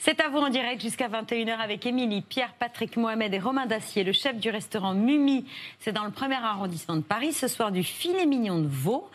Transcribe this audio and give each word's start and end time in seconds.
C'est 0.00 0.20
à 0.20 0.28
vous 0.28 0.38
en 0.38 0.48
direct 0.48 0.80
jusqu'à 0.80 1.08
21h 1.08 1.56
avec 1.58 1.84
Émilie, 1.84 2.22
Pierre, 2.22 2.54
Patrick 2.58 2.96
Mohamed 2.96 3.34
et 3.34 3.40
Romain 3.40 3.66
Dacier, 3.66 4.04
le 4.04 4.12
chef 4.12 4.36
du 4.38 4.48
restaurant 4.48 4.94
Mumi. 4.94 5.44
C'est 5.80 5.90
dans 5.92 6.04
le 6.04 6.12
premier 6.12 6.36
arrondissement 6.36 6.94
de 6.96 7.00
Paris. 7.02 7.32
Ce 7.32 7.48
soir, 7.48 7.72
du 7.72 7.82
filet 7.82 8.24
mignon 8.24 8.60
de 8.60 8.68
veau, 8.68 9.10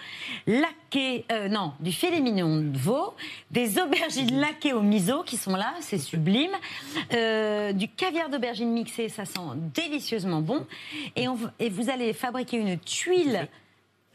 laqué, 0.45 1.23
euh, 1.31 1.47
non, 1.47 1.71
du 1.79 1.93
filet 1.93 2.19
mignon 2.19 2.57
de 2.59 2.77
veau, 2.77 3.13
des 3.49 3.79
aubergines 3.79 4.39
laquées 4.41 4.73
au 4.73 4.81
miso 4.81 5.23
qui 5.23 5.37
sont 5.37 5.55
là, 5.55 5.73
c'est 5.79 5.97
sublime, 5.97 6.51
euh, 7.13 7.71
du 7.71 7.87
caviar 7.87 8.29
d'aubergine 8.29 8.69
mixé, 8.71 9.07
ça 9.07 9.23
sent 9.23 9.39
délicieusement 9.73 10.41
bon. 10.41 10.65
Et, 11.15 11.29
on, 11.29 11.37
et 11.59 11.69
vous 11.69 11.89
allez 11.89 12.11
fabriquer 12.11 12.57
une 12.57 12.77
tuile. 12.77 13.47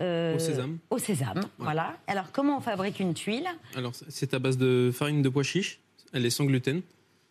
euh, 0.02 0.37
Au 0.37 0.38
sésame. 0.38 0.79
Au 0.91 0.98
sésame, 0.98 1.41
voilà. 1.57 1.96
Alors, 2.07 2.30
comment 2.30 2.59
on 2.59 2.60
fabrique 2.60 3.01
une 3.01 3.15
tuile? 3.15 3.48
Alors, 3.74 3.93
c'est 4.09 4.35
à 4.35 4.38
base 4.38 4.59
de 4.59 4.91
farine 4.95 5.23
de 5.23 5.29
pois 5.30 5.43
chiche. 5.43 5.80
Elle 6.12 6.27
est 6.27 6.30
sans 6.30 6.45
gluten. 6.45 6.83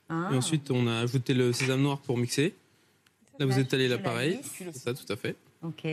Ah. 0.09 0.29
Et 0.31 0.35
ensuite, 0.37 0.71
on 0.71 0.87
a 0.87 0.99
ajouté 0.99 1.33
le 1.33 1.51
sésame 1.53 1.81
noir 1.81 1.99
pour 1.99 2.17
mixer. 2.17 2.53
Là, 3.39 3.45
vous 3.45 3.59
étalez 3.59 3.87
l'appareil. 3.87 4.39
C'est 4.43 4.73
ça, 4.75 4.93
tout 4.93 5.11
à 5.11 5.15
fait. 5.15 5.35
Ok. 5.63 5.83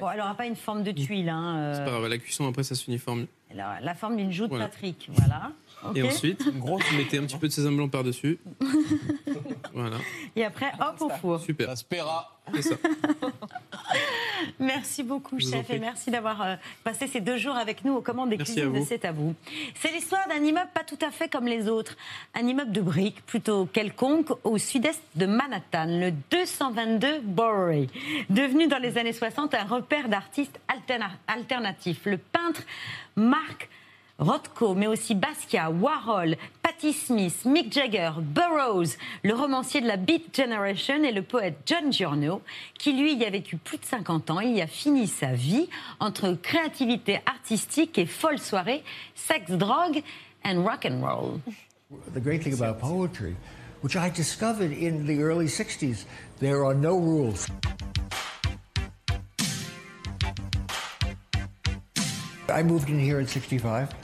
Bon, 0.00 0.10
elle 0.10 0.18
n'aura 0.18 0.34
pas 0.34 0.46
une 0.46 0.56
forme 0.56 0.82
de 0.82 0.92
tuile. 0.92 1.28
Hein, 1.28 1.56
euh, 1.56 1.74
C'est 1.74 1.84
pas 1.84 1.90
grave, 1.90 2.06
la 2.08 2.18
cuisson, 2.18 2.46
après, 2.48 2.62
ça 2.62 2.74
s'uniforme. 2.74 3.26
la 3.54 3.94
forme 3.94 4.16
d'une 4.16 4.32
joue 4.32 4.44
de 4.44 4.50
Voilà. 4.50 4.66
Patrick. 4.68 5.08
Voilà. 5.12 5.52
Et 5.94 6.02
ensuite, 6.02 6.42
vous 6.54 6.78
mettez 6.96 7.18
un 7.18 7.22
petit 7.24 7.36
peu 7.36 7.48
de 7.48 7.52
sésame 7.52 7.76
blanc 7.76 7.88
par-dessus. 7.88 8.38
voilà, 9.74 9.96
Et 10.36 10.44
après, 10.44 10.72
hop, 10.80 11.00
au 11.00 11.08
four. 11.10 11.40
super. 11.40 11.72
Paiera. 11.88 12.34
C'est 12.54 12.62
ça. 12.62 12.74
Merci 14.58 15.02
beaucoup, 15.02 15.38
chef, 15.38 15.68
et 15.70 15.78
merci 15.78 16.10
d'avoir 16.10 16.40
euh, 16.42 16.54
passé 16.84 17.06
ces 17.06 17.20
deux 17.20 17.36
jours 17.36 17.56
avec 17.56 17.84
nous 17.84 17.94
aux 17.94 18.00
commandes 18.00 18.30
des 18.30 18.36
Merci 18.36 18.54
cuisines 18.54 18.72
de. 18.72 18.84
C'est 18.84 19.04
à 19.04 19.12
vous. 19.12 19.34
C'est 19.74 19.92
l'histoire 19.92 20.26
d'un 20.28 20.42
immeuble 20.42 20.70
pas 20.72 20.84
tout 20.84 20.98
à 21.04 21.10
fait 21.10 21.28
comme 21.28 21.46
les 21.46 21.68
autres. 21.68 21.96
Un 22.34 22.46
immeuble 22.46 22.72
de 22.72 22.80
briques, 22.80 23.24
plutôt 23.26 23.66
quelconque, 23.66 24.28
au 24.44 24.56
sud-est 24.58 25.02
de 25.16 25.26
Manhattan, 25.26 25.86
le 25.86 26.12
222 26.30 27.20
Bowery. 27.22 27.88
Devenu 28.30 28.66
dans 28.68 28.78
les 28.78 28.96
années 28.98 29.12
60 29.12 29.54
un 29.54 29.64
repère 29.64 30.08
d'artistes 30.08 30.58
alterna- 30.68 31.10
alternatifs. 31.26 32.00
Le 32.06 32.16
peintre 32.18 32.62
Mark 33.16 33.68
Rothko, 34.18 34.74
mais 34.74 34.88
aussi 34.88 35.14
Basquiat, 35.14 35.70
Warhol, 35.70 36.36
Patti 36.60 36.92
Smith, 36.92 37.44
Mick 37.44 37.72
Jagger, 37.72 38.10
Burroughs, 38.20 38.96
le 39.22 39.32
romancier 39.32 39.80
de 39.80 39.86
la 39.86 39.96
Beat 39.96 40.34
Generation 40.34 41.04
et 41.04 41.12
le 41.12 41.22
poète 41.22 41.58
John 41.66 41.92
Giorno, 41.92 42.42
qui 42.76 42.94
lui 42.94 43.14
y 43.14 43.24
a 43.24 43.30
vécu 43.30 43.56
plus 43.56 43.78
de 43.78 43.84
50 43.84 44.30
ans. 44.30 44.40
Il 44.40 44.56
y 44.56 44.60
a 44.60 44.66
fini 44.66 45.06
sa 45.06 45.34
vie 45.34 45.68
entre 46.00 46.32
créativité 46.32 47.20
artistique 47.26 47.96
et 47.96 48.06
folle 48.06 48.40
soirée, 48.40 48.82
sexe, 49.14 49.52
drogue 49.52 50.02
and 50.44 50.64
rock 50.64 50.84
and 50.84 51.00
roll. 51.00 51.40
The 52.12 52.20
great 52.20 52.42
thing 52.42 52.54
about 52.54 52.80
poetry, 52.80 53.36
which 53.82 53.94
I 53.94 54.10
discovered 54.10 54.72
in 54.72 55.06
the 55.06 55.22
early 55.22 55.46
60s, 55.46 56.06
there 56.40 56.64
are 56.64 56.74
no 56.74 56.98
rules. 56.98 57.46
I 62.48 62.64
moved 62.64 62.88
in 62.88 62.98
here 62.98 63.20
in 63.20 63.26
65, 63.28 63.94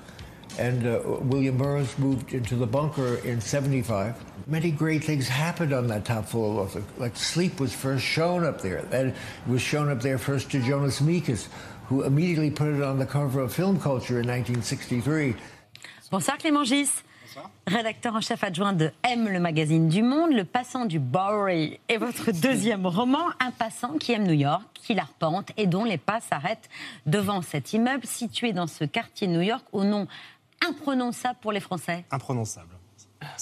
and 0.59 0.87
uh, 0.87 1.01
William 1.23 1.57
Burroughs 1.57 1.99
moved 1.99 2.33
into 2.33 2.57
the 2.57 2.67
bunker 2.67 3.17
in 3.25 3.41
75. 3.41 4.15
Many 4.47 4.71
great 4.71 5.03
things 5.03 5.29
happened 5.29 5.73
on 5.73 5.87
that 5.89 6.05
top 6.05 6.27
floor. 6.27 6.69
Like 6.99 7.17
Sleep 7.17 7.61
was 7.61 7.73
first 7.73 8.05
shown 8.05 8.45
up 8.45 8.61
there. 8.61 8.83
Then 8.83 9.09
it 9.09 9.15
was 9.47 9.63
shown 9.63 9.89
up 9.89 10.01
there 10.01 10.19
first 10.19 10.51
to 10.53 10.61
Jonas 10.61 11.01
Mekas, 11.01 11.49
who 11.87 12.03
immediately 12.03 12.51
put 12.51 12.69
it 12.75 12.83
on 12.83 12.99
the 12.99 13.07
cover 13.07 13.41
of 13.41 13.53
Film 13.53 13.81
Culture 13.81 14.21
in 14.21 14.27
1963. 14.27 15.35
Bonsoir 16.11 16.39
Clément 16.39 16.65
Gis. 16.65 17.03
Rédacteur 17.67 18.15
en 18.15 18.21
chef 18.21 18.45
adjoint 18.45 18.75
de 18.75 18.93
M, 19.03 19.29
le 19.29 19.41
magazine 19.41 19.89
du 19.89 20.03
Monde, 20.03 20.33
Le 20.33 20.45
Passant 20.45 20.85
du 20.85 20.99
Bowery 20.99 21.81
est 21.89 21.97
votre 21.97 22.31
deuxième 22.31 22.87
roman, 22.87 23.31
un 23.41 23.51
passant 23.51 23.97
qui 23.99 24.13
aime 24.13 24.25
New 24.25 24.35
York, 24.35 24.63
qui 24.75 24.95
l'arpente 24.95 25.51
et 25.57 25.67
dont 25.67 25.85
les 25.85 25.97
pas 25.97 26.21
s'arrêtent 26.21 26.69
devant 27.07 27.43
cet 27.43 27.73
immeuble 27.73 28.07
situé 28.07 28.53
dans 28.53 28.67
ce 28.67 28.85
quartier 28.85 29.27
de 29.27 29.33
New 29.33 29.41
York 29.41 29.65
au 29.73 29.83
nom 29.83 30.07
imprononçable 30.69 31.39
pour 31.41 31.53
les 31.53 31.61
Français. 31.61 32.05
imprononçable. 32.11 32.69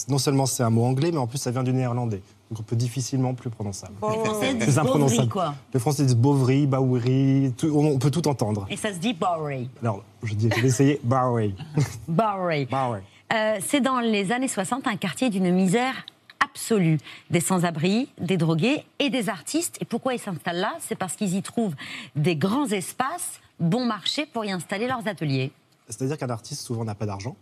Non 0.09 0.19
seulement 0.19 0.47
c'est 0.47 0.63
un 0.63 0.71
mot 0.71 0.85
anglais, 0.85 1.11
mais 1.11 1.19
en 1.19 1.27
plus 1.27 1.39
ça 1.39 1.51
vient 1.51 1.63
du 1.65 1.73
néerlandais. 1.73 2.23
Donc 2.51 2.61
on 2.61 2.63
peut 2.63 2.77
difficilement 2.77 3.35
plus 3.35 3.51
prononçable. 3.51 3.95
Les 4.03 4.25
Français 4.25 4.55
disent 4.55 4.79
imprononçable. 4.79 5.29
Quoi. 5.29 5.55
Les 5.75 5.81
Français 5.81 6.05
disent 6.05 6.15
Bovry, 6.17 6.67
Bowery, 6.67 7.53
on, 7.65 7.87
on 7.87 7.99
peut 7.99 8.11
tout 8.11 8.29
entendre. 8.29 8.67
Et 8.71 8.77
ça 8.77 8.93
se 8.93 8.99
dit 8.99 9.13
Bowery. 9.13 9.69
Alors, 9.83 10.05
je 10.23 10.35
dis, 10.35 10.49
je 10.55 10.61
vais 10.61 10.69
essayer 10.69 11.01
Bowery. 11.03 11.55
Bowery. 12.09 12.67
Bowery. 12.67 13.03
Euh, 13.33 13.59
c'est 13.67 13.81
dans 13.81 13.99
les 14.01 14.31
années 14.31 14.49
60 14.49 14.87
un 14.87 14.97
quartier 14.97 15.31
d'une 15.31 15.51
misère 15.53 16.07
absolue. 16.45 16.99
Des 17.31 17.41
sans-abri, 17.41 18.09
des 18.21 18.37
drogués 18.37 18.85
et 18.99 19.09
des 19.11 19.29
artistes. 19.31 19.79
Et 19.81 19.85
pourquoi 19.85 20.13
ils 20.15 20.21
s'installent 20.21 20.59
là? 20.61 20.75
C'est 20.81 20.97
parce 20.97 21.17
qu'ils 21.17 21.35
y 21.35 21.43
trouvent 21.43 21.75
des 22.15 22.37
grands 22.37 22.67
espaces, 22.67 23.41
bon 23.59 23.85
marché 23.87 24.27
pour 24.27 24.45
y 24.45 24.53
installer 24.53 24.87
leurs 24.87 25.09
ateliers. 25.09 25.51
C'est-à-dire 25.93 26.19
qu'un 26.19 26.31
artiste 26.31 26.63
souvent 26.63 26.85
n'a 26.85 26.95
pas 26.95 27.07
d'argent 27.07 27.37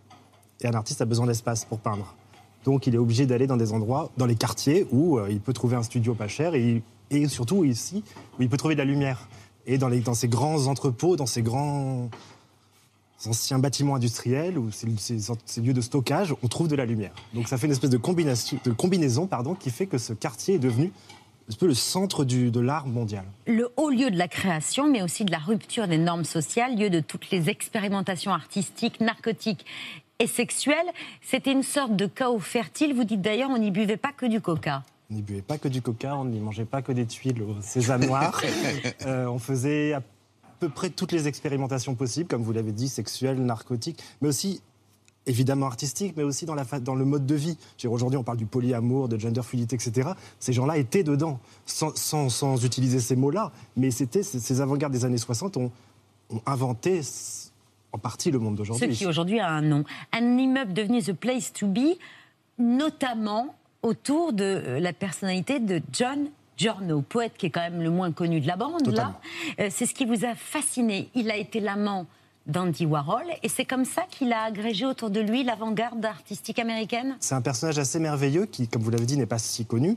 et 0.60 0.66
un 0.66 0.74
artiste 0.74 1.00
a 1.00 1.04
besoin 1.04 1.26
d'espace 1.26 1.64
pour 1.64 1.78
peindre. 1.78 2.14
Donc 2.64 2.86
il 2.86 2.94
est 2.94 2.98
obligé 2.98 3.26
d'aller 3.26 3.46
dans 3.46 3.56
des 3.56 3.72
endroits, 3.72 4.10
dans 4.16 4.26
les 4.26 4.34
quartiers 4.34 4.86
où 4.90 5.18
euh, 5.18 5.28
il 5.30 5.40
peut 5.40 5.52
trouver 5.52 5.76
un 5.76 5.82
studio 5.82 6.14
pas 6.14 6.28
cher 6.28 6.54
et, 6.54 6.82
surtout 7.28 7.64
ici 7.64 8.04
où 8.38 8.42
il 8.42 8.48
peut 8.48 8.56
trouver 8.56 8.74
de 8.74 8.80
la 8.80 8.84
lumière. 8.84 9.28
Et 9.66 9.78
dans, 9.78 10.14
ces 10.14 10.28
grands 10.28 10.66
entrepôts, 10.66 11.16
dans 11.16 11.26
ces 11.26 11.42
grands 11.42 12.10
anciens 13.26 13.58
bâtiments 13.58 13.94
industriels 13.94 14.58
ou 14.58 14.70
ces, 14.70 14.86
lieux 15.60 15.72
de 15.72 15.80
stockage, 15.80 16.34
on 16.42 16.48
trouve 16.48 16.68
de 16.68 16.76
la 16.76 16.86
lumière. 16.86 17.12
Donc 17.34 17.48
ça 17.48 17.56
fait 17.56 17.66
une 17.66 17.72
espèce 17.72 17.90
de, 17.90 17.98
combination, 17.98 18.58
de 18.64 18.72
combinaison 18.72 19.26
pardon, 19.26 19.54
qui 19.54 19.70
fait 19.70 19.86
que 19.86 19.98
ce 19.98 20.12
quartier 20.12 20.54
est 20.54 20.58
devenu 20.58 20.92
un 21.50 21.56
peu 21.58 21.66
le 21.66 21.74
centre 21.74 22.24
du- 22.24 22.50
de 22.50 22.60
l'art 22.60 22.86
mondial. 22.86 23.24
Le 23.46 23.70
haut 23.76 23.90
lieu 23.90 24.10
de 24.10 24.16
la 24.16 24.28
création, 24.28 24.88
mais 24.90 25.02
aussi 25.02 25.24
de 25.24 25.30
la 25.32 25.38
rupture 25.38 25.88
des 25.88 25.98
normes 25.98 26.24
sociales, 26.24 26.76
lieu 26.78 26.90
de 26.90 27.00
toutes 27.00 27.30
les 27.30 27.48
expérimentations 27.50 28.32
artistiques, 28.32 29.00
narcotiques 29.00 29.66
et 30.18 30.26
sexuelles. 30.26 30.76
C'était 31.22 31.52
une 31.52 31.62
sorte 31.62 31.96
de 31.96 32.06
chaos 32.06 32.38
fertile. 32.38 32.94
Vous 32.94 33.04
dites 33.04 33.22
d'ailleurs, 33.22 33.50
on 33.50 33.58
n'y 33.58 33.70
buvait 33.70 33.96
pas 33.96 34.12
que 34.12 34.26
du 34.26 34.40
coca. 34.40 34.82
On 35.10 35.14
n'y 35.14 35.22
buvait 35.22 35.42
pas 35.42 35.58
que 35.58 35.66
du 35.68 35.82
coca, 35.82 36.14
on 36.16 36.24
n'y 36.24 36.38
mangeait 36.38 36.64
pas 36.64 36.82
que 36.82 36.92
des 36.92 37.06
tuiles 37.06 37.42
au 37.42 37.56
sésame 37.62 38.04
noir. 38.04 38.40
Euh, 39.06 39.26
on 39.26 39.38
faisait 39.38 39.92
à 39.94 40.02
peu 40.60 40.68
près 40.68 40.90
toutes 40.90 41.10
les 41.12 41.26
expérimentations 41.26 41.94
possibles, 41.94 42.28
comme 42.28 42.42
vous 42.42 42.52
l'avez 42.52 42.70
dit, 42.72 42.88
sexuelles, 42.88 43.42
narcotiques, 43.42 43.98
mais 44.20 44.28
aussi 44.28 44.60
évidemment 45.26 45.66
artistiques, 45.66 46.14
mais 46.16 46.22
aussi 46.22 46.46
dans, 46.46 46.54
la 46.54 46.64
fa- 46.64 46.80
dans 46.80 46.94
le 46.94 47.04
mode 47.04 47.26
de 47.26 47.34
vie. 47.34 47.56
Aujourd'hui, 47.86 48.16
on 48.18 48.22
parle 48.24 48.38
du 48.38 48.46
polyamour, 48.46 49.08
de 49.08 49.18
gender 49.18 49.42
fluidité, 49.42 49.76
etc. 49.76 50.10
Ces 50.38 50.52
gens-là 50.52 50.76
étaient 50.78 51.04
dedans, 51.04 51.38
sans, 51.66 51.94
sans- 51.96 52.28
sans 52.30 52.64
utiliser 52.64 53.00
ces 53.00 53.16
mots-là. 53.16 53.52
Mais 53.76 53.90
c'était 53.90 54.22
ces, 54.22 54.60
avant-gardes 54.60 54.92
des 54.92 55.04
années 55.04 55.18
60 55.18 55.56
ont, 55.58 55.70
ont 56.30 56.40
inventé 56.46 57.02
en 57.92 57.98
partie 57.98 58.30
le 58.30 58.38
monde 58.38 58.54
Ce 58.54 58.58
d'aujourd'hui. 58.58 58.88
qui 58.96 59.06
aujourd'hui 59.06 59.40
a 59.40 59.48
un 59.50 59.62
nom. 59.62 59.84
Un 60.12 60.38
immeuble 60.38 60.72
devenu 60.72 61.02
The 61.02 61.12
Place 61.12 61.52
to 61.52 61.66
Be, 61.66 61.96
notamment 62.58 63.54
autour 63.82 64.32
de 64.32 64.44
euh, 64.44 64.80
la 64.80 64.92
personnalité 64.92 65.58
de 65.60 65.80
John 65.92 66.26
Giorno, 66.56 67.00
poète 67.02 67.32
qui 67.38 67.46
est 67.46 67.50
quand 67.50 67.60
même 67.62 67.80
le 67.82 67.90
moins 67.90 68.12
connu 68.12 68.40
de 68.40 68.46
la 68.46 68.56
bande. 68.56 68.82
Totalement. 68.84 69.14
Euh, 69.58 69.68
c'est 69.70 69.86
ce 69.86 69.94
qui 69.94 70.04
vous 70.04 70.24
a 70.24 70.34
fasciné. 70.34 71.08
Il 71.14 71.30
a 71.30 71.36
été 71.36 71.58
l'amant 71.60 72.06
d'Andy 72.46 72.86
Warhol 72.86 73.24
et 73.42 73.48
c'est 73.48 73.64
comme 73.64 73.84
ça 73.84 74.02
qu'il 74.10 74.32
a 74.32 74.42
agrégé 74.42 74.86
autour 74.86 75.10
de 75.10 75.20
lui 75.20 75.44
l'avant-garde 75.44 76.04
artistique 76.04 76.58
américaine. 76.58 77.16
C'est 77.20 77.34
un 77.34 77.40
personnage 77.40 77.78
assez 77.78 77.98
merveilleux 77.98 78.46
qui, 78.46 78.68
comme 78.68 78.82
vous 78.82 78.90
l'avez 78.90 79.06
dit, 79.06 79.16
n'est 79.16 79.26
pas 79.26 79.38
si 79.38 79.66
connu. 79.66 79.96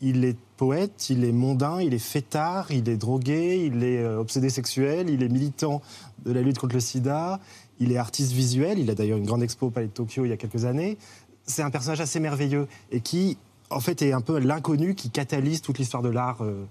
Il 0.00 0.24
est 0.24 0.36
poète, 0.56 1.08
il 1.10 1.24
est 1.24 1.32
mondain, 1.32 1.80
il 1.80 1.94
est 1.94 1.98
fêtard, 1.98 2.70
il 2.70 2.88
est 2.88 2.96
drogué, 2.96 3.64
il 3.64 3.82
est 3.84 3.98
euh, 3.98 4.18
obsédé 4.18 4.50
sexuel, 4.50 5.08
il 5.08 5.22
est 5.22 5.28
militant 5.28 5.82
de 6.24 6.32
la 6.32 6.42
lutte 6.42 6.58
contre 6.58 6.74
le 6.74 6.80
sida, 6.80 7.40
il 7.80 7.92
est 7.92 7.96
artiste 7.96 8.32
visuel, 8.32 8.78
il 8.78 8.90
a 8.90 8.94
d'ailleurs 8.94 9.18
une 9.18 9.26
grande 9.26 9.42
expo 9.42 9.66
au 9.66 9.70
Palais 9.70 9.86
de 9.86 9.92
Tokyo 9.92 10.24
il 10.24 10.28
y 10.28 10.32
a 10.32 10.36
quelques 10.36 10.64
années. 10.64 10.98
C'est 11.46 11.62
un 11.62 11.70
personnage 11.70 12.00
assez 12.00 12.20
merveilleux 12.20 12.66
et 12.90 13.00
qui, 13.00 13.38
en 13.70 13.80
fait, 13.80 14.02
est 14.02 14.12
un 14.12 14.20
peu 14.20 14.38
l'inconnu 14.38 14.94
qui 14.94 15.10
catalyse 15.10 15.60
toute 15.60 15.78
l'histoire 15.78 16.02
de 16.02 16.08
l'art 16.08 16.42
euh, 16.42 16.66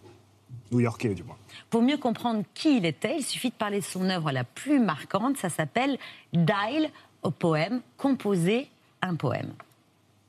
new-yorkais, 0.73 1.13
du 1.13 1.23
moins. 1.23 1.37
Pour 1.69 1.81
mieux 1.81 1.97
comprendre 1.97 2.43
qui 2.53 2.77
il 2.77 2.85
était, 2.85 3.17
il 3.17 3.23
suffit 3.23 3.49
de 3.49 3.55
parler 3.55 3.79
de 3.79 3.85
son 3.85 4.09
œuvre 4.09 4.31
la 4.31 4.43
plus 4.43 4.79
marquante. 4.79 5.37
Ça 5.37 5.49
s'appelle 5.49 5.97
Dial 6.33 6.89
au 7.21 7.31
poème, 7.31 7.81
composer 7.97 8.67
un 9.01 9.15
poème. 9.15 9.53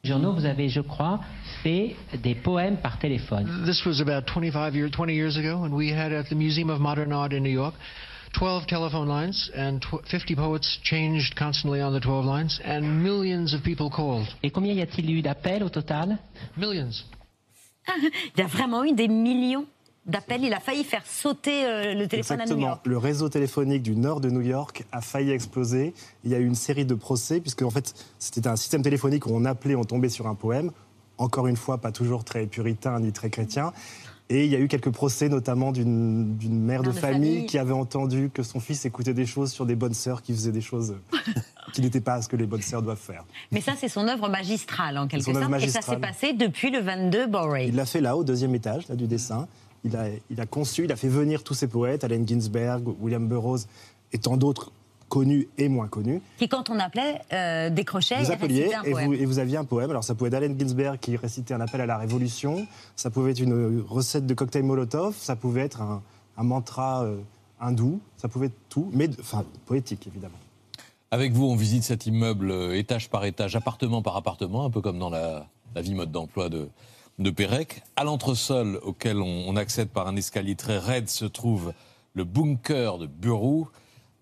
Journaux, 0.04 0.34
vous 0.34 0.44
avez, 0.44 0.68
je 0.68 0.82
crois, 0.82 1.20
fait 1.62 1.96
des 2.22 2.34
poèmes 2.34 2.76
par 2.76 2.98
téléphone. 2.98 3.64
This 3.64 3.86
was 3.86 4.02
about 4.02 4.26
25 4.26 4.74
years, 4.74 4.90
20 4.90 5.14
years 5.14 5.38
ago, 5.38 5.64
and 5.64 5.72
we 5.72 5.92
had 5.92 6.12
at 6.12 6.24
the 6.24 6.34
Museum 6.34 6.68
of 6.68 6.78
Modern 6.78 7.10
Art 7.12 7.32
in 7.32 7.40
New 7.40 7.50
York 7.50 7.74
12 8.34 8.66
telephone 8.66 9.08
lines, 9.08 9.50
and 9.56 9.80
tw- 9.80 10.04
50 10.10 10.34
poets 10.34 10.78
changed 10.82 11.34
constantly 11.36 11.80
on 11.80 11.92
the 11.92 12.00
12 12.00 12.24
lines, 12.26 12.60
and 12.64 13.02
millions 13.02 13.54
of 13.54 13.62
people 13.62 13.88
called. 13.88 14.26
Et 14.42 14.50
combien 14.50 14.74
y 14.74 14.82
a-t-il 14.82 15.10
eu 15.10 15.22
d'appels 15.22 15.62
au 15.62 15.70
total? 15.70 16.18
Millions. 16.56 17.04
Il 18.36 18.40
y 18.40 18.42
a 18.42 18.46
vraiment 18.46 18.84
eu 18.84 18.92
des 18.92 19.08
millions 19.08 19.66
d'appels. 20.06 20.44
Il 20.44 20.52
a 20.52 20.60
failli 20.60 20.84
faire 20.84 21.06
sauter 21.06 21.64
euh, 21.64 21.94
le 21.94 22.06
téléphone 22.06 22.40
à 22.40 22.44
New 22.44 22.52
Exactement. 22.52 22.66
York. 22.68 22.86
Le 22.86 22.98
réseau 22.98 23.28
téléphonique 23.28 23.82
du 23.82 23.96
nord 23.96 24.20
de 24.20 24.30
New 24.30 24.40
York 24.40 24.84
a 24.92 25.00
failli 25.00 25.30
exploser. 25.30 25.94
Il 26.24 26.30
y 26.30 26.34
a 26.34 26.38
eu 26.38 26.46
une 26.46 26.54
série 26.54 26.84
de 26.84 26.94
procès, 26.94 27.40
puisque 27.40 27.62
en 27.62 27.70
fait, 27.70 27.94
c'était 28.18 28.48
un 28.48 28.56
système 28.56 28.82
téléphonique 28.82 29.26
où 29.26 29.30
on 29.32 29.44
appelait, 29.44 29.74
on 29.74 29.84
tombait 29.84 30.08
sur 30.08 30.26
un 30.26 30.34
poème. 30.34 30.70
Encore 31.16 31.46
une 31.46 31.56
fois, 31.56 31.78
pas 31.78 31.92
toujours 31.92 32.24
très 32.24 32.46
puritain 32.46 32.98
ni 33.00 33.12
très 33.12 33.30
chrétien. 33.30 33.72
Et 34.30 34.46
il 34.46 34.50
y 34.50 34.56
a 34.56 34.58
eu 34.58 34.68
quelques 34.68 34.90
procès, 34.90 35.28
notamment 35.28 35.70
d'une 35.70 36.34
mère 36.40 36.82
de, 36.82 36.92
famille, 36.92 37.34
famille. 37.34 37.46
qui 37.46 37.58
avait 37.58 37.74
entendu 37.74 38.30
que 38.32 38.42
son 38.42 38.58
fils 38.58 38.86
écoutait 38.86 39.12
des 39.12 39.26
choses 39.26 39.52
sur 39.52 39.66
des 39.66 39.76
bonnes 39.76 39.92
sœurs 39.92 40.22
qui 40.22 40.32
faisaient 40.32 40.50
des 40.50 40.62
choses 40.62 40.96
qui 41.74 41.82
n'étaient 41.82 42.00
pas 42.00 42.22
ce 42.22 42.28
que 42.28 42.36
les 42.36 42.46
bonnes 42.46 42.62
sœurs 42.62 42.80
doivent 42.80 42.96
faire. 42.96 43.26
Mais 43.52 43.60
ça, 43.60 43.72
c'est 43.78 43.90
son 43.90 44.08
œuvre 44.08 44.30
magistrale, 44.30 44.96
en 44.96 45.08
quelque 45.08 45.24
son 45.24 45.36
œuvre 45.36 45.50
sorte. 45.50 45.62
Et 45.62 45.68
ça 45.68 45.82
s'est 45.82 45.98
passé 45.98 46.32
depuis 46.32 46.70
le 46.70 46.80
22 46.80 47.26
Boray. 47.26 47.68
Il 47.68 47.76
l'a 47.76 47.84
fait 47.84 48.00
là, 48.00 48.16
au 48.16 48.24
deuxième 48.24 48.54
étage 48.54 48.88
là, 48.88 48.96
du 48.96 49.06
dessin. 49.06 49.46
Il 49.84 49.96
a, 49.96 50.06
il 50.30 50.40
a 50.40 50.46
conçu, 50.46 50.84
il 50.84 50.92
a 50.92 50.96
fait 50.96 51.08
venir 51.08 51.42
tous 51.44 51.54
ces 51.54 51.66
poètes, 51.68 52.04
Allen 52.04 52.26
Ginsberg, 52.26 52.84
William 53.00 53.26
Burroughs 53.28 53.66
et 54.12 54.18
tant 54.18 54.36
d'autres 54.36 54.72
connus 55.10 55.46
et 55.58 55.68
moins 55.68 55.86
connus. 55.88 56.22
Qui, 56.38 56.48
quand 56.48 56.70
on 56.70 56.78
appelait, 56.78 57.20
euh, 57.32 57.68
décrochait 57.70 58.22
Vous 58.22 58.30
et 58.30 58.34
appeliez 58.34 58.74
un 58.74 58.82
et 58.82 58.90
poème. 58.92 59.06
vous, 59.06 59.14
et 59.14 59.26
vous 59.26 59.38
aviez 59.38 59.58
un 59.58 59.64
poème. 59.64 59.90
Alors 59.90 60.02
ça 60.02 60.14
pouvait 60.14 60.28
être 60.28 60.32
d'Allen 60.32 60.58
Ginsberg 60.58 60.98
qui 60.98 61.16
récitait 61.16 61.52
un 61.54 61.60
appel 61.60 61.80
à 61.82 61.86
la 61.86 61.98
révolution, 61.98 62.66
ça 62.96 63.10
pouvait 63.10 63.32
être 63.32 63.40
une 63.40 63.84
recette 63.86 64.26
de 64.26 64.34
cocktail 64.34 64.62
Molotov, 64.62 65.14
ça 65.18 65.36
pouvait 65.36 65.60
être 65.60 65.82
un, 65.82 66.02
un 66.38 66.42
mantra 66.42 67.04
euh, 67.04 67.18
hindou, 67.60 68.00
ça 68.16 68.28
pouvait 68.28 68.46
être 68.46 68.58
tout, 68.70 68.90
mais 68.94 69.08
de- 69.08 69.20
enfin 69.20 69.44
poétique 69.66 70.06
évidemment. 70.06 70.38
Avec 71.10 71.32
vous, 71.32 71.44
on 71.44 71.54
visite 71.54 71.84
cet 71.84 72.06
immeuble 72.06 72.50
euh, 72.50 72.76
étage 72.76 73.08
par 73.10 73.24
étage, 73.26 73.54
appartement 73.54 74.00
par 74.02 74.16
appartement, 74.16 74.64
un 74.64 74.70
peu 74.70 74.80
comme 74.80 74.98
dans 74.98 75.10
la, 75.10 75.46
la 75.74 75.82
vie 75.82 75.94
mode 75.94 76.10
d'emploi 76.10 76.48
de, 76.48 76.68
de 77.18 77.30
Pérec. 77.30 77.82
À 77.96 78.04
l'entresol, 78.04 78.80
auquel 78.82 79.18
on, 79.18 79.44
on 79.48 79.56
accède 79.56 79.88
par 79.88 80.08
un 80.08 80.16
escalier 80.16 80.56
très 80.56 80.78
raide, 80.78 81.08
se 81.08 81.24
trouve 81.24 81.72
le 82.14 82.24
bunker 82.24 82.98
de 82.98 83.06
Bureau, 83.06 83.68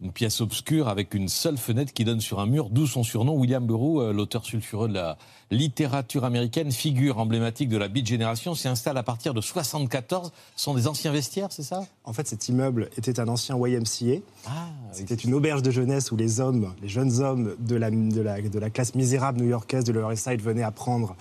une 0.03 0.11
pièce 0.11 0.41
obscure 0.41 0.89
avec 0.89 1.15
une 1.15 1.29
seule 1.29 1.57
fenêtre 1.57 1.93
qui 1.93 2.05
donne 2.05 2.21
sur 2.21 2.41
un 2.41 2.47
mur, 2.47 2.71
d'où 2.71 2.87
son 2.89 3.05
surnom. 3.05 3.35
William 3.35 3.65
Burroughs, 3.65 4.01
euh, 4.01 4.13
l'auteur 4.13 4.45
sulfureux 4.45 4.89
de 4.89 4.95
la 4.95 5.17
littérature 5.53 6.25
américaine, 6.25 6.73
figure 6.73 7.19
emblématique 7.19 7.69
de 7.69 7.77
la 7.77 7.87
Beat 7.87 8.07
Generation, 8.07 8.57
s'y 8.57 8.67
installe 8.67 8.99
à 8.99 9.05
partir 9.05 9.33
de 9.33 9.41
74. 9.41 10.33
Ce 10.57 10.65
sont 10.65 10.75
des 10.75 10.89
anciens 10.89 11.13
vestiaires, 11.13 11.53
c'est 11.53 11.63
ça? 11.63 11.87
En 12.05 12.13
fait, 12.13 12.27
cet 12.27 12.49
immeuble 12.49 12.91
était 12.99 13.21
un 13.21 13.29
ancien 13.29 13.57
YMCA. 13.57 14.23
Ah, 14.47 14.51
C'était 14.91 15.15
une 15.15 15.35
auberge 15.35 15.63
de 15.63 15.71
jeunesse 15.71 16.11
où 16.11 16.17
les 16.17 16.41
hommes, 16.41 16.75
les 16.83 16.89
jeunes 16.89 17.21
hommes 17.21 17.55
de 17.61 17.77
la, 17.77 17.91
de 17.91 18.21
la, 18.21 18.43
de 18.43 18.59
la 18.59 18.71
classe 18.71 18.97
misérable 18.97 19.41
new-yorkaise 19.41 19.85
de 19.85 19.93
Lower 19.93 20.15
East 20.15 20.29
Side 20.29 20.43
venaient 20.43 20.65
apprendre 20.65 21.15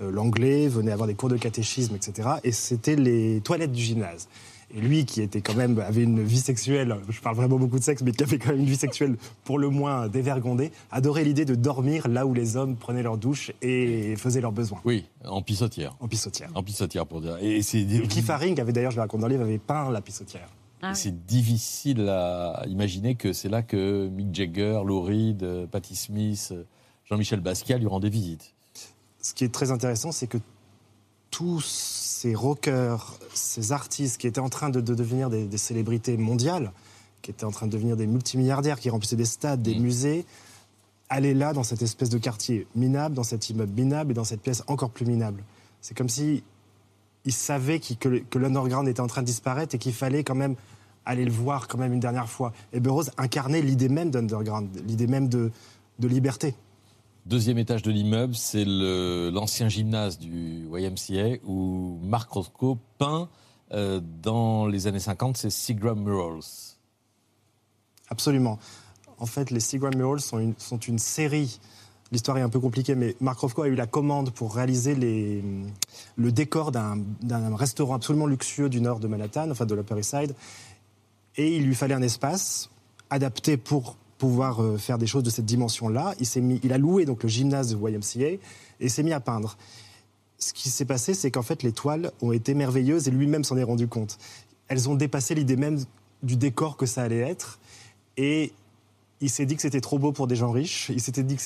l'anglais, 0.00 0.68
venaient 0.68 0.92
avoir 0.92 1.06
des 1.08 1.14
cours 1.14 1.28
de 1.28 1.36
catéchisme, 1.36 1.94
etc. 1.94 2.28
Et 2.44 2.52
c'était 2.52 2.96
les 2.96 3.40
toilettes 3.40 3.72
du 3.72 3.82
gymnase. 3.82 4.28
Et 4.74 4.80
lui, 4.80 5.04
qui 5.04 5.22
était 5.22 5.42
quand 5.42 5.54
même 5.54 5.78
avait 5.78 6.02
une 6.02 6.24
vie 6.24 6.40
sexuelle, 6.40 6.96
je 7.08 7.20
parle 7.20 7.36
vraiment 7.36 7.56
beaucoup 7.56 7.78
de 7.78 7.84
sexe, 7.84 8.02
mais 8.02 8.10
qui 8.10 8.24
avait 8.24 8.38
quand 8.38 8.50
même 8.50 8.58
une 8.58 8.66
vie 8.66 8.74
sexuelle 8.76 9.16
pour 9.44 9.60
le 9.60 9.68
moins 9.68 10.08
dévergondée, 10.08 10.72
adorait 10.90 11.22
l'idée 11.22 11.44
de 11.44 11.54
dormir 11.54 12.08
là 12.08 12.26
où 12.26 12.34
les 12.34 12.56
hommes 12.56 12.74
prenaient 12.74 13.04
leur 13.04 13.16
douche 13.16 13.52
et 13.62 14.16
faisaient 14.16 14.40
leurs 14.40 14.50
besoins, 14.50 14.80
Oui, 14.84 15.04
en 15.24 15.40
pissotière. 15.40 15.94
en 16.00 16.08
pissotière. 16.08 16.50
En 16.56 16.64
pissotière, 16.64 17.06
pour 17.06 17.20
dire. 17.20 17.36
Et 17.40 17.62
c'est 17.62 17.78
Et 17.80 18.02
Cliff 18.08 18.28
Haring 18.28 18.60
avait 18.60 18.72
d'ailleurs, 18.72 18.90
je 18.90 18.96
le 18.96 19.02
raconte 19.02 19.20
dans 19.20 19.28
le 19.28 19.34
livre, 19.34 19.44
avait 19.44 19.58
peint 19.58 19.88
la 19.92 20.00
pissotière. 20.00 20.48
Ah 20.82 20.88
oui. 20.90 20.96
C'est 20.96 21.26
difficile 21.26 22.08
à 22.08 22.64
imaginer 22.66 23.14
que 23.14 23.32
c'est 23.32 23.48
là 23.48 23.62
que 23.62 24.08
Mick 24.08 24.34
Jagger, 24.34 24.80
Lou 24.84 25.00
Reed, 25.00 25.44
euh, 25.44 25.66
Patti 25.68 25.94
Smith, 25.94 26.48
euh, 26.50 26.64
Jean-Michel 27.04 27.38
Basquiat 27.40 27.78
lui 27.78 27.86
rendaient 27.86 28.10
visite. 28.10 28.52
Ce 29.26 29.34
qui 29.34 29.42
est 29.42 29.52
très 29.52 29.72
intéressant, 29.72 30.12
c'est 30.12 30.28
que 30.28 30.38
tous 31.32 31.60
ces 31.60 32.32
rockers, 32.34 33.18
ces 33.34 33.72
artistes 33.72 34.20
qui 34.20 34.28
étaient 34.28 34.40
en 34.40 34.48
train 34.48 34.70
de, 34.70 34.80
de 34.80 34.94
devenir 34.94 35.30
des, 35.30 35.46
des 35.46 35.58
célébrités 35.58 36.16
mondiales, 36.16 36.70
qui 37.22 37.32
étaient 37.32 37.44
en 37.44 37.50
train 37.50 37.66
de 37.66 37.72
devenir 37.72 37.96
des 37.96 38.06
multimilliardaires, 38.06 38.78
qui 38.78 38.88
remplissaient 38.88 39.16
des 39.16 39.24
stades, 39.24 39.62
des 39.62 39.74
Mhm. 39.74 39.82
musées, 39.82 40.26
allaient 41.08 41.34
là 41.34 41.52
dans 41.52 41.64
cette 41.64 41.82
espèce 41.82 42.08
de 42.08 42.18
quartier 42.18 42.68
minable, 42.76 43.16
dans 43.16 43.24
cet 43.24 43.50
immeuble 43.50 43.72
minable 43.72 44.12
et 44.12 44.14
dans 44.14 44.22
cette 44.22 44.42
pièce 44.42 44.62
encore 44.68 44.90
plus 44.90 45.06
minable. 45.06 45.42
C'est 45.80 45.96
comme 45.96 46.08
si 46.08 46.44
ils 47.24 47.32
savaient 47.32 47.80
que, 47.80 48.18
que 48.18 48.38
l'underground 48.38 48.86
était 48.86 49.00
en 49.00 49.08
train 49.08 49.22
de 49.22 49.26
disparaître 49.26 49.74
et 49.74 49.78
qu'il 49.78 49.92
fallait 49.92 50.22
quand 50.22 50.36
même 50.36 50.54
aller 51.04 51.24
le 51.24 51.32
voir 51.32 51.66
quand 51.66 51.78
même 51.78 51.92
une 51.92 52.00
dernière 52.00 52.28
fois. 52.28 52.52
Et 52.72 52.78
Burroughs 52.78 53.10
incarnait 53.18 53.60
l'idée 53.60 53.88
même 53.88 54.10
d'underground, 54.10 54.68
l'idée 54.86 55.08
même 55.08 55.28
de, 55.28 55.50
de 55.98 56.08
liberté. 56.08 56.54
Deuxième 57.26 57.58
étage 57.58 57.82
de 57.82 57.90
l'immeuble, 57.90 58.36
c'est 58.36 58.64
l'ancien 58.64 59.68
gymnase 59.68 60.16
du 60.16 60.68
YMCA 60.72 61.42
où 61.44 61.98
Mark 62.00 62.30
Rothko 62.30 62.78
peint 62.98 63.28
euh, 63.72 64.00
dans 64.22 64.68
les 64.68 64.86
années 64.86 65.00
50 65.00 65.36
ses 65.36 65.50
Seagram 65.50 66.00
Murals. 66.00 66.76
Absolument. 68.10 68.60
En 69.18 69.26
fait, 69.26 69.50
les 69.50 69.58
Seagram 69.58 69.92
Murals 69.96 70.20
sont 70.20 70.38
une, 70.38 70.54
sont 70.58 70.78
une 70.78 71.00
série. 71.00 71.58
L'histoire 72.12 72.38
est 72.38 72.42
un 72.42 72.48
peu 72.48 72.60
compliquée, 72.60 72.94
mais 72.94 73.16
Mark 73.20 73.40
Rothko 73.40 73.62
a 73.62 73.66
eu 73.66 73.74
la 73.74 73.88
commande 73.88 74.30
pour 74.30 74.54
réaliser 74.54 74.94
le 74.94 76.30
décor 76.30 76.70
d'un 76.70 77.56
restaurant 77.56 77.96
absolument 77.96 78.26
luxueux 78.26 78.68
du 78.68 78.80
nord 78.80 79.00
de 79.00 79.08
Manhattan, 79.08 79.50
enfin 79.50 79.66
de 79.66 79.74
l'Upper 79.74 79.98
East 79.98 80.16
Side. 80.16 80.36
Et 81.34 81.56
il 81.56 81.66
lui 81.66 81.74
fallait 81.74 81.94
un 81.94 82.02
espace 82.02 82.70
adapté 83.10 83.56
pour 83.56 83.96
pouvoir 84.18 84.62
euh, 84.62 84.76
faire 84.78 84.98
des 84.98 85.06
choses 85.06 85.22
de 85.22 85.30
cette 85.30 85.44
dimension-là. 85.44 86.14
Il, 86.20 86.42
mis- 86.42 86.60
il 86.62 86.72
a 86.72 86.78
loué 86.78 87.04
donc 87.04 87.22
le 87.22 87.28
gymnase 87.28 87.74
de 87.74 87.76
YMCA 87.76 88.40
et 88.80 88.88
s'est 88.88 89.02
mis 89.02 89.12
à 89.12 89.20
peindre. 89.20 89.56
Ce 90.38 90.52
qui 90.52 90.68
s'est 90.68 90.84
passé, 90.84 91.14
c'est 91.14 91.30
qu'en 91.30 91.42
fait, 91.42 91.62
les 91.62 91.72
toiles 91.72 92.10
ont 92.20 92.32
été 92.32 92.54
merveilleuses 92.54 93.08
et 93.08 93.10
lui-même 93.10 93.44
s'en 93.44 93.56
est 93.56 93.62
rendu 93.62 93.88
compte. 93.88 94.18
Elles 94.68 94.88
ont 94.88 94.94
dépassé 94.94 95.34
l'idée 95.34 95.56
même 95.56 95.78
du 96.22 96.36
décor 96.36 96.76
que 96.76 96.86
ça 96.86 97.02
allait 97.02 97.20
être. 97.20 97.58
Et 98.16 98.52
il 99.20 99.30
s'est 99.30 99.46
dit 99.46 99.56
que 99.56 99.62
c'était 99.62 99.80
trop 99.80 99.98
beau 99.98 100.12
pour 100.12 100.26
des 100.26 100.36
gens 100.36 100.50
riches. 100.50 100.90
Il 100.90 101.00
s'est 101.00 101.22
dit 101.22 101.36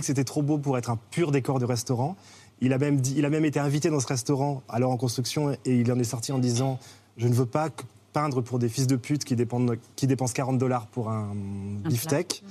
que 0.00 0.06
c'était 0.06 0.24
trop 0.24 0.42
beau 0.42 0.58
pour 0.58 0.78
être 0.78 0.90
un 0.90 0.98
pur 1.10 1.30
décor 1.30 1.58
de 1.60 1.64
restaurant. 1.64 2.16
Il 2.60 2.72
a 2.72 2.78
même 2.78 3.00
il 3.16 3.24
a 3.24 3.30
même 3.30 3.44
été 3.44 3.58
invité 3.60 3.88
dans 3.88 4.00
ce 4.00 4.06
restaurant 4.06 4.62
alors 4.68 4.90
en 4.90 4.96
construction 4.96 5.52
et 5.64 5.80
il 5.80 5.90
en 5.92 5.98
est 5.98 6.04
sorti 6.04 6.30
en 6.32 6.38
disant 6.38 6.78
je 7.16 7.26
ne 7.28 7.32
veux 7.34 7.46
pas 7.46 7.70
peindre 8.12 8.40
pour 8.42 8.58
des 8.58 8.68
fils 8.68 8.86
de 8.86 8.96
pute 8.96 9.24
qui, 9.24 9.36
dépendent- 9.36 9.76
qui 9.96 10.06
dépensent 10.06 10.32
40 10.34 10.58
dollars 10.58 10.86
pour 10.86 11.10
un, 11.10 11.32
beefsteak. 11.88 12.42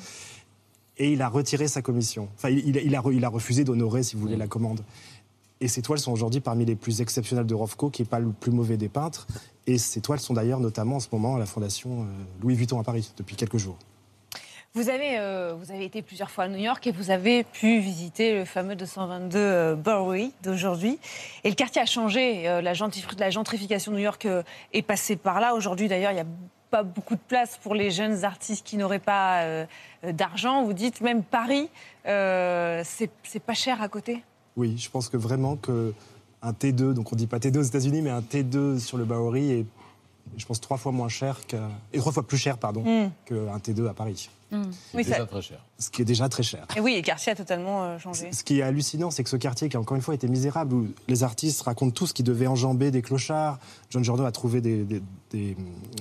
Et 0.98 1.14
il 1.14 1.22
a 1.22 1.30
retiré 1.30 1.68
sa 1.68 1.82
commission. 1.82 2.28
Enfin, 2.36 2.50
il, 2.50 2.68
il 2.68 2.78
a- 2.78 2.82
il 2.82 2.96
a, 2.96 3.02
re- 3.02 3.14
il 3.14 3.24
a 3.24 3.30
refusé 3.30 3.64
d'honorer, 3.64 4.04
si 4.04 4.16
vous 4.16 4.22
voulez, 4.24 4.36
la 4.38 4.48
commande. 4.48 4.82
Et 5.62 5.68
ces 5.68 5.82
toiles 5.82 6.00
sont 6.00 6.12
aujourd'hui 6.12 6.40
parmi 6.40 6.66
les 6.66 6.76
plus 6.76 7.02
exceptionnelles 7.02 7.46
de 7.46 7.54
Rothko, 7.56 7.90
qui 7.90 8.02
n'est 8.02 8.08
pas 8.08 8.20
le 8.20 8.32
plus 8.32 8.52
mauvais 8.52 8.78
des 8.78 8.90
peintres. 8.90 9.28
Et 9.68 9.78
ces 9.78 10.02
toiles 10.02 10.20
sont 10.20 10.34
d'ailleurs 10.34 10.60
notamment 10.62 10.98
en 10.98 11.00
ce 11.00 11.08
moment 11.12 11.36
à 11.36 11.40
la 11.40 11.46
Fondation 11.46 12.04
euh, 12.04 12.06
Louis 12.42 12.56
Vuitton 12.56 12.80
à 12.80 12.84
Paris, 12.84 13.12
depuis 13.18 13.36
quelques 13.36 13.58
jours. 13.58 13.78
Vous 14.76 14.90
avez, 14.90 15.18
euh, 15.18 15.56
vous 15.60 15.72
avez 15.72 15.84
été 15.84 16.04
plusieurs 16.04 16.30
fois 16.30 16.44
à 16.44 16.48
New 16.48 16.60
York 16.60 16.86
et 16.86 16.92
vous 16.92 17.10
avez 17.10 17.44
pu 17.44 17.80
visiter 17.80 18.36
le 18.38 18.46
fameux 18.46 18.76
222 18.76 19.38
euh, 19.40 19.76
Bowery 19.76 20.32
d'aujourd'hui. 20.44 21.00
Et 21.44 21.50
le 21.50 21.56
quartier 21.56 21.82
a 21.82 21.88
changé. 21.88 22.48
euh, 22.48 22.62
la, 22.62 22.74
gentrif- 22.74 23.18
la 23.20 23.32
gentrification 23.32 23.92
de 23.92 23.98
New 23.98 24.04
York 24.04 24.26
euh, 24.28 24.44
est 24.74 24.84
passée 24.84 25.16
par 25.16 25.40
là. 25.40 25.56
Aujourd'hui, 25.56 25.88
d'ailleurs, 25.88 26.12
il 26.12 26.16
n'y 26.16 26.22
a 26.22 26.26
pas 26.70 26.84
beaucoup 26.84 27.16
de 27.16 27.22
place 27.28 27.58
pour 27.64 27.74
les 27.74 27.90
jeunes 27.90 28.24
artistes 28.24 28.64
qui 28.64 28.78
n'auraient 28.78 29.00
pas 29.00 29.66
d'argent. 30.04 30.64
Vous 30.64 30.74
dites 30.74 31.02
même 31.02 31.24
Paris, 31.24 31.68
c'est 32.06 33.40
pas 33.44 33.56
cher 33.56 33.82
à 33.82 33.88
côté? 33.88 34.24
Oui, 34.56 34.78
je 34.78 34.88
pense 34.88 35.10
que 35.10 35.18
vraiment 35.18 35.56
que 35.56 35.96
un 36.44 36.52
T2, 36.52 36.94
donc 36.94 37.12
on 37.12 37.16
dit 37.16 37.26
pas 37.26 37.40
T2 37.40 37.58
aux 37.58 37.62
États-Unis, 37.64 38.04
mais 38.04 38.12
un 38.12 38.22
T2 38.22 38.78
sur 38.78 39.00
le 39.00 39.06
Bowery 39.06 39.52
est, 39.52 39.66
je 40.38 40.46
pense, 40.46 40.62
trois 40.62 40.78
fois 40.78 40.92
moins 40.92 41.10
cher 41.10 41.38
que, 41.48 41.58
et 41.92 41.98
trois 41.98 42.12
fois 42.12 42.22
plus 42.28 42.38
cher, 42.38 42.60
pardon, 42.60 42.82
Mm. 42.84 43.10
qu'un 43.26 43.58
T2 43.58 43.88
à 43.90 43.94
Paris. 43.96 44.30
C'est 44.52 44.58
Oui, 44.98 45.04
déjà 45.04 45.18
ça- 45.18 45.26
très 45.28 45.42
cher. 45.42 45.64
Ce 45.78 45.90
qui 45.92 46.02
est 46.02 46.06
déjà 46.06 46.28
très 46.28 46.44
cher. 46.44 46.66
Et 46.76 46.80
oui, 46.80 46.96
le 46.96 47.02
quartier 47.02 47.32
a 47.32 47.36
totalement 47.36 47.84
euh, 47.84 47.98
changé. 48.00 48.32
Ce 48.34 48.44
qui 48.44 48.60
est 48.60 48.64
hallucinant, 48.64 49.12
c'est 49.12 49.24
que 49.24 49.30
ce 49.30 49.38
quartier, 49.38 49.70
qui 49.70 49.78
encore 49.78 49.96
une 49.96 50.02
fois 50.02 50.16
était 50.16 50.28
misérable, 50.28 50.74
où 50.74 50.88
les 51.08 51.24
artistes 51.24 51.62
racontent 51.62 51.92
tous 51.92 52.12
qu'ils 52.14 52.26
devaient 52.26 52.48
enjamber 52.48 52.90
des 52.92 53.02
clochards. 53.02 53.60
John 53.92 54.04
Giorno 54.04 54.26
a 54.26 54.32
trouvé 54.32 54.60
des, 54.62 54.84
des- 54.84 55.02
des- 55.32 55.56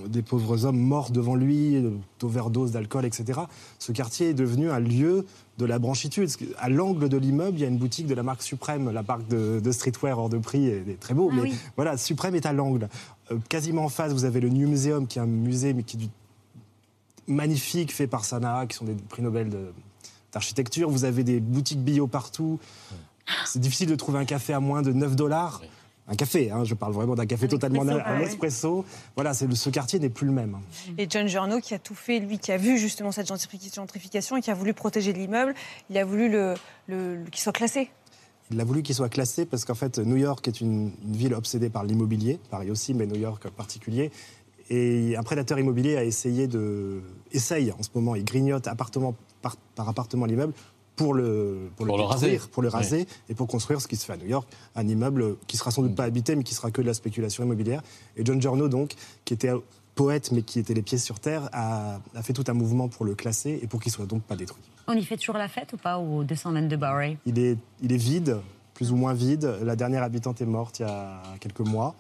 des 0.09 0.23
pauvres 0.23 0.65
hommes 0.65 0.79
morts 0.79 1.11
devant 1.11 1.35
lui, 1.35 1.77
euh, 1.77 1.91
d'overdose 2.19 2.73
d'alcool, 2.73 3.05
etc. 3.05 3.41
Ce 3.79 3.93
quartier 3.93 4.31
est 4.31 4.35
devenu 4.35 4.71
un 4.71 4.81
lieu 4.81 5.27
de 5.59 5.65
la 5.67 5.79
branchitude. 5.79 6.31
À 6.59 6.69
l'angle 6.71 7.09
de 7.09 7.17
l'immeuble, 7.19 7.59
il 7.59 7.61
y 7.61 7.65
a 7.65 7.69
une 7.69 7.79
boutique 7.79 8.07
de 8.07 8.15
la 8.15 8.23
marque 8.23 8.43
Suprême, 8.43 8.91
la 8.91 9.03
marque 9.03 9.27
de, 9.29 9.61
de 9.61 9.73
streetwear 9.73 10.19
hors 10.19 10.29
de 10.31 10.39
prix, 10.39 10.67
et 10.67 10.79
est 10.89 11.01
très 11.01 11.15
beau. 11.15 11.29
Ah 11.31 11.35
mais 11.37 11.43
oui. 11.43 11.55
voilà, 11.77 11.97
Suprême 11.99 12.35
est 12.35 12.47
à 12.47 12.53
l'angle. 12.53 12.89
Euh, 13.31 13.37
quasiment 13.49 13.85
en 13.85 13.89
face, 13.89 14.13
vous 14.13 14.25
avez 14.25 14.41
le 14.41 14.49
New 14.49 14.67
Museum, 14.69 15.07
qui 15.07 15.19
est 15.19 15.23
un 15.23 15.27
musée, 15.27 15.75
mais 15.75 15.83
qui 15.83 15.97
est 15.97 16.01
du 16.01 16.09
magnifique, 17.29 17.93
fait 17.95 18.07
par 18.07 18.25
Sanaa, 18.25 18.67
qui 18.67 18.77
sont 18.77 18.85
des 18.85 18.95
prix 18.95 19.23
Nobel 19.23 19.51
d'architecture. 20.33 20.91
Vous 20.91 21.05
avez 21.05 21.25
des 21.25 21.41
boutiques 21.41 21.83
bio 21.83 22.07
partout. 22.07 22.59
C'est 23.47 23.59
difficile 23.61 23.89
de 23.89 23.95
trouver 23.95 24.19
un 24.19 24.25
café 24.25 24.53
à 24.55 24.61
moins 24.61 24.83
de 24.83 24.93
9 24.93 25.15
dollars. 25.17 25.61
Un 26.11 26.15
café, 26.17 26.51
hein, 26.51 26.65
je 26.65 26.73
parle 26.73 26.95
vraiment 26.95 27.15
d'un 27.15 27.27
café 27.27 27.49
totalement 27.49 27.83
expresso, 27.83 28.09
un 28.09 28.21
espresso. 28.21 28.85
Voilà, 29.15 29.35
c'est 29.35 29.53
ce 29.55 29.69
quartier 29.69 29.99
n'est 29.99 30.09
plus 30.09 30.27
le 30.27 30.33
même. 30.33 30.57
Et 30.97 31.07
John 31.11 31.27
Giorno 31.29 31.61
qui 31.61 31.75
a 31.75 31.79
tout 31.79 31.95
fait, 31.95 32.19
lui, 32.19 32.39
qui 32.39 32.51
a 32.51 32.57
vu 32.57 32.79
justement 32.79 33.13
cette 33.13 33.29
gentrification 33.29 33.83
gentrification 33.83 34.39
et 34.39 34.41
qui 34.41 34.51
a 34.51 34.55
voulu 34.55 34.73
protéger 34.73 35.13
l'immeuble, 35.13 35.55
il 35.91 35.99
a 35.99 36.07
voulu 36.07 36.31
le, 36.31 36.55
le- 36.87 37.17
le- 37.17 37.25
qu'il 37.31 37.43
soit 37.43 37.53
classé. 37.53 37.91
il 38.51 38.59
a 38.59 38.65
voulu 38.65 38.83
qu'il 38.83 38.95
soit 38.95 39.11
classé 39.11 39.45
parce 39.45 39.67
qu'en 39.67 39.75
fait, 39.75 39.99
New 39.99 40.17
York 40.17 40.49
est 40.49 40.63
une, 40.63 40.93
une 41.05 41.13
ville 41.17 41.35
obsédée 41.35 41.69
par 41.69 41.85
l'immobilier, 41.85 42.41
Paris 42.51 42.71
aussi, 42.71 42.95
mais 42.95 43.05
New 43.07 43.21
York 43.21 43.45
en 43.45 43.51
particulier. 43.51 44.11
Et 44.71 45.17
un 45.17 45.23
prédateur 45.23 45.59
immobilier 45.59 45.97
a 45.97 46.05
essayé 46.05 46.47
de. 46.47 47.01
essaye 47.33 47.73
en 47.73 47.83
ce 47.83 47.89
moment, 47.95 48.15
il 48.15 48.25
grignote 48.25 48.67
appartement 48.67 49.15
par, 49.41 49.57
par 49.75 49.89
appartement 49.89 50.27
l'immeuble 50.27 50.53
pour 50.97 51.15
le, 51.15 51.71
pour 51.77 51.87
le, 51.87 51.91
Pour 51.91 51.97
le 51.99 52.03
détruire, 52.05 52.41
raser. 52.41 52.49
pour 52.53 52.63
le 52.63 52.69
raser 52.69 53.07
et 53.29 53.35
pour 53.35 53.47
construire 53.47 53.81
ce 53.81 53.87
qui 53.87 53.97
se 53.97 54.05
fait 54.05 54.13
à 54.15 54.17
New 54.17 54.27
York, 54.27 54.49
un 54.75 54.87
immeuble 54.89 55.37
qui 55.47 55.57
sera 55.57 55.71
sans 55.71 55.83
doute 55.83 55.95
pas 55.95 56.05
habité, 56.05 56.35
mais 56.35 56.43
qui 56.43 56.55
sera 56.55 56.71
que 56.73 56.83
de 56.83 56.87
la 56.87 56.95
spéculation 56.95 57.45
immobilière. 57.45 57.83
Et 58.17 58.25
John 58.25 58.43
Giorno, 58.43 58.69
donc, 58.69 58.95
qui 59.25 59.33
était 59.33 59.53
poète, 59.95 60.33
mais 60.33 60.43
qui 60.43 60.59
était 60.59 60.75
les 60.75 60.83
pieds 60.83 60.99
sur 60.99 61.21
terre, 61.21 61.49
a, 61.53 62.01
a 62.15 62.23
fait 62.23 62.33
tout 62.33 62.45
un 62.49 62.53
mouvement 62.53 62.89
pour 62.89 63.05
le 63.05 63.15
classer 63.15 63.59
et 63.63 63.67
pour 63.69 63.81
qu'il 63.81 63.93
soit 63.93 64.07
donc 64.07 64.23
pas 64.23 64.35
détruit. 64.37 64.63
On 64.89 64.93
y 64.95 65.05
fait 65.05 65.17
toujours 65.17 65.37
la 65.39 65.49
fête 65.49 65.73
ou 65.73 65.77
pas 65.77 65.99
au 65.99 66.25
222 66.25 66.77
Bowery? 66.77 67.17
Il 67.27 67.39
est, 67.39 67.57
il 67.81 67.93
est 67.93 67.97
vide, 67.97 68.39
plus 68.75 68.91
ou 68.91 68.97
moins 68.97 69.15
vide. 69.15 69.57
La 69.63 69.77
dernière 69.77 70.03
habitante 70.03 70.41
est 70.41 70.47
morte 70.47 70.81
il 70.81 70.83
y 70.83 70.85
a 70.85 71.23
quelques 71.41 71.61
mois. 71.61 71.95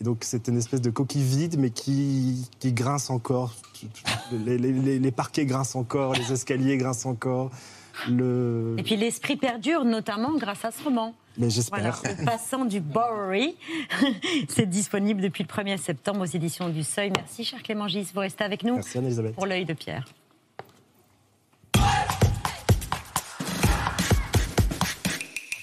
Et 0.00 0.04
donc 0.04 0.18
c'est 0.22 0.48
une 0.48 0.56
espèce 0.56 0.80
de 0.80 0.90
coquille 0.90 1.22
vide, 1.22 1.56
mais 1.58 1.70
qui, 1.70 2.48
qui 2.58 2.72
grince 2.72 3.10
encore. 3.10 3.54
Les, 4.32 4.56
les- 4.58 5.10
parquets 5.10 5.44
grincent 5.46 5.76
encore, 5.78 6.14
les 6.14 6.32
escaliers 6.32 6.76
grincent 6.76 7.06
encore. 7.08 7.50
Le... 8.08 8.76
Et 8.78 8.82
puis 8.82 8.96
l'esprit 8.96 9.36
perdure, 9.36 9.84
notamment 9.84 10.36
grâce 10.36 10.64
à 10.64 10.70
ce 10.70 10.82
roman. 10.82 11.14
Mais 11.36 11.48
Voilà, 11.68 11.92
j'espère. 11.92 12.18
Le 12.18 12.24
passant 12.24 12.64
du 12.64 12.80
Bowery. 12.80 13.56
C'est 14.48 14.68
disponible 14.68 15.20
depuis 15.20 15.44
le 15.44 15.48
1er 15.48 15.76
septembre 15.76 16.20
aux 16.22 16.24
éditions 16.24 16.68
du 16.70 16.82
Seuil. 16.82 17.10
Merci, 17.14 17.44
cher 17.44 17.62
Clément 17.62 17.88
Gis. 17.88 18.08
Vous 18.14 18.20
restez 18.20 18.44
avec 18.44 18.64
nous 18.64 18.74
Merci 18.76 18.98
Anne-Elisabeth. 18.98 19.34
pour 19.34 19.46
l'œil 19.46 19.64
de 19.64 19.74
Pierre. 19.74 20.06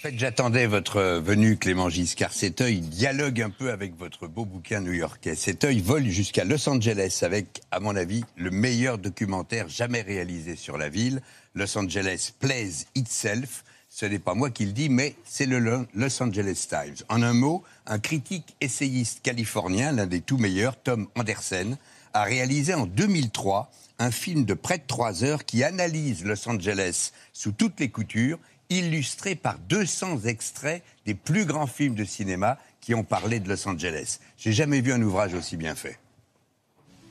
Fait, 0.07 0.17
j'attendais 0.17 0.67
votre 0.67 1.01
venue, 1.19 1.57
Clément 1.57 1.89
Gis, 1.89 2.13
car 2.15 2.31
cet 2.31 2.61
œil 2.61 2.79
dialogue 2.79 3.41
un 3.41 3.49
peu 3.49 3.71
avec 3.71 3.97
votre 3.97 4.27
beau 4.27 4.45
bouquin 4.45 4.79
new-yorkais. 4.79 5.35
Cet 5.35 5.65
œil 5.65 5.81
vole 5.81 6.05
jusqu'à 6.07 6.45
Los 6.45 6.69
Angeles 6.69 7.19
avec, 7.23 7.61
à 7.71 7.81
mon 7.81 7.93
avis, 7.93 8.23
le 8.37 8.49
meilleur 8.49 8.99
documentaire 8.99 9.67
jamais 9.67 10.01
réalisé 10.01 10.55
sur 10.55 10.77
la 10.77 10.87
ville. 10.87 11.21
Los 11.55 11.77
Angeles 11.77 12.31
plays 12.39 12.85
itself. 12.95 13.65
Ce 13.89 14.05
n'est 14.05 14.19
pas 14.19 14.33
moi 14.33 14.49
qui 14.49 14.65
le 14.65 14.71
dis, 14.71 14.87
mais 14.87 15.15
c'est 15.25 15.45
le 15.45 15.59
Lo- 15.59 15.85
Los 15.93 16.23
Angeles 16.23 16.67
Times. 16.69 16.95
En 17.09 17.21
un 17.21 17.33
mot, 17.33 17.63
un 17.85 17.99
critique 17.99 18.55
essayiste 18.61 19.21
californien, 19.23 19.91
l'un 19.91 20.07
des 20.07 20.21
tout 20.21 20.37
meilleurs, 20.37 20.81
Tom 20.81 21.07
Anderson, 21.15 21.77
a 22.13 22.23
réalisé 22.23 22.73
en 22.73 22.85
2003 22.85 23.69
un 23.99 24.11
film 24.11 24.45
de 24.45 24.53
près 24.53 24.77
de 24.77 24.83
trois 24.87 25.25
heures 25.25 25.43
qui 25.43 25.63
analyse 25.65 26.23
Los 26.23 26.47
Angeles 26.47 27.11
sous 27.33 27.51
toutes 27.51 27.79
les 27.81 27.89
coutures, 27.89 28.39
illustré 28.69 29.35
par 29.35 29.57
200 29.69 30.25
extraits 30.25 30.83
des 31.05 31.13
plus 31.13 31.45
grands 31.45 31.67
films 31.67 31.95
de 31.95 32.03
cinéma 32.03 32.57
qui 32.81 32.93
ont 32.95 33.03
parlé 33.03 33.39
de 33.39 33.49
Los 33.49 33.67
Angeles. 33.67 34.19
J'ai 34.37 34.53
jamais 34.53 34.81
vu 34.81 34.91
un 34.93 35.01
ouvrage 35.01 35.33
aussi 35.33 35.57
bien 35.57 35.75
fait. 35.75 35.97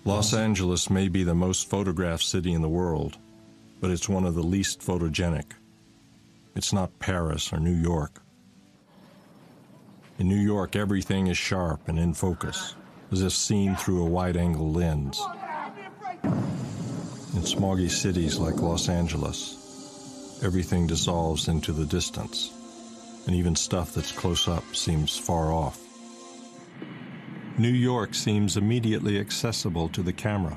Los 0.05 0.35
Angeles 0.35 0.89
may 0.89 1.09
be 1.09 1.25
the 1.25 1.35
most 1.35 1.69
photographed 1.69 2.23
city 2.25 2.53
in 2.53 2.63
the 2.63 2.69
world, 2.69 3.19
but 3.81 3.91
it's 3.91 4.09
one 4.09 4.25
of 4.25 4.35
the 4.35 4.43
least 4.43 4.81
photogenic. 4.81 5.53
It's 6.55 6.73
not 6.73 6.99
Paris 7.01 7.53
or 7.53 7.59
New 7.59 7.75
York. 7.75 8.23
In 10.19 10.29
New 10.29 10.41
York, 10.41 10.77
everything 10.77 11.27
is 11.27 11.37
sharp 11.37 11.89
and 11.89 11.99
in 11.99 12.15
focus, 12.15 12.75
as 13.13 13.23
if 13.23 13.33
seen 13.33 13.75
through 13.75 14.03
a 14.03 14.09
wide 14.09 14.37
angle 14.37 14.73
lens. 14.73 15.21
In 16.23 17.43
smoggy 17.43 17.91
cities 17.91 18.39
like 18.39 18.63
Los 18.63 18.89
Angeles, 18.89 19.66
everything 20.43 20.87
dissolves 20.87 21.49
into 21.49 21.73
the 21.73 21.87
distance, 21.87 22.53
and 23.27 23.35
even 23.35 23.57
stuff 23.57 23.95
that's 23.95 24.13
close 24.13 24.49
up 24.49 24.65
seems 24.75 25.17
far 25.17 25.53
off. 25.53 25.81
New 27.59 27.69
York 27.69 28.15
seems 28.15 28.57
immediately 28.57 29.19
accessible 29.19 29.89
to 29.89 30.03
the 30.03 30.13
camera. 30.13 30.57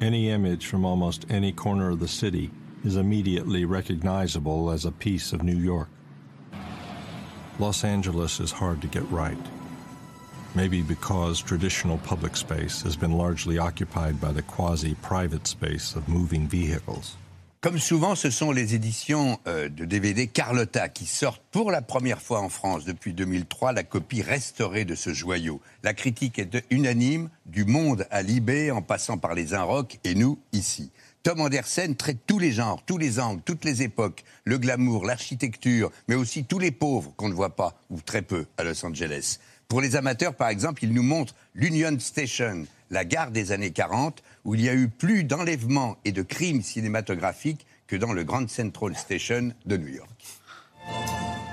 Any 0.00 0.30
image 0.30 0.66
from 0.66 0.84
almost 0.84 1.26
any 1.30 1.52
corner 1.52 1.90
of 1.90 1.98
the 1.98 2.08
city 2.08 2.50
is 2.84 2.96
immediately 2.96 3.64
recognizable 3.64 4.70
as 4.70 4.84
a 4.84 4.92
piece 4.92 5.32
of 5.32 5.42
New 5.42 5.58
York. 5.58 5.88
Los 7.58 7.84
Angeles 7.84 8.40
is 8.40 8.52
hard 8.52 8.80
to 8.80 8.86
get 8.86 9.08
right. 9.10 9.36
Maybe 10.54 10.80
because 10.80 11.40
traditional 11.40 11.98
public 11.98 12.36
space 12.36 12.82
has 12.82 12.96
been 12.96 13.12
largely 13.12 13.58
occupied 13.58 14.20
by 14.20 14.32
the 14.32 14.42
quasi 14.42 14.94
private 14.94 15.46
space 15.46 15.94
of 15.94 16.08
moving 16.08 16.48
vehicles. 16.48 17.16
Comme 17.62 17.78
souvent, 17.78 18.14
ce 18.14 18.30
sont 18.30 18.52
les 18.52 18.74
éditions 18.74 19.38
euh, 19.46 19.68
de 19.68 19.84
DVD 19.84 20.26
Carlotta 20.26 20.88
qui 20.88 21.04
sortent 21.04 21.42
pour 21.50 21.70
la 21.70 21.82
première 21.82 22.22
fois 22.22 22.40
en 22.40 22.48
France 22.48 22.86
depuis 22.86 23.12
2003 23.12 23.72
la 23.72 23.82
copie 23.82 24.22
restaurée 24.22 24.86
de 24.86 24.94
ce 24.94 25.12
joyau. 25.12 25.60
La 25.82 25.92
critique 25.92 26.38
est 26.38 26.64
unanime, 26.70 27.28
du 27.44 27.66
monde 27.66 28.06
à 28.10 28.22
Libé, 28.22 28.70
en 28.70 28.80
passant 28.80 29.18
par 29.18 29.34
les 29.34 29.52
Inrocks 29.52 29.98
et 30.04 30.14
nous 30.14 30.38
ici. 30.54 30.90
Tom 31.22 31.42
Anderson 31.42 31.94
traite 31.98 32.20
tous 32.26 32.38
les 32.38 32.50
genres, 32.50 32.82
tous 32.86 32.96
les 32.96 33.20
angles, 33.20 33.42
toutes 33.44 33.66
les 33.66 33.82
époques, 33.82 34.24
le 34.44 34.56
glamour, 34.56 35.04
l'architecture, 35.04 35.90
mais 36.08 36.14
aussi 36.14 36.44
tous 36.44 36.58
les 36.58 36.70
pauvres 36.70 37.12
qu'on 37.18 37.28
ne 37.28 37.34
voit 37.34 37.56
pas, 37.56 37.78
ou 37.90 38.00
très 38.00 38.22
peu, 38.22 38.46
à 38.56 38.64
Los 38.64 38.86
Angeles. 38.86 39.38
Pour 39.68 39.82
les 39.82 39.96
amateurs, 39.96 40.34
par 40.34 40.48
exemple, 40.48 40.82
il 40.82 40.94
nous 40.94 41.02
montre 41.02 41.34
l'Union 41.54 41.94
Station, 42.00 42.64
la 42.90 43.04
gare 43.04 43.30
des 43.30 43.52
années 43.52 43.70
40, 43.70 44.22
où 44.44 44.54
il 44.54 44.62
y 44.62 44.68
a 44.68 44.74
eu 44.74 44.88
plus 44.88 45.24
d'enlèvements 45.24 45.96
et 46.04 46.12
de 46.12 46.22
crimes 46.22 46.62
cinématographiques 46.62 47.66
que 47.86 47.96
dans 47.96 48.12
le 48.12 48.24
Grand 48.24 48.48
Central 48.48 48.96
Station 48.96 49.52
de 49.66 49.76
New 49.76 49.88
York. 49.88 50.38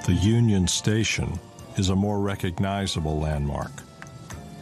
The 0.06 0.24
Union 0.24 0.68
Station 0.68 1.40
is 1.78 1.90
a 1.90 1.96
more 1.96 2.20
recognizable 2.20 3.20
landmark. 3.20 3.72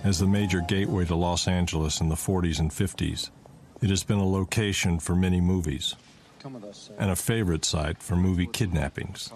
As 0.03 0.19
the 0.19 0.27
major 0.27 0.61
gateway 0.61 1.05
to 1.05 1.15
Los 1.15 1.47
Angeles 1.47 2.01
in 2.01 2.09
the 2.09 2.15
40s 2.15 2.59
and 2.59 2.71
50s, 2.71 3.29
it 3.81 3.89
has 3.89 4.03
been 4.03 4.19
a 4.19 4.27
location 4.27 4.99
for 4.99 5.15
many 5.15 5.41
movies 5.41 5.95
and 6.99 7.09
a 7.09 7.15
favorite 7.15 7.65
site 7.65 8.01
for 8.01 8.15
movie 8.15 8.47
kidnappings. 8.47 9.31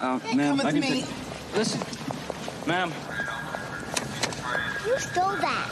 Uh, 0.00 0.18
ma'am, 0.34 0.60
I 0.60 1.04
Listen, 1.54 1.80
ma'am. 2.66 2.92
Who 4.84 4.98
stole 4.98 5.36
that? 5.36 5.68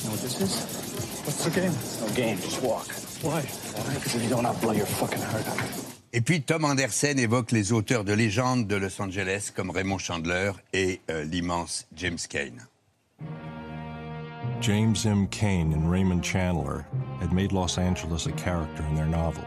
You 0.00 0.04
know 0.04 0.12
what 0.12 0.20
this 0.20 0.40
is? 0.40 0.84
What's 1.24 1.44
the 1.44 1.50
game? 1.50 1.72
No 2.00 2.14
game, 2.14 2.38
just 2.38 2.62
walk. 2.62 2.86
Why? 3.22 3.42
Because 3.94 4.14
if 4.14 4.22
you 4.22 4.28
don't, 4.28 4.46
I'll 4.46 4.54
blow 4.60 4.72
your 4.72 4.86
fucking 4.86 5.20
heart 5.20 5.46
out. 5.48 5.60
Et 6.12 6.20
puis 6.20 6.40
Tom 6.42 6.64
Anderson 6.64 7.18
évoque 7.18 7.50
les 7.50 7.72
auteurs 7.72 8.04
de 8.04 8.12
légende 8.12 8.68
de 8.68 8.76
Los 8.76 9.00
Angeles 9.00 9.50
comme 9.54 9.70
Raymond 9.70 9.98
Chandler 9.98 10.52
et 10.72 11.00
euh, 11.10 11.24
l'immense 11.24 11.86
James 11.96 12.20
Caine. 12.28 12.66
James 14.60 14.96
M. 15.04 15.26
Cain 15.26 15.72
and 15.72 15.90
Raymond 15.90 16.22
Chandler 16.22 16.86
had 17.20 17.32
made 17.32 17.52
Los 17.52 17.76
Angeles 17.78 18.26
a 18.26 18.32
character 18.32 18.84
in 18.88 18.94
their 18.94 19.06
novel. 19.06 19.44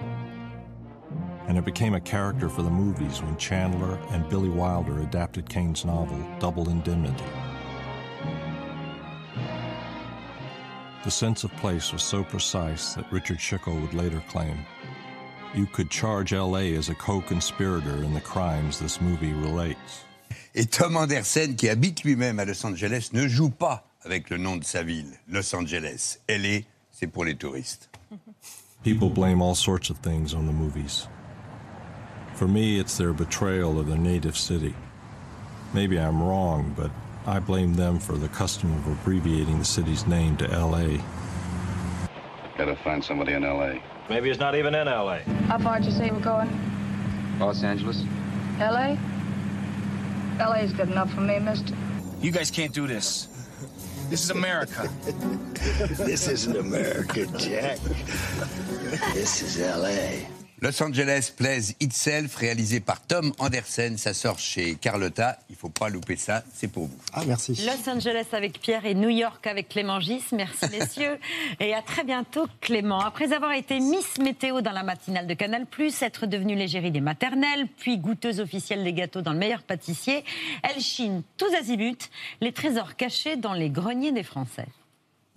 And 1.48 1.58
it 1.58 1.64
became 1.64 1.96
a 1.96 2.02
character 2.02 2.50
for 2.50 2.62
the 2.62 2.70
movies 2.70 3.24
when 3.24 3.38
Chandler 3.38 3.98
and 4.12 4.30
Billy 4.30 4.50
Wilder 4.50 5.00
adapted 5.00 5.50
Cain's 5.50 5.86
novel, 5.86 6.18
Double 6.40 6.70
Indemnity. 6.70 7.24
The 11.08 11.12
sense 11.12 11.46
of 11.46 11.56
place 11.56 11.94
was 11.94 12.04
so 12.04 12.22
precise 12.22 12.96
that 12.96 13.10
Richard 13.14 13.38
Schickel 13.38 13.80
would 13.80 13.94
later 13.94 14.22
claim 14.28 14.58
you 15.56 15.66
could 15.66 15.90
charge 15.90 16.34
LA 16.34 16.76
as 16.76 16.90
a 16.90 16.96
co 16.96 17.22
conspirator 17.22 18.04
in 18.04 18.14
the 18.14 18.20
crimes 18.20 18.78
this 18.78 19.00
movie 19.00 19.32
relates. 19.32 20.04
Et 20.54 20.70
Tom 20.70 20.98
Anderson, 20.98 21.56
qui 21.56 21.70
habite 21.70 22.04
lui-même 22.04 22.42
à 22.42 22.46
Los 22.46 22.66
Angeles, 22.66 23.12
ne 23.14 23.26
joue 23.26 23.50
pas 23.50 23.86
avec 24.04 24.30
le 24.30 24.36
nom 24.36 24.58
de 24.58 24.66
sa 24.66 24.84
ville, 24.84 25.18
Los 25.30 25.56
Angeles. 25.56 26.18
LA, 26.28 26.66
c'est 26.92 27.08
pour 27.08 27.24
les 27.24 27.36
touristes. 27.36 27.88
People 28.84 29.10
blame 29.10 29.42
all 29.42 29.56
sorts 29.56 29.90
of 29.90 30.00
things 30.00 30.34
on 30.34 30.46
the 30.46 30.52
movies. 30.52 31.08
For 32.36 32.50
me, 32.50 32.82
it's 32.82 32.98
their 32.98 33.14
betrayal 33.14 33.80
of 33.80 33.88
their 33.88 33.98
native 33.98 34.36
city. 34.36 34.76
Maybe 35.74 35.98
I'm 35.98 36.22
wrong, 36.22 36.74
but 36.76 36.92
I 37.28 37.40
blame 37.40 37.74
them 37.74 38.00
for 38.00 38.14
the 38.14 38.30
custom 38.30 38.72
of 38.72 38.88
abbreviating 38.88 39.60
the 39.60 39.66
city's 39.66 40.08
name 40.08 40.38
to 40.38 40.48
LA. 40.48 41.04
Gotta 42.58 42.78
find 42.78 43.04
somebody 43.04 43.34
in 43.34 43.44
L.A. 43.44 43.84
Maybe 44.10 44.30
it's 44.30 44.40
not 44.40 44.56
even 44.56 44.74
in 44.74 44.88
L.A. 44.88 45.20
How 45.50 45.58
far 45.58 45.80
did 45.80 45.88
you 45.88 45.92
say 45.92 46.10
we're 46.10 46.22
going? 46.22 46.50
Los 47.38 47.64
Angeles? 47.64 48.06
L.A.? 48.60 48.98
L.A.'s 50.40 50.72
good 50.72 50.90
enough 50.90 51.14
for 51.14 51.20
me, 51.20 51.38
mister. 51.40 51.76
You 52.22 52.32
guys 52.32 52.50
can't 52.50 52.74
do 52.74 52.88
this. 52.88 53.28
This 54.10 54.24
is 54.24 54.30
America. 54.30 54.90
This 55.98 56.30
isn't 56.30 56.56
America, 56.56 57.26
Jack. 57.38 57.80
This 59.14 59.42
is 59.42 59.60
L.A. 59.60 60.30
Los 60.60 60.82
Angeles 60.82 61.32
Plays 61.38 61.76
Itself, 61.80 62.36
réalisé 62.36 62.80
par 62.80 63.00
Tom 63.00 63.32
Anderson. 63.38 63.94
Ça 63.96 64.16
sort 64.16 64.40
chez 64.40 64.74
Carlotta. 64.74 65.38
Il 65.52 65.56
faut 65.56 65.70
pas 65.70 65.88
louper 65.88 66.16
ça. 66.16 66.44
C'est 66.52 66.68
pour 66.68 66.88
vous. 66.88 66.98
Ah, 67.14 67.22
merci. 67.28 67.54
Los 67.64 67.88
Angeles 67.88 68.26
avec 68.32 68.60
Pierre 68.60 68.88
et 68.88 68.96
New 68.96 69.10
York 69.10 69.46
avec 69.46 69.70
Clément 69.70 70.00
Gis. 70.00 70.24
Merci 70.32 70.66
messieurs. 70.72 71.20
Et 71.60 71.76
à 71.76 71.84
très 71.84 72.04
bientôt 72.04 72.48
Clément. 72.60 73.02
Après 73.02 73.34
avoir 73.34 73.52
été 73.52 73.80
Miss 73.80 74.18
Météo 74.18 74.62
dans 74.62 74.72
la 74.72 74.82
matinale 74.82 75.28
de 75.28 75.34
Canal+, 75.36 75.68
être 76.02 76.26
devenue 76.26 76.56
l'égérie 76.56 76.92
des 76.92 77.02
maternelles, 77.02 77.68
puis 77.78 78.00
goûteuse 78.00 78.40
officielle 78.40 78.84
des 78.84 78.94
gâteaux 78.94 79.22
dans 79.22 79.34
le 79.34 79.40
meilleur 79.40 79.62
pâtissier, 79.62 80.24
elle 80.64 80.82
chine 80.82 81.22
tous 81.38 81.54
azimuts 81.54 82.10
les 82.42 82.52
trésors 82.52 82.96
cachés 82.96 83.36
dans 83.36 83.54
les 83.54 83.70
greniers 83.70 84.12
des 84.12 84.24
Français. 84.24 84.66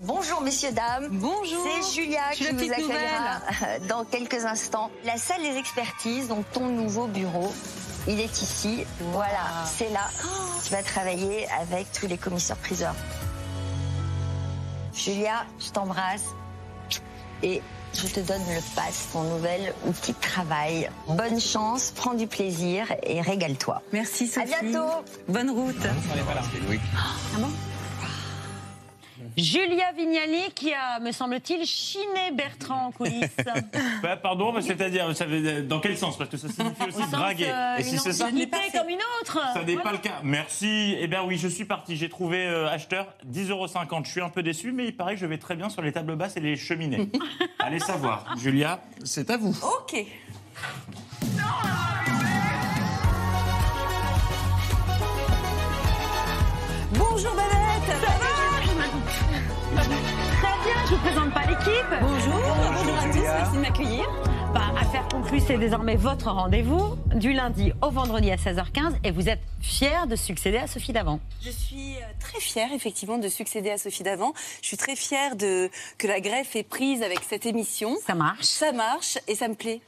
Bonjour 0.03 0.41
messieurs, 0.41 0.73
dames. 0.73 1.09
Bonjour. 1.11 1.63
C'est 1.63 1.95
Julia 1.95 2.21
Je 2.31 2.37
suis 2.37 2.47
qui 2.47 2.55
petite 2.55 2.73
accueillera 2.73 3.41
euh, 3.65 3.79
dans 3.87 4.07
quelques 4.07 4.47
instants. 4.47 4.91
La 5.05 5.19
salle 5.19 5.43
des 5.43 5.59
expertises, 5.59 6.29
donc 6.29 6.51
ton 6.53 6.69
nouveau 6.69 7.07
bureau, 7.07 7.53
il 8.09 8.19
est 8.19 8.41
ici. 8.41 8.87
Voilà, 9.13 9.67
c'est 9.67 9.91
là. 9.91 10.09
Tu 10.65 10.73
vas 10.73 10.83
travailler 10.83 11.47
avec 11.61 11.93
tous 11.93 12.07
les 12.07 12.17
commissaires-priseurs. 12.17 12.95
Julia, 14.95 15.45
je 15.59 15.71
t'embrasse 15.71 16.29
et 17.43 17.61
je 17.93 18.07
te 18.07 18.21
donne 18.21 18.43
le 18.49 18.75
pass, 18.75 19.09
ton 19.13 19.25
nouvel 19.25 19.75
outil 19.87 20.13
de 20.15 20.21
travail. 20.21 20.91
Bonne 21.09 21.41
chance, 21.41 21.93
prends 21.95 22.15
du 22.15 22.27
plaisir 22.27 22.87
et 23.03 23.21
régale-toi. 23.21 23.83
Merci 23.93 24.29
Sophie. 24.29 24.55
À 24.55 24.63
bientôt. 24.63 25.05
Bonne 25.29 25.51
route. 25.51 25.77
Ah 25.85 27.39
bon? 27.39 27.51
Julia 29.37 29.93
Vignali 29.97 30.51
qui 30.55 30.73
a, 30.75 30.99
me 31.01 31.13
semble-t-il, 31.13 31.65
chiné 31.67 32.31
Bertrand 32.35 32.87
en 32.87 32.91
coulisses. 32.93 33.31
Bah, 34.03 34.17
pardon, 34.17 34.53
mais 34.53 34.63
c'est-à-dire, 34.63 35.15
ça 35.17 35.27
veut- 35.27 35.63
dans 35.63 35.79
quel 35.81 35.97
sens? 35.97 36.17
Parce 36.17 36.31
que 36.31 36.37
ça 36.37 36.49
signifie 36.49 36.83
aussi 36.89 36.99
sens, 37.03 37.11
draguer. 37.11 37.49
euh, 37.51 37.77
Et 37.79 37.83
si 37.83 37.95
une 37.95 37.99
c'est 38.01 38.13
ça? 38.13 38.29
comme 38.31 38.89
une 38.89 38.99
autre. 39.21 39.39
Ça 39.55 39.63
n'est 39.63 39.77
pas 39.77 39.93
le 39.93 39.99
cas. 39.99 40.21
Merci. 40.23 40.97
Eh 40.99 41.07
bien 41.07 41.23
oui, 41.25 41.37
je 41.39 41.49
suis 41.49 41.65
parti. 41.65 41.97
J'ai 41.97 42.09
trouvé 42.09 42.47
euh, 42.47 42.69
acheteur 42.69 43.07
10,50€. 43.31 44.05
Je 44.07 44.11
suis 44.11 44.21
un 44.23 44.31
peu 44.31 44.43
déçu, 44.43 44.73
mais 44.73 44.87
il 44.87 44.97
paraît 44.97 45.15
que 45.15 45.21
je 45.21 45.27
vais 45.27 45.39
très 45.39 45.57
bien 45.57 45.69
sur 45.69 45.83
les 45.83 45.93
tables 45.93 46.17
basses 46.17 46.37
et 46.37 46.41
les 46.41 46.57
cheminées. 46.57 47.09
Allez 47.59 47.79
savoir. 47.81 48.35
Julia, 48.39 48.81
c'est 49.05 49.31
à 49.31 49.37
vous. 49.37 49.55
Ok. 49.83 50.05
L'équipe. 61.51 61.87
Bonjour, 62.01 62.33
bonjour 62.33 62.99
à 62.99 63.09
tous, 63.09 63.23
merci 63.23 63.57
de 63.57 63.61
m'accueillir. 63.61 64.05
Bah, 64.55 64.63
Affaire 64.81 65.07
conclue, 65.09 65.41
c'est 65.41 65.59
désormais 65.59 65.97
votre 65.97 66.31
rendez-vous 66.31 66.97
du 67.15 67.33
lundi 67.33 67.73
au 67.83 67.91
vendredi 67.91 68.31
à 68.31 68.37
16h15 68.37 68.95
et 69.05 69.11
vous 69.11 69.29
êtes 69.29 69.41
fière 69.61 70.07
de 70.07 70.17
succéder 70.17 70.59
à 70.59 70.67
Sophie 70.67 70.93
Davant. 70.93 71.21
Je 71.43 71.51
suis 71.51 71.97
euh, 71.97 72.07
très 72.21 72.41
fière 72.41 72.73
effectivement 72.73 73.19
de 73.19 73.29
succéder 73.29 73.71
à 73.71 73.79
Sophie 73.79 74.03
Davant. 74.03 74.33
Je 74.63 74.69
suis 74.69 74.77
très 74.77 74.97
fière 74.97 75.37
de 75.37 75.71
que 75.99 76.07
la 76.07 76.21
greffe 76.21 76.55
est 76.57 76.63
prise 76.63 77.03
avec 77.03 77.21
cette 77.29 77.47
émission. 77.47 77.97
Ça 78.07 78.15
marche. 78.15 78.45
Ça 78.45 78.73
marche 78.73 79.19
et 79.27 79.35
ça 79.35 79.49
me 79.49 79.55
plaît. 79.55 79.81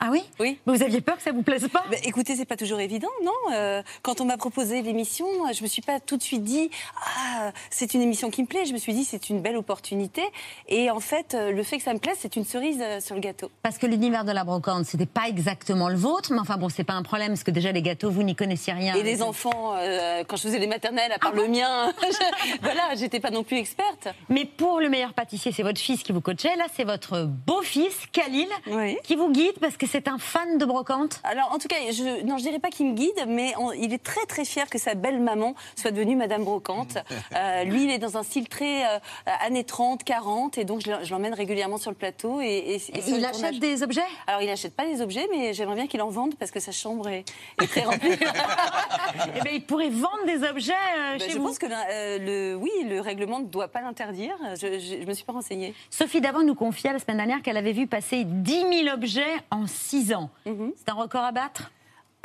Ah 0.00 0.08
oui 0.10 0.22
Oui. 0.40 0.58
Mais 0.66 0.76
vous 0.76 0.82
aviez 0.82 1.00
peur 1.00 1.16
que 1.16 1.22
ça 1.22 1.32
vous 1.32 1.42
plaise 1.42 1.66
pas 1.68 1.84
Bah, 1.90 1.96
écoutez, 2.04 2.36
c'est 2.36 2.44
pas 2.44 2.56
toujours 2.56 2.80
évident, 2.80 3.08
non 3.24 3.32
Euh, 3.52 3.82
Quand 4.02 4.20
on 4.20 4.24
m'a 4.24 4.36
proposé 4.36 4.82
l'émission, 4.82 5.26
je 5.52 5.62
me 5.62 5.68
suis 5.68 5.82
pas 5.82 6.00
tout 6.00 6.16
de 6.16 6.22
suite 6.22 6.42
dit 6.42 6.70
ah 7.06 7.52
c'est 7.70 7.94
une 7.94 8.02
émission 8.02 8.30
qui 8.30 8.42
me 8.42 8.46
plaît. 8.46 8.64
Je 8.66 8.72
me 8.72 8.78
suis 8.78 8.92
dit 8.92 9.04
c'est 9.04 9.30
une 9.30 9.40
belle 9.40 9.56
opportunité. 9.56 10.22
Et 10.68 10.90
en 10.90 11.00
fait, 11.00 11.34
euh, 11.34 11.52
le 11.52 11.62
fait 11.62 11.78
que 11.78 11.84
ça 11.84 11.94
me 11.94 11.98
plaise, 12.00 12.16
c'est 12.18 12.36
une 12.36 12.44
cerise 12.44 12.78
euh, 12.80 13.00
sur 13.00 13.14
le 13.14 13.20
gâteau. 13.20 13.50
Parce 13.62 13.78
que 13.78 13.86
l'univers 13.86 14.24
de 14.24 14.32
la 14.32 14.44
brocante, 14.44 14.84
c'était 14.84 15.06
pas 15.06 15.28
exactement 15.28 15.88
le 15.88 15.96
vôtre, 15.96 16.32
mais 16.32 16.40
enfin 16.40 16.56
bon, 16.56 16.68
c'est 16.68 16.84
pas 16.84 16.94
un 16.94 17.02
problème 17.02 17.28
parce 17.28 17.44
que 17.44 17.50
déjà 17.52 17.72
les 17.72 17.82
gâteaux, 17.82 18.10
vous 18.10 18.22
n'y 18.24 18.34
connaissiez 18.34 18.72
rien. 18.72 18.94
Et 18.96 19.02
les 19.02 19.22
enfants, 19.22 19.74
euh, 19.76 20.24
quand 20.26 20.36
je 20.36 20.42
faisais 20.42 20.58
les 20.58 20.66
maternelles, 20.66 21.12
à 21.12 21.18
part 21.18 21.32
le 21.34 21.46
mien, 21.48 21.92
je- 22.02 22.58
voilà, 22.62 22.94
j'étais 22.96 23.20
pas 23.20 23.30
non 23.30 23.44
plus 23.44 23.56
experte. 23.58 24.08
Mais 24.28 24.44
pour 24.44 24.80
le 24.80 24.88
meilleur 24.88 25.14
pâtissier, 25.14 25.52
c'est 25.52 25.62
votre 25.62 25.80
fils 25.80 26.02
qui 26.02 26.12
vous 26.12 26.20
coachait. 26.20 26.56
Là, 26.56 26.66
c'est 26.74 26.84
votre 26.84 27.24
beau-fils, 27.46 27.96
Khalil, 28.12 28.48
Oui. 28.66 28.98
qui 29.04 29.14
vous 29.16 29.30
guide 29.30 29.54
parce 29.60 29.76
que 29.76 29.83
c'est 29.86 30.08
un 30.08 30.18
fan 30.18 30.58
de 30.58 30.64
brocante. 30.64 31.20
Alors, 31.24 31.52
en 31.52 31.58
tout 31.58 31.68
cas, 31.68 31.76
je, 31.90 32.24
non, 32.24 32.38
je 32.38 32.42
dirais 32.44 32.58
pas 32.58 32.70
qu'il 32.70 32.86
me 32.86 32.94
guide, 32.94 33.24
mais 33.26 33.52
on- 33.58 33.72
il 33.72 33.92
est 33.92 34.02
très 34.02 34.24
très 34.26 34.44
fier 34.44 34.68
que 34.68 34.78
sa 34.78 34.94
belle 34.94 35.20
maman 35.20 35.54
soit 35.76 35.90
devenue 35.90 36.16
Madame 36.16 36.44
Brocante. 36.44 36.98
Euh, 37.36 37.64
lui, 37.64 37.84
il 37.84 37.90
est 37.90 37.98
dans 37.98 38.16
un 38.16 38.22
style 38.22 38.48
très 38.48 38.84
euh, 38.84 38.98
années 39.44 39.64
30, 39.64 40.04
40, 40.04 40.56
et 40.58 40.64
donc 40.64 40.80
je 40.84 40.92
je 41.02 41.10
l'emmène 41.10 41.34
régulièrement 41.34 41.78
sur 41.78 41.90
le 41.90 41.96
plateau. 41.96 42.40
Et, 42.40 42.46
et- 42.46 42.74
et 42.76 42.80
il 43.08 43.18
le 43.20 43.24
achète 43.24 43.32
tournage. 43.40 43.58
des 43.58 43.82
objets? 43.82 44.02
Alors, 44.26 44.40
il 44.42 44.46
n'achète 44.46 44.74
pas 44.74 44.84
des 44.86 45.00
objets, 45.00 45.26
mais 45.30 45.52
j'aimerais 45.52 45.74
bien 45.74 45.86
qu'il 45.86 46.00
en 46.02 46.08
vende 46.10 46.34
parce 46.36 46.50
que 46.50 46.60
sa 46.60 46.70
chambre 46.72 47.08
est, 47.08 47.24
est 47.62 47.66
très 47.66 47.82
remplie. 47.82 48.10
Eh 49.36 49.40
bien, 49.40 49.52
il 49.52 49.64
pourrait 49.64 49.90
vendre 49.90 50.24
des 50.26 50.46
objets 50.46 50.72
euh, 50.72 51.12
Ben, 51.12 51.20
chez 51.20 51.30
je 51.30 51.38
vous. 51.38 51.46
pense 51.46 51.58
que 51.58 51.66
euh, 51.66 52.18
le, 52.18 52.56
oui, 52.56 52.70
le 52.88 53.00
règlement 53.00 53.40
ne 53.40 53.46
doit 53.46 53.68
pas 53.68 53.80
l'interdire. 53.80 54.34
Je, 54.60 54.78
je, 54.78 55.02
je 55.02 55.06
me 55.06 55.12
suis 55.12 55.24
pas 55.24 55.32
renseignée. 55.32 55.74
Sophie 55.90 56.20
Davant 56.20 56.42
nous 56.42 56.54
confiait 56.54 56.92
la 56.92 56.98
semaine 56.98 57.16
dernière 57.18 57.42
qu'elle 57.42 57.56
avait 57.56 57.72
vu 57.72 57.86
passer 57.86 58.24
10 58.24 58.52
000 58.84 58.94
objets 58.94 59.22
en 59.50 59.66
6 59.74 60.14
ans. 60.14 60.30
C'est 60.46 60.88
un 60.88 60.94
record 60.94 61.24
à 61.24 61.32
battre? 61.32 61.70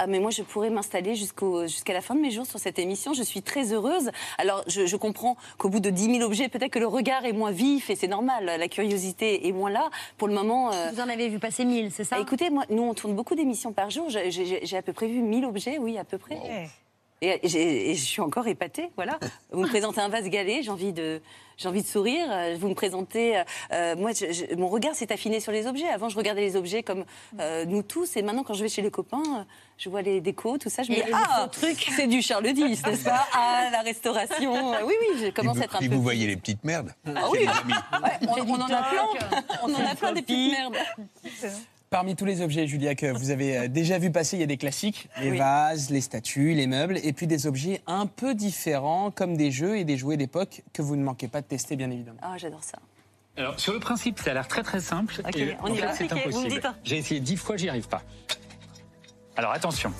Ah, 0.02 0.08
mais 0.08 0.20
moi, 0.22 0.32
je 0.32 0.44
pourrais 0.44 0.70
m'installer 0.70 1.16
jusqu'au- 1.16 1.64
jusqu'à 1.68 1.92
la 1.92 2.00
fin 2.00 2.16
de 2.16 2.22
mes 2.22 2.32
jours 2.32 2.46
sur 2.46 2.58
cette 2.58 2.80
émission. 2.80 3.14
Je 3.14 3.22
suis 3.22 3.42
très 3.42 3.74
heureuse. 3.74 4.12
Alors, 4.38 4.64
je, 4.68 4.86
je 4.86 4.96
comprends 4.96 5.36
qu'au 5.58 5.68
bout 5.68 5.82
de 5.82 5.90
10 5.90 6.06
000 6.20 6.22
objets, 6.26 6.48
peut-être 6.48 6.72
que 6.72 6.80
le 6.80 6.88
regard 6.88 7.26
est 7.26 7.34
moins 7.34 7.52
vif 7.52 7.90
et 7.90 7.98
c'est 7.98 8.08
normal. 8.08 8.46
La 8.46 8.68
curiosité 8.70 9.46
est 9.50 9.52
moins 9.52 9.70
là. 9.70 9.90
Pour 10.18 10.30
le 10.30 10.34
moment. 10.34 10.72
euh, 10.72 10.90
Vous 10.94 11.02
en 11.02 11.10
avez 11.10 11.28
vu 11.28 11.38
passer 11.38 11.66
1000, 11.66 11.92
c'est 11.92 12.06
ça? 12.06 12.18
Écoutez, 12.18 12.50
moi, 12.50 12.64
nous, 12.70 12.82
on 12.84 12.94
tourne 12.94 13.14
beaucoup 13.14 13.36
d'émissions 13.36 13.74
par 13.74 13.90
jour. 13.90 14.10
J'ai- 14.10 14.32
J'ai 14.32 14.66
j'ai 14.66 14.78
à 14.78 14.82
peu 14.82 14.94
près 14.94 15.08
vu 15.08 15.20
1000 15.22 15.44
objets, 15.44 15.78
oui, 15.80 15.98
à 15.98 16.06
peu 16.06 16.18
près. 16.18 16.38
Et, 17.22 17.40
je 17.96 18.02
suis 18.02 18.22
encore 18.22 18.48
épatée, 18.48 18.90
voilà. 18.96 19.20
Vous 19.52 19.60
me 19.62 19.68
présentez 19.68 20.00
un 20.00 20.10
vase 20.10 20.30
galet, 20.30 20.62
j'ai 20.64 20.70
envie 20.72 20.94
de, 20.94 21.22
j'ai 21.58 21.68
envie 21.68 21.82
de 21.82 21.88
sourire. 21.88 22.28
Vous 22.58 22.70
me 22.70 22.74
présentez, 22.74 23.38
euh, 23.38 23.44
euh, 23.74 23.96
moi, 23.98 24.12
je- 24.14 24.32
je- 24.32 24.56
mon 24.56 24.70
regard 24.70 24.96
s'est 24.96 25.12
affiné 25.12 25.42
sur 25.42 25.52
les 25.52 25.68
objets. 25.68 25.90
Avant, 25.90 26.08
je 26.08 26.16
regardais 26.16 26.42
les 26.42 26.56
objets 26.56 26.82
comme 26.82 27.04
euh, 27.42 27.66
nous 27.66 27.84
tous, 27.84 28.16
et 28.16 28.22
maintenant, 28.22 28.44
quand 28.44 28.54
je 28.54 28.64
vais 28.64 28.70
chez 28.70 28.82
les 28.82 28.90
copains, 28.92 29.46
je 29.78 29.90
vois 29.90 30.02
les 30.02 30.22
décos, 30.22 30.58
tout 30.58 30.70
ça, 30.70 30.84
je 30.84 30.92
me 30.92 30.96
dis 30.96 31.02
ah, 31.14 31.50
trucs. 31.52 31.90
c'est 31.96 32.08
du 32.08 32.22
Charles 32.22 32.48
X, 32.48 32.84
n'est-ce 32.86 33.04
pas? 33.04 33.28
Ah, 33.34 33.68
la 33.72 33.82
restauration. 33.82 34.72
Oui, 34.86 34.94
oui, 35.02 35.20
je 35.22 35.30
commence 35.32 35.60
à 35.60 35.66
être 35.66 35.76
un 35.76 35.80
peu. 35.80 35.88
vous 35.88 36.02
voyez 36.02 36.26
les 36.28 36.38
petites 36.38 36.64
merdes? 36.64 36.94
Ah 37.06 37.30
oui, 37.30 37.40
chez 37.40 37.46
les 37.46 37.50
amis. 37.52 37.74
Ouais, 38.02 38.44
on, 38.48 38.52
on 38.54 38.62
en 38.62 38.70
a 38.70 38.84
plein, 38.84 39.06
on 39.64 39.74
en 39.74 39.86
a 39.86 39.96
plein 39.96 40.14
des 40.14 40.22
petites 40.22 40.52
merdes. 40.52 40.78
Parmi 41.90 42.16
tous 42.16 42.26
les 42.26 42.42
objets, 42.42 42.68
Julia, 42.68 42.94
que 42.94 43.08
vous 43.12 43.32
avez 43.32 43.58
euh, 43.58 43.68
déjà 43.68 43.98
vu 43.98 44.12
passer, 44.12 44.38
il 44.38 44.42
y 44.42 44.44
a 44.44 44.48
des 44.48 44.58
classiques, 44.58 45.10
les 45.22 45.32
Oui. 45.32 45.38
vases, 45.40 45.90
les 45.90 46.02
statues, 46.02 46.54
les 46.54 46.68
meubles, 46.68 47.00
et 47.04 47.14
puis 47.14 47.26
des 47.26 47.48
objets 47.48 47.82
un 47.88 48.06
peu 48.06 48.36
différents, 48.36 49.10
comme 49.10 49.36
des 49.36 49.50
jeux 49.50 49.76
et 49.76 49.86
des 49.86 49.98
jouets 49.98 50.16
d'époque 50.18 50.62
que 50.72 50.84
vous 50.84 50.96
ne 50.96 51.04
manquez 51.04 51.28
pas 51.28 51.42
de 51.42 51.48
tester, 51.48 51.76
bien 51.76 51.90
évidemment. 51.90 52.20
Ah, 52.22 52.38
j'adore 52.38 52.64
ça. 52.64 52.78
Alors, 53.38 53.60
sur 53.60 53.74
le 53.74 53.80
principe, 53.80 54.20
ça 54.20 54.32
a 54.32 54.34
l'air 54.36 54.48
très 54.48 54.62
très 54.62 54.80
simple. 54.82 55.16
Ok, 55.26 55.36
et 55.38 55.58
on 55.64 55.74
y 55.74 55.80
va. 55.80 55.96
c'est 55.96 56.04
Ok, 56.04 56.12
vous 56.12 56.18
me 56.18 56.46
impossible. 56.46 56.50
dites. 56.62 56.68
J'ai 56.84 56.98
essayé 56.98 57.20
dix 57.22 57.38
fois, 57.38 57.58
j'y 57.58 57.70
arrive 57.70 57.88
pas. 57.88 58.04
Alors, 59.36 59.52
attention. 59.54 59.92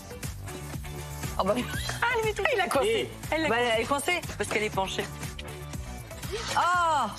Oh 1.40 1.44
bah... 1.46 1.56
Ah, 2.04 2.06
elle 2.22 2.30
est 2.30 2.34
tout- 2.34 2.44
il 2.54 2.62
a 2.62 2.68
coincé. 2.68 3.10
Elle, 3.32 3.48
bah, 3.50 3.56
elle 3.76 3.82
est 3.82 3.86
coincée 3.86 4.20
parce 4.38 4.48
qu'elle 4.50 4.64
est 4.64 4.70
penchée. 4.76 5.06
Ah 6.56 7.16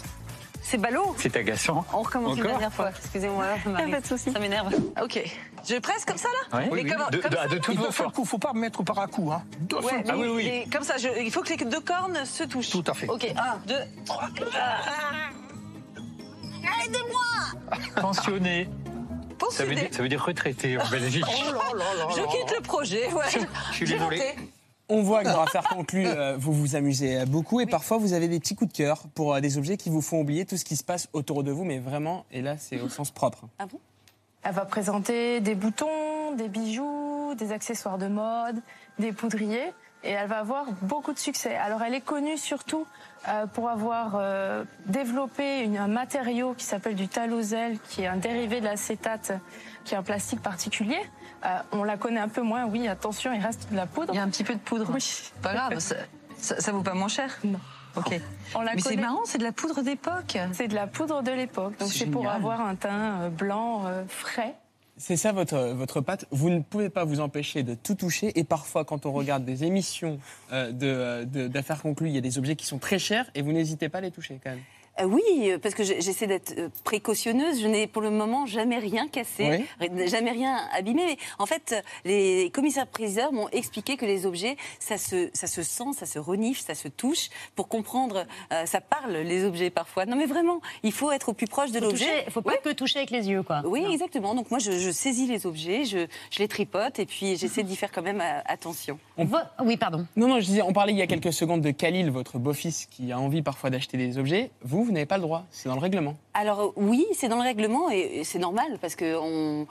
C'est 0.70 0.78
ballot 0.78 1.16
C'est 1.18 1.35
agaçant. 1.37 1.85
On 1.92 2.02
recommence 2.02 2.35
une 2.37 2.42
Encore 2.44 2.52
dernière 2.52 2.72
fois. 2.72 2.90
Excusez-moi, 2.90 3.44
ça 3.64 3.70
m'arrive. 3.70 3.90
Pas 3.90 4.00
de 4.00 4.06
souci. 4.06 4.30
Ça 4.33 4.38
m'énerve. 4.38 4.72
Ok. 5.02 5.20
Je 5.68 5.76
presse 5.80 6.04
comme 6.04 6.16
ça 6.16 6.28
là 6.28 6.59
Ouais. 6.59 6.64
Mais 6.66 6.72
Oui, 6.72 6.80
oui. 6.85 6.90
comment- 6.92 7.11
De- 7.11 7.18
comme 7.18 7.30
de- 7.33 7.37
ça, 7.37 7.46
de 7.48 7.54
non 7.56 7.61
toutes 7.61 7.76
vos 7.76 7.87
Il 7.87 7.92
forces. 7.92 8.18
ne 8.18 8.24
faut 8.24 8.38
pas 8.38 8.52
mettre 8.52 8.83
par 8.85 8.98
à 9.00 9.09
coup. 9.09 9.33
Hein. 9.33 9.42
Deux 9.59 9.76
Ouais, 9.76 9.83
fois. 9.83 9.92
mais 9.98 10.04
Ah 10.11 10.16
oui, 10.16 10.28
oui. 10.28 10.46
et 10.46 10.68
comme 10.70 10.85
ça, 10.85 10.96
je- 10.96 11.09
il 11.20 11.30
faut 11.33 11.42
que 11.42 11.48
les 11.48 11.56
deux 11.64 11.80
cornes 11.80 12.24
se 12.24 12.44
touchent. 12.44 12.70
Tout 12.70 12.85
à 12.87 12.94
fait. 12.94 13.09
Ok, 13.09 13.26
un, 13.37 13.59
deux, 13.66 13.80
trois. 14.06 14.28
Aidez-moi 16.87 18.00
Pensionné. 18.00 18.68
Ça 19.50 19.64
veut, 19.64 19.74
dire, 19.74 19.88
ça 19.90 20.02
veut 20.02 20.09
dire 20.09 20.24
retraité 20.24 20.78
en 20.78 20.87
Belgique. 20.90 21.24
Je 21.26 22.20
quitte 22.30 22.54
le 22.56 22.61
projet, 22.62 23.11
ouais. 23.12 23.24
Je 23.70 23.74
suis 23.74 23.87
J'ai 23.87 23.94
désolé. 23.98 24.18
tenté. 24.18 24.37
On 24.90 25.03
voit 25.03 25.22
que 25.22 25.29
dans 25.29 25.42
Affaires 25.42 25.62
conclues, 25.68 26.07
euh, 26.07 26.37
vous 26.38 26.53
vous 26.53 26.76
amusez 26.76 27.24
beaucoup 27.26 27.61
et 27.61 27.66
parfois 27.66 27.96
vous 27.98 28.12
avez 28.12 28.29
des 28.29 28.38
petits 28.40 28.55
coups 28.57 28.72
de 28.72 28.76
cœur 28.76 29.05
pour 29.14 29.35
euh, 29.35 29.40
des 29.40 29.57
objets 29.57 29.76
qui 29.76 29.88
vous 29.88 30.00
font 30.03 30.20
oublier 30.20 30.44
tout 30.44 30.57
ce 30.57 30.64
qui 30.64 30.76
se 30.76 30.85
passe 30.85 31.09
autour 31.12 31.42
de 31.44 31.50
vous, 31.53 31.64
mais 31.64 31.79
vraiment, 31.79 32.24
et 32.33 32.42
là 32.42 32.57
c'est 32.59 32.81
au 32.81 32.88
sens 32.88 33.11
propre. 33.11 33.44
Ah 33.59 33.66
bon? 33.66 33.79
Elle 34.42 34.55
va 34.55 34.64
présenter 34.64 35.40
des 35.40 35.55
boutons, 35.55 36.33
des 36.37 36.48
bijoux, 36.48 37.35
des 37.37 37.53
accessoires 37.53 37.98
de 37.98 38.09
mode, 38.09 38.57
des 38.98 39.12
poudriers. 39.12 39.72
Et 40.03 40.12
elle 40.12 40.29
va 40.29 40.38
avoir 40.38 40.64
beaucoup 40.81 41.12
de 41.12 41.18
succès. 41.18 41.55
Alors 41.57 41.83
elle 41.83 41.92
est 41.92 42.00
connue 42.00 42.38
surtout 42.38 42.87
euh, 43.29 43.44
pour 43.46 43.68
avoir 43.68 44.12
euh, 44.16 44.64
développé 44.87 45.61
une- 45.62 45.76
un 45.76 45.88
matériau 45.88 46.55
qui 46.55 46.64
s'appelle 46.64 46.94
du 46.94 47.07
talosel, 47.07 47.79
qui 47.90 48.00
est 48.00 48.07
un 48.07 48.16
dérivé 48.16 48.61
de 48.61 48.64
l'acétate, 48.64 49.33
qui 49.85 49.92
est 49.92 49.98
un 49.98 50.03
plastique 50.03 50.40
particulier. 50.40 50.96
Euh, 51.44 51.59
on 51.72 51.85
la 51.85 51.96
connaît 51.96 52.20
un 52.20 52.29
peu 52.29 52.42
moins, 52.42 52.66
oui, 52.66 52.87
attention, 52.88 53.33
il 53.33 53.40
reste 53.42 53.70
de 53.70 53.76
la 53.76 53.87
poudre. 53.87 54.12
Il 54.12 54.16
y 54.16 54.20
a 54.20 54.22
un 54.22 54.29
petit 54.29 54.44
peu 54.44 54.55
de 54.55 54.59
poudre. 54.61 54.90
Oui. 54.92 55.05
Pas 55.42 55.55
grave, 55.55 55.79
ça, 55.79 55.96
ça, 56.37 56.61
ça 56.61 56.72
vaut 56.72 56.83
pas 56.83 56.94
moins 56.94 57.09
cher 57.09 57.38
Non. 57.44 57.59
Ok. 57.96 58.20
On 58.55 58.61
la 58.61 58.74
Mais 58.74 58.81
c'est 58.81 58.96
marrant, 58.96 59.20
c'est 59.24 59.38
de 59.38 59.42
la 59.44 59.53
poudre 59.53 59.83
d'époque. 59.83 60.38
C'est 60.53 60.68
de 60.68 60.74
la 60.74 60.87
poudre 60.87 61.22
de 61.22 61.33
l'époque. 61.33 61.79
Donc 61.79 61.88
C'est 61.90 62.07
pour 62.07 62.29
avoir 62.29 62.61
un 62.61 62.74
teint 62.76 63.20
euh, 63.22 63.29
blanc 63.31 63.87
euh, 63.87 64.05
frais. 64.07 64.55
C'est 64.96 65.16
ça 65.16 65.33
votre, 65.33 65.57
votre 65.72 66.00
patte. 66.03 66.26
Vous 66.31 66.50
ne 66.50 66.61
pouvez 66.61 66.90
pas 66.90 67.05
vous 67.05 67.20
empêcher 67.20 67.62
de 67.62 67.74
tout 67.74 67.94
toucher. 67.94 68.38
Et 68.38 68.44
parfois, 68.44 68.85
quand 68.85 69.07
on 69.07 69.12
regarde 69.12 69.44
des 69.46 69.64
émissions 69.64 70.18
euh, 70.53 70.70
de, 70.72 71.24
de- 71.24 71.48
d'affaires 71.48 71.81
conclues, 71.81 72.09
il 72.11 72.14
y 72.14 72.18
a 72.18 72.20
des 72.20 72.38
objets 72.38 72.55
qui 72.55 72.66
sont 72.66 72.79
très 72.79 72.98
chers 72.98 73.24
et 73.35 73.40
vous 73.42 73.53
n'hésitez 73.53 73.88
pas 73.88 73.98
à 73.98 74.03
les 74.03 74.11
toucher 74.11 74.38
quand 74.44 74.50
même. 74.50 74.61
Euh, 75.01 75.05
oui, 75.05 75.23
euh, 75.51 75.59
parce 75.59 75.75
que 75.75 75.83
j'essaie 75.85 76.27
d'être 76.27 76.55
euh, 76.59 76.69
précautionneuse. 76.85 77.61
Je 77.61 77.67
n'ai 77.67 77.87
pour 77.87 78.03
le 78.03 78.11
moment 78.11 78.47
jamais 78.47 78.79
rien 78.79 79.09
cassé, 79.09 79.65
jamais 80.07 80.31
rien 80.31 80.59
abîmé. 80.77 81.05
Mais 81.07 81.17
en 81.39 81.47
fait, 81.47 81.75
les 82.05 82.51
commissaires-priseurs 82.53 83.33
m'ont 83.33 83.49
expliqué 83.51 83.97
que 83.97 84.05
les 84.05 84.27
objets, 84.27 84.57
ça 84.79 84.99
se, 84.99 85.31
ça 85.33 85.47
se 85.47 85.63
sent, 85.63 85.93
ça 85.95 86.07
se 86.07 86.19
renifle, 86.19 86.61
ça 86.63 86.75
se 86.75 86.89
touche. 86.89 87.29
Pour 87.57 87.69
comprendre, 87.69 88.27
euh, 88.53 88.67
ça 88.67 88.81
parle, 88.81 89.13
les 89.17 89.45
objets 89.45 89.71
parfois. 89.71 90.07
Non 90.07 90.17
mais 90.17 90.27
vraiment, 90.27 90.61
il 90.83 90.93
faut 90.93 91.11
être 91.11 91.31
au 91.31 91.33
plus 91.33 91.47
proche 91.47 91.71
de 91.73 91.79
l'objet. 91.79 92.05
toucher- 92.25 92.31
faut 92.31 92.43
pas 92.43 92.57
que 92.59 92.71
toucher 92.71 92.99
avec 92.99 93.11
les 93.11 93.29
yeux, 93.29 93.43
quoi. 93.43 93.63
Oui, 93.65 93.85
exactement. 93.91 94.35
Donc 94.35 94.51
moi, 94.51 94.59
je, 94.59 94.73
je 94.73 94.91
saisis 94.91 95.27
les 95.27 95.47
objets, 95.47 95.85
je, 95.85 96.07
je 96.31 96.39
les 96.39 96.49
tripote 96.49 96.99
et 96.99 97.07
puis 97.07 97.37
j'essaie 97.37 97.63
d'y 97.63 97.77
faire 97.77 97.93
quand 97.93 98.03
même 98.03 98.23
attention. 98.47 98.99
Oui, 99.65 99.77
pardon. 99.77 100.07
Non, 100.17 100.29
non, 100.29 100.41
je 100.41 100.47
disais, 100.47 100.63
on 100.63 100.73
parlait 100.73 100.93
il 100.93 100.99
y 100.99 101.03
a 101.03 101.07
quelques 101.07 101.33
secondes 101.33 101.61
de 101.63 101.71
Khalil, 101.71 102.11
votre 102.11 102.39
beau-fils, 102.39 102.87
qui 102.91 103.13
a 103.13 103.19
envie 103.19 103.43
parfois 103.43 103.71
d'acheter 103.71 103.97
des 103.97 104.19
objets. 104.19 104.51
Vous, 104.63 104.89
vous 104.90 104.94
n'avez 104.94 105.07
pas 105.07 105.16
le 105.16 105.22
droit. 105.22 105.44
C'est 105.50 105.68
dans 105.68 105.76
le 105.76 105.81
règlement. 105.81 106.16
Alors 106.35 106.61
euh, 106.61 106.68
oui, 106.76 107.07
c'est 107.14 107.29
dans 107.29 107.37
le 107.37 107.42
règlement 107.42 107.90
et, 107.90 108.22
c'est 108.24 108.38
normal 108.38 108.79
parce 108.81 108.96
que 108.96 109.16
on, 109.16 109.66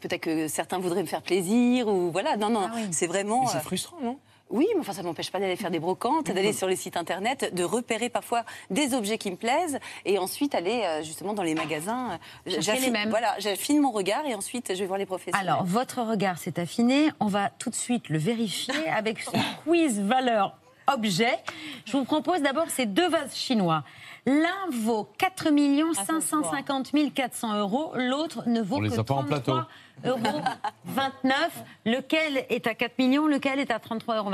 peut-être 0.00 0.20
que 0.22 0.48
certains 0.48 0.78
voudraient 0.78 1.02
me 1.02 1.06
faire 1.08 1.22
plaisir 1.22 1.86
ou 1.88 2.10
voilà. 2.10 2.36
Non, 2.36 2.50
non, 2.50 2.68
c'est 2.90 3.06
vraiment. 3.06 3.46
C'est 3.46 3.58
euh, 3.58 3.60
frustrant, 3.60 3.96
non? 4.02 4.18
Oui, 4.48 4.68
mais 4.74 4.80
enfin, 4.80 4.92
ça 4.92 5.02
ne 5.02 5.08
m'empêche 5.08 5.32
pas 5.32 5.40
d'aller 5.40 5.56
faire 5.56 5.72
des 5.72 5.80
brocantes, 5.80 6.30
d'aller 6.30 6.52
sur 6.52 6.68
les 6.68 6.76
sites 6.76 6.96
internet, 6.96 7.52
de 7.52 7.64
repérer 7.64 8.08
parfois 8.08 8.44
des 8.70 8.94
objets 8.94 9.18
qui 9.18 9.30
me 9.32 9.36
plaisent 9.36 9.80
et 10.04 10.18
ensuite 10.18 10.54
aller 10.54 10.82
euh, 10.84 11.02
justement 11.02 11.32
dans 11.34 11.42
les 11.42 11.56
magasins. 11.56 12.12
euh, 12.46 12.52
j'affine- 12.60 12.84
les 12.84 12.90
mêmes. 12.90 13.10
Voilà, 13.10 13.34
j'affine 13.38 13.80
mon 13.80 13.90
regard 13.90 14.24
et 14.24 14.34
ensuite 14.34 14.72
je 14.72 14.78
vais 14.78 14.86
voir 14.86 14.98
les 14.98 15.06
professionnels. 15.06 15.48
Alors, 15.48 15.64
votre 15.64 16.00
regard 16.02 16.38
s'est 16.38 16.60
affiné. 16.60 17.10
On 17.18 17.26
va 17.26 17.50
tout 17.50 17.70
de 17.70 17.74
suite 17.74 18.08
le 18.08 18.18
vérifier 18.18 18.88
avec 18.88 19.20
ce 19.20 19.30
quiz 19.64 20.00
valeur 20.00 20.56
objet. 20.88 21.36
Je 21.84 21.96
vous 21.96 22.04
propose 22.04 22.40
d'abord 22.42 22.70
ces 22.70 22.86
deux 22.86 23.08
vases 23.08 23.34
chinois. 23.34 23.82
L'un 24.26 24.70
vaut 24.72 25.08
4 25.18 25.50
550 25.94 26.92
400 27.14 27.58
euros, 27.58 27.92
l'autre 27.94 28.42
ne 28.48 28.60
vaut 28.60 28.76
On 28.76 28.80
que 28.88 28.98
a 29.00 29.04
pas 29.04 29.14
en 29.14 29.22
33 29.24 29.68
plateau. 30.04 30.18
euros 30.24 30.40
29. 30.84 31.62
Lequel 31.84 32.44
est 32.50 32.66
à 32.66 32.74
4 32.74 32.98
millions, 32.98 33.26
lequel 33.28 33.60
est 33.60 33.70
à 33.70 33.78
33,29 33.78 34.16
euros 34.16 34.30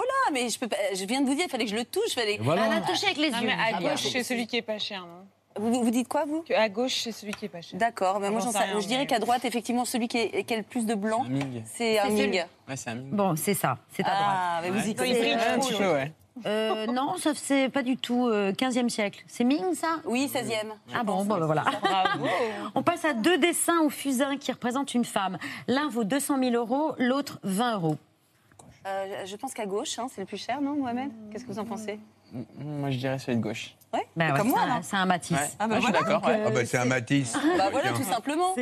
Oh 0.00 0.02
là, 0.06 0.32
mais 0.32 0.48
je, 0.48 0.58
peux 0.60 0.68
pas, 0.68 0.76
je 0.94 1.04
viens 1.04 1.20
de 1.20 1.26
vous 1.26 1.34
dire, 1.34 1.46
il 1.46 1.50
fallait 1.50 1.64
que 1.64 1.70
je 1.72 1.76
le 1.76 1.84
touche. 1.84 2.14
Fallait... 2.14 2.38
voilà. 2.40 2.66
Elle 2.66 2.72
a 2.74 2.80
touché 2.82 3.06
avec 3.06 3.18
les 3.18 3.30
Non, 3.32 3.40
yeux. 3.40 3.46
mais 3.48 3.52
à 3.54 3.76
Ah, 3.78 3.80
gauche, 3.82 4.06
c'est 4.12 4.22
celui 4.22 4.46
qui 4.46 4.56
est 4.58 4.62
pas 4.62 4.78
cher, 4.78 5.00
non? 5.00 5.26
Vous, 5.60 5.82
vous 5.82 5.90
dites 5.90 6.06
quoi, 6.06 6.24
vous? 6.24 6.44
À 6.56 6.68
gauche, 6.68 7.00
c'est 7.02 7.10
celui 7.10 7.32
qui 7.32 7.46
est 7.46 7.48
pas 7.48 7.60
cher. 7.62 7.76
D'accord, 7.80 8.20
mais 8.20 8.30
moi 8.30 8.38
J'en 8.40 8.52
sais 8.52 8.58
rien, 8.58 8.78
je 8.78 8.86
dirais 8.86 9.06
qu'à 9.08 9.18
droite, 9.18 9.44
effectivement, 9.44 9.84
celui 9.84 10.06
qui, 10.06 10.18
est, 10.18 10.44
qui 10.44 10.54
a 10.54 10.58
le 10.58 10.62
plus 10.62 10.86
de 10.86 10.94
blanc, 10.94 11.26
c'est 11.64 11.98
un 11.98 12.04
celui- 12.10 12.28
Ming. 12.28 12.44
Ouais, 12.68 12.74
un 12.86 12.94
Ming. 12.94 13.10
Bon, 13.10 13.34
c'est 13.34 13.54
ça, 13.54 13.78
c'est 13.92 14.04
à 14.04 14.10
droite. 14.10 14.20
Ah, 14.24 14.60
mais 14.62 14.70
vous 14.70 14.78
y 14.78 14.82
C'est- 14.90 14.94
connaissez 14.94 15.32
Un 15.32 15.58
petit 15.58 15.74
peu, 15.74 15.92
ouais. 15.92 16.12
Euh, 16.46 16.86
non, 16.86 17.16
ça 17.16 17.30
c'est 17.34 17.68
pas 17.68 17.82
du 17.82 17.96
tout 17.96 18.26
euh, 18.28 18.52
15e 18.52 18.88
siècle. 18.88 19.22
C'est 19.26 19.44
Ming, 19.44 19.74
ça? 19.74 19.96
Oui, 20.04 20.30
16e. 20.32 20.52
Ah 20.94 21.02
bon, 21.04 21.24
bon, 21.24 21.36
ben 21.38 21.46
voilà. 21.46 21.64
On 22.74 22.82
passe 22.82 23.04
à 23.04 23.12
deux 23.12 23.38
dessins 23.38 23.80
au 23.80 23.90
fusain 23.90 24.36
qui 24.36 24.52
représentent 24.52 24.94
une 24.94 25.04
femme. 25.04 25.38
L'un 25.66 25.88
vaut 25.88 26.04
200 26.04 26.38
000 26.42 26.54
euros, 26.54 26.94
l'autre 26.98 27.38
20 27.42 27.74
euros. 27.74 27.96
Euh, 28.86 29.26
je 29.26 29.36
pense 29.36 29.52
qu'à 29.54 29.66
gauche, 29.66 29.98
hein, 29.98 30.06
c'est 30.14 30.20
le 30.22 30.26
plus 30.26 30.38
cher, 30.38 30.60
non, 30.60 30.74
Mohamed? 30.76 31.10
Qu'est-ce 31.32 31.44
que 31.44 31.52
vous 31.52 31.58
en 31.58 31.64
pensez? 31.64 31.98
Moi, 32.58 32.90
je 32.90 32.98
dirais 32.98 33.18
celui 33.18 33.38
de 33.38 33.42
gauche. 33.42 33.74
Ouais, 33.92 34.06
Ben 34.16 34.32
ouais, 34.32 34.38
comme 34.38 34.48
moi, 34.48 34.60
c'est 34.82 34.96
un- 34.96 35.00
C'est 35.00 35.06
Matisse. 35.06 35.36
Ouais. 35.38 35.48
Ah, 35.58 35.66
bah, 35.66 35.76
je 35.76 35.80
suis 35.82 35.92
voilà. 35.92 36.06
d'accord. 36.06 36.28
ouais. 36.28 36.42
Ah 36.46 36.50
bah, 36.50 36.64
c'est 36.66 36.76
un 36.78 36.84
Matisse. 36.84 37.34
Bah 37.56 37.68
voilà, 37.70 37.90
tout 37.92 38.02
simplement. 38.02 38.54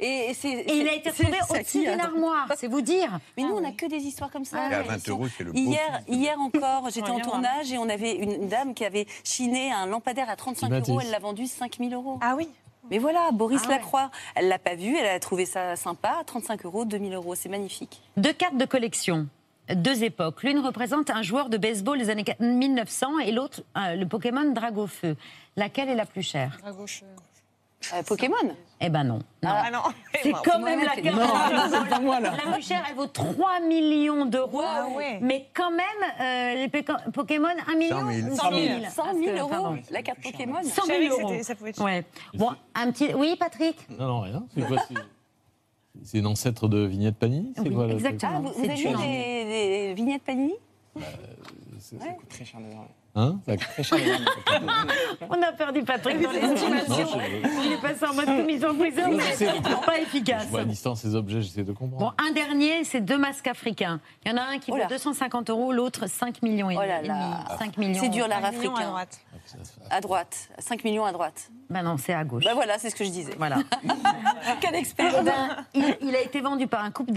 Et, 0.00 0.30
et 0.30 0.34
c'est- 0.34 0.48
Et 0.48 0.76
il 0.78 0.88
a 0.88 0.94
été 0.94 1.10
retrouvé 1.10 1.38
au-dessus 1.50 1.78
d'une 1.80 2.00
armoire, 2.00 2.48
c'est 2.56 2.66
vous 2.66 2.80
dire. 2.82 3.18
Mais 3.36 3.42
nous, 3.44 3.54
on 3.54 3.60
n'a 3.60 3.72
que 3.72 3.86
des 3.86 3.96
histoires 4.02 4.30
comme 4.30 4.44
ça. 4.44 4.70
Et 4.70 4.74
à 4.74 4.82
Ils 4.82 4.88
20 4.88 4.98
sont- 5.04 5.10
euros, 5.12 5.26
c'est 5.28 5.44
le 5.44 5.52
beau 5.52 5.58
Hier, 5.58 6.02
hier 6.08 6.38
encore, 6.40 6.90
j'étais 6.90 7.10
en 7.10 7.20
tournage 7.20 7.72
et 7.72 7.78
on 7.78 7.88
avait 7.88 8.14
une, 8.16 8.48
dame 8.48 8.74
qui 8.74 8.84
avait 8.84 9.06
chiné 9.22 9.72
un 9.72 9.86
lampadaire 9.86 10.28
à 10.30 10.36
35 10.36 10.68
Matisse. 10.68 10.88
euros. 10.90 11.00
Elle 11.00 11.10
l'a 11.10 11.18
vendu 11.18 11.46
5 11.46 11.76
000 11.78 11.90
euros. 11.92 12.18
Ah 12.20 12.34
oui 12.36 12.48
Mais 12.90 12.98
voilà, 12.98 13.30
Boris 13.32 13.60
Ah 13.64 13.68
ouais. 13.68 13.74
Lacroix, 13.76 14.10
elle 14.34 14.48
l'a 14.48 14.58
pas 14.58 14.74
vu, 14.74 14.94
elle 14.96 15.06
a 15.06 15.18
trouvé 15.20 15.46
ça 15.46 15.74
sympa. 15.76 16.22
35 16.26 16.64
euros, 16.66 16.84
2 16.84 16.98
000 16.98 17.12
euros, 17.12 17.34
c'est 17.34 17.48
magnifique. 17.48 18.02
Deux 18.18 18.32
cartes 18.32 18.56
de 18.58 18.64
collection. 18.66 19.26
Deux 19.74 20.04
époques. 20.04 20.42
L'une 20.42 20.58
représente 20.58 21.08
un 21.08 21.22
joueur 21.22 21.48
de 21.48 21.56
baseball 21.56 21.96
des 21.98 22.10
années 22.10 22.24
1900 22.40 23.20
et 23.20 23.32
l'autre 23.32 23.62
euh, 23.78 23.96
le 23.96 24.06
Pokémon 24.06 24.52
Dragofeu. 24.52 25.16
Laquelle 25.56 25.88
est 25.88 25.94
la 25.94 26.04
plus 26.04 26.22
chère? 26.22 26.58
À 26.66 26.72
gauche. 26.72 27.02
Euh, 27.92 28.02
Pokémon 28.02 28.34
Eh 28.80 28.88
ben 28.88 29.04
non. 29.04 29.18
non. 29.18 29.22
Ah 29.50 29.70
non 29.72 29.80
C'est 30.22 30.32
Bon, 30.32 30.38
quand 30.44 30.58
même 30.60 30.80
la 30.80 30.96
carte. 30.96 31.16
Non, 31.16 31.62
c'est 31.70 31.88
pas 31.90 32.00
moi, 32.00 32.20
là. 32.20 32.32
La 32.44 32.52
plus 32.52 32.62
chère, 32.62 32.82
elle 32.88 32.94
vaut 32.96 33.06
3 33.06 33.60
millions 33.60 34.24
d'euros. 34.24 34.62
Ah 34.64 34.86
ouais. 34.96 35.18
Mais 35.20 35.48
quand 35.54 35.70
même, 35.70 35.84
euh, 36.20 36.54
les 36.54 36.82
Pokémon, 37.12 37.48
1 37.68 37.74
million 37.76 37.98
100 38.00 38.10
000. 38.12 38.28
ou 38.30 38.34
100 38.36 38.50
000. 38.52 38.84
100 38.90 39.02
Parce 39.02 39.16
000 39.16 39.26
que, 39.26 39.40
euros, 39.40 39.48
pardon. 39.50 39.78
la 39.90 40.02
carte 40.02 40.20
Pokémon. 40.22 40.62
100 40.62 40.68
Je 40.82 40.86
savais 40.86 41.06
000 41.08 41.16
que 41.16 41.22
euros. 41.22 41.42
ça 41.42 41.54
pouvait 41.54 41.70
être 41.70 41.76
cher. 41.76 41.84
Ouais. 41.84 42.04
Bon, 42.34 42.50
un 42.74 42.90
petit. 42.90 43.12
Oui, 43.14 43.36
Patrick 43.38 43.76
Non, 43.90 44.06
non, 44.06 44.20
rien. 44.20 44.44
C'est 44.54 44.66
quoi 44.66 44.76
c'est- 46.02 46.18
une 46.18 46.26
ancêtre 46.26 46.66
de 46.68 46.84
Vignette 46.86 47.16
Panini 47.16 47.52
Oui, 47.58 47.72
quoi, 47.72 47.86
exactement. 47.88 48.32
Ah, 48.34 48.40
vous, 48.40 48.64
avez 48.64 48.74
vu 48.74 48.88
des, 48.88 49.44
des 49.44 49.94
vignettes 49.94 50.22
Panini? 50.24 50.54
C'est- 51.78 51.96
Ouais. 51.96 52.16
Très 52.28 52.44
cher, 52.44 52.60
d'ailleurs. 52.60 52.86
Hein 53.16 53.38
d'ailleurs. 53.46 53.62
On 55.30 55.40
a 55.42 55.52
perdu 55.52 55.82
Patrick 55.84 56.20
dans 56.20 56.30
l'estimation. 56.32 56.94
Non, 57.04 57.20
je- 57.20 57.66
Il 57.66 57.72
est 57.72 57.76
passé 57.80 58.04
en 58.06 58.14
mode 58.14 58.26
commission 58.26 58.74
priseur, 58.76 59.08
Non, 59.08 59.16
mais 59.16 59.32
sais. 59.34 59.48
pas 59.86 59.98
efficace. 60.00 60.44
Je 60.46 60.48
vois 60.48 60.60
à 60.60 60.64
distance 60.64 61.00
ces 61.02 61.14
objets, 61.14 61.40
j'essaie 61.40 61.62
de 61.62 61.72
Bon, 61.72 61.78
comprendre. 61.78 62.14
un 62.28 62.32
dernier, 62.32 62.82
c'est 62.84 63.00
deux 63.00 63.16
masques 63.18 63.46
africains. 63.46 64.00
Il 64.24 64.32
y 64.32 64.34
en 64.34 64.38
a 64.38 64.42
un 64.42 64.58
qui 64.58 64.70
Oh 64.72 64.74
vaut 64.74 64.80
là. 64.80 64.86
250 64.86 65.48
euros, 65.50 65.72
l'autre 65.72 66.08
5 66.08 66.42
millions 66.42 66.70
et 66.70 66.76
Oh 66.76 66.80
là 66.82 66.98
demi. 66.98 67.08
là. 67.08 67.44
5 67.58 67.78
millions. 67.78 68.00
C'est 68.02 68.08
dur, 68.08 68.26
l'art 68.26 68.44
africain. 68.44 68.92
À 69.90 70.00
droite. 70.00 70.48
5 70.58 70.82
millions 70.84 71.04
à 71.04 71.12
droite. 71.12 71.50
Ben 71.70 71.82
non, 71.82 71.96
c'est 71.96 72.12
à 72.14 72.24
gauche. 72.24 72.44
Bah 72.44 72.54
voilà, 72.54 72.78
c'est 72.78 72.90
ce 72.90 72.94
que 72.94 73.04
je 73.04 73.10
disais. 73.10 73.34
Voilà. 73.38 73.56
Quel 74.60 74.74
expert 74.74 75.14
Eh 75.20 75.22
ben, 75.22 75.64
il, 75.74 75.96
il 76.02 76.16
a 76.16 76.20
été 76.20 76.40
vendu 76.40 76.66
par 76.66 76.84
un 76.84 76.90
couple 76.90 77.12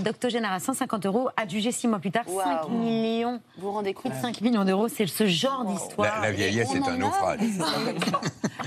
d'octogénaires 0.00 0.52
à 0.52 0.60
150 0.60 1.06
euros, 1.06 1.28
adjugé 1.36 1.72
six 1.72 1.88
mois 1.88 1.98
plus 1.98 2.10
tard, 2.10 2.24
5 2.26 2.34
Waouh. 2.34 2.68
millions. 2.70 3.40
Vous 3.56 3.66
vous 3.68 3.72
rendez 3.72 3.94
compte 3.94 4.12
de 4.12 4.20
5 4.20 4.40
millions 4.40 4.64
d'euros, 4.64 4.88
c'est 4.88 5.06
ce 5.06 5.26
genre 5.26 5.64
d'histoire. 5.64 6.20
La, 6.20 6.28
la 6.28 6.32
vieillesse 6.32 6.72
est 6.74 6.78
un 6.78 6.94
a 6.94 6.96
naufrage. 6.96 7.40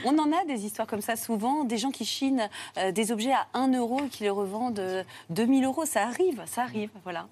On 0.05 0.17
en 0.17 0.31
a 0.31 0.45
des 0.47 0.65
histoires 0.65 0.87
comme 0.87 1.01
ça 1.01 1.15
souvent, 1.15 1.63
des 1.63 1.77
gens 1.77 1.91
qui 1.91 2.05
chinent 2.05 2.49
euh, 2.77 2.91
des 2.91 3.11
objets 3.11 3.33
à 3.33 3.47
1 3.53 3.73
euro 3.73 4.01
et 4.05 4.09
qui 4.09 4.23
les 4.23 4.29
revendent 4.29 4.79
euh, 4.79 5.03
2000 5.29 5.65
euros. 5.65 5.85
Ça 5.85 6.03
arrive, 6.03 6.41
ça 6.45 6.63
arrive, 6.63 6.89
voilà. 7.03 7.27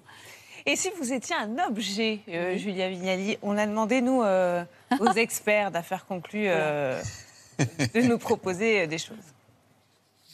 Et 0.66 0.76
si 0.76 0.88
vous 0.98 1.12
étiez 1.12 1.36
un 1.36 1.68
objet, 1.68 2.20
euh, 2.30 2.56
Julia 2.56 2.88
Vignali, 2.88 3.36
on 3.42 3.58
a 3.58 3.66
demandé, 3.66 4.00
nous, 4.00 4.22
euh, 4.22 4.64
aux 5.00 5.12
experts 5.12 5.70
d'affaires 5.70 6.06
conclues, 6.06 6.48
euh, 6.48 7.00
de 7.58 8.00
nous 8.02 8.18
proposer 8.18 8.82
euh, 8.82 8.86
des 8.86 8.98
choses. 8.98 9.34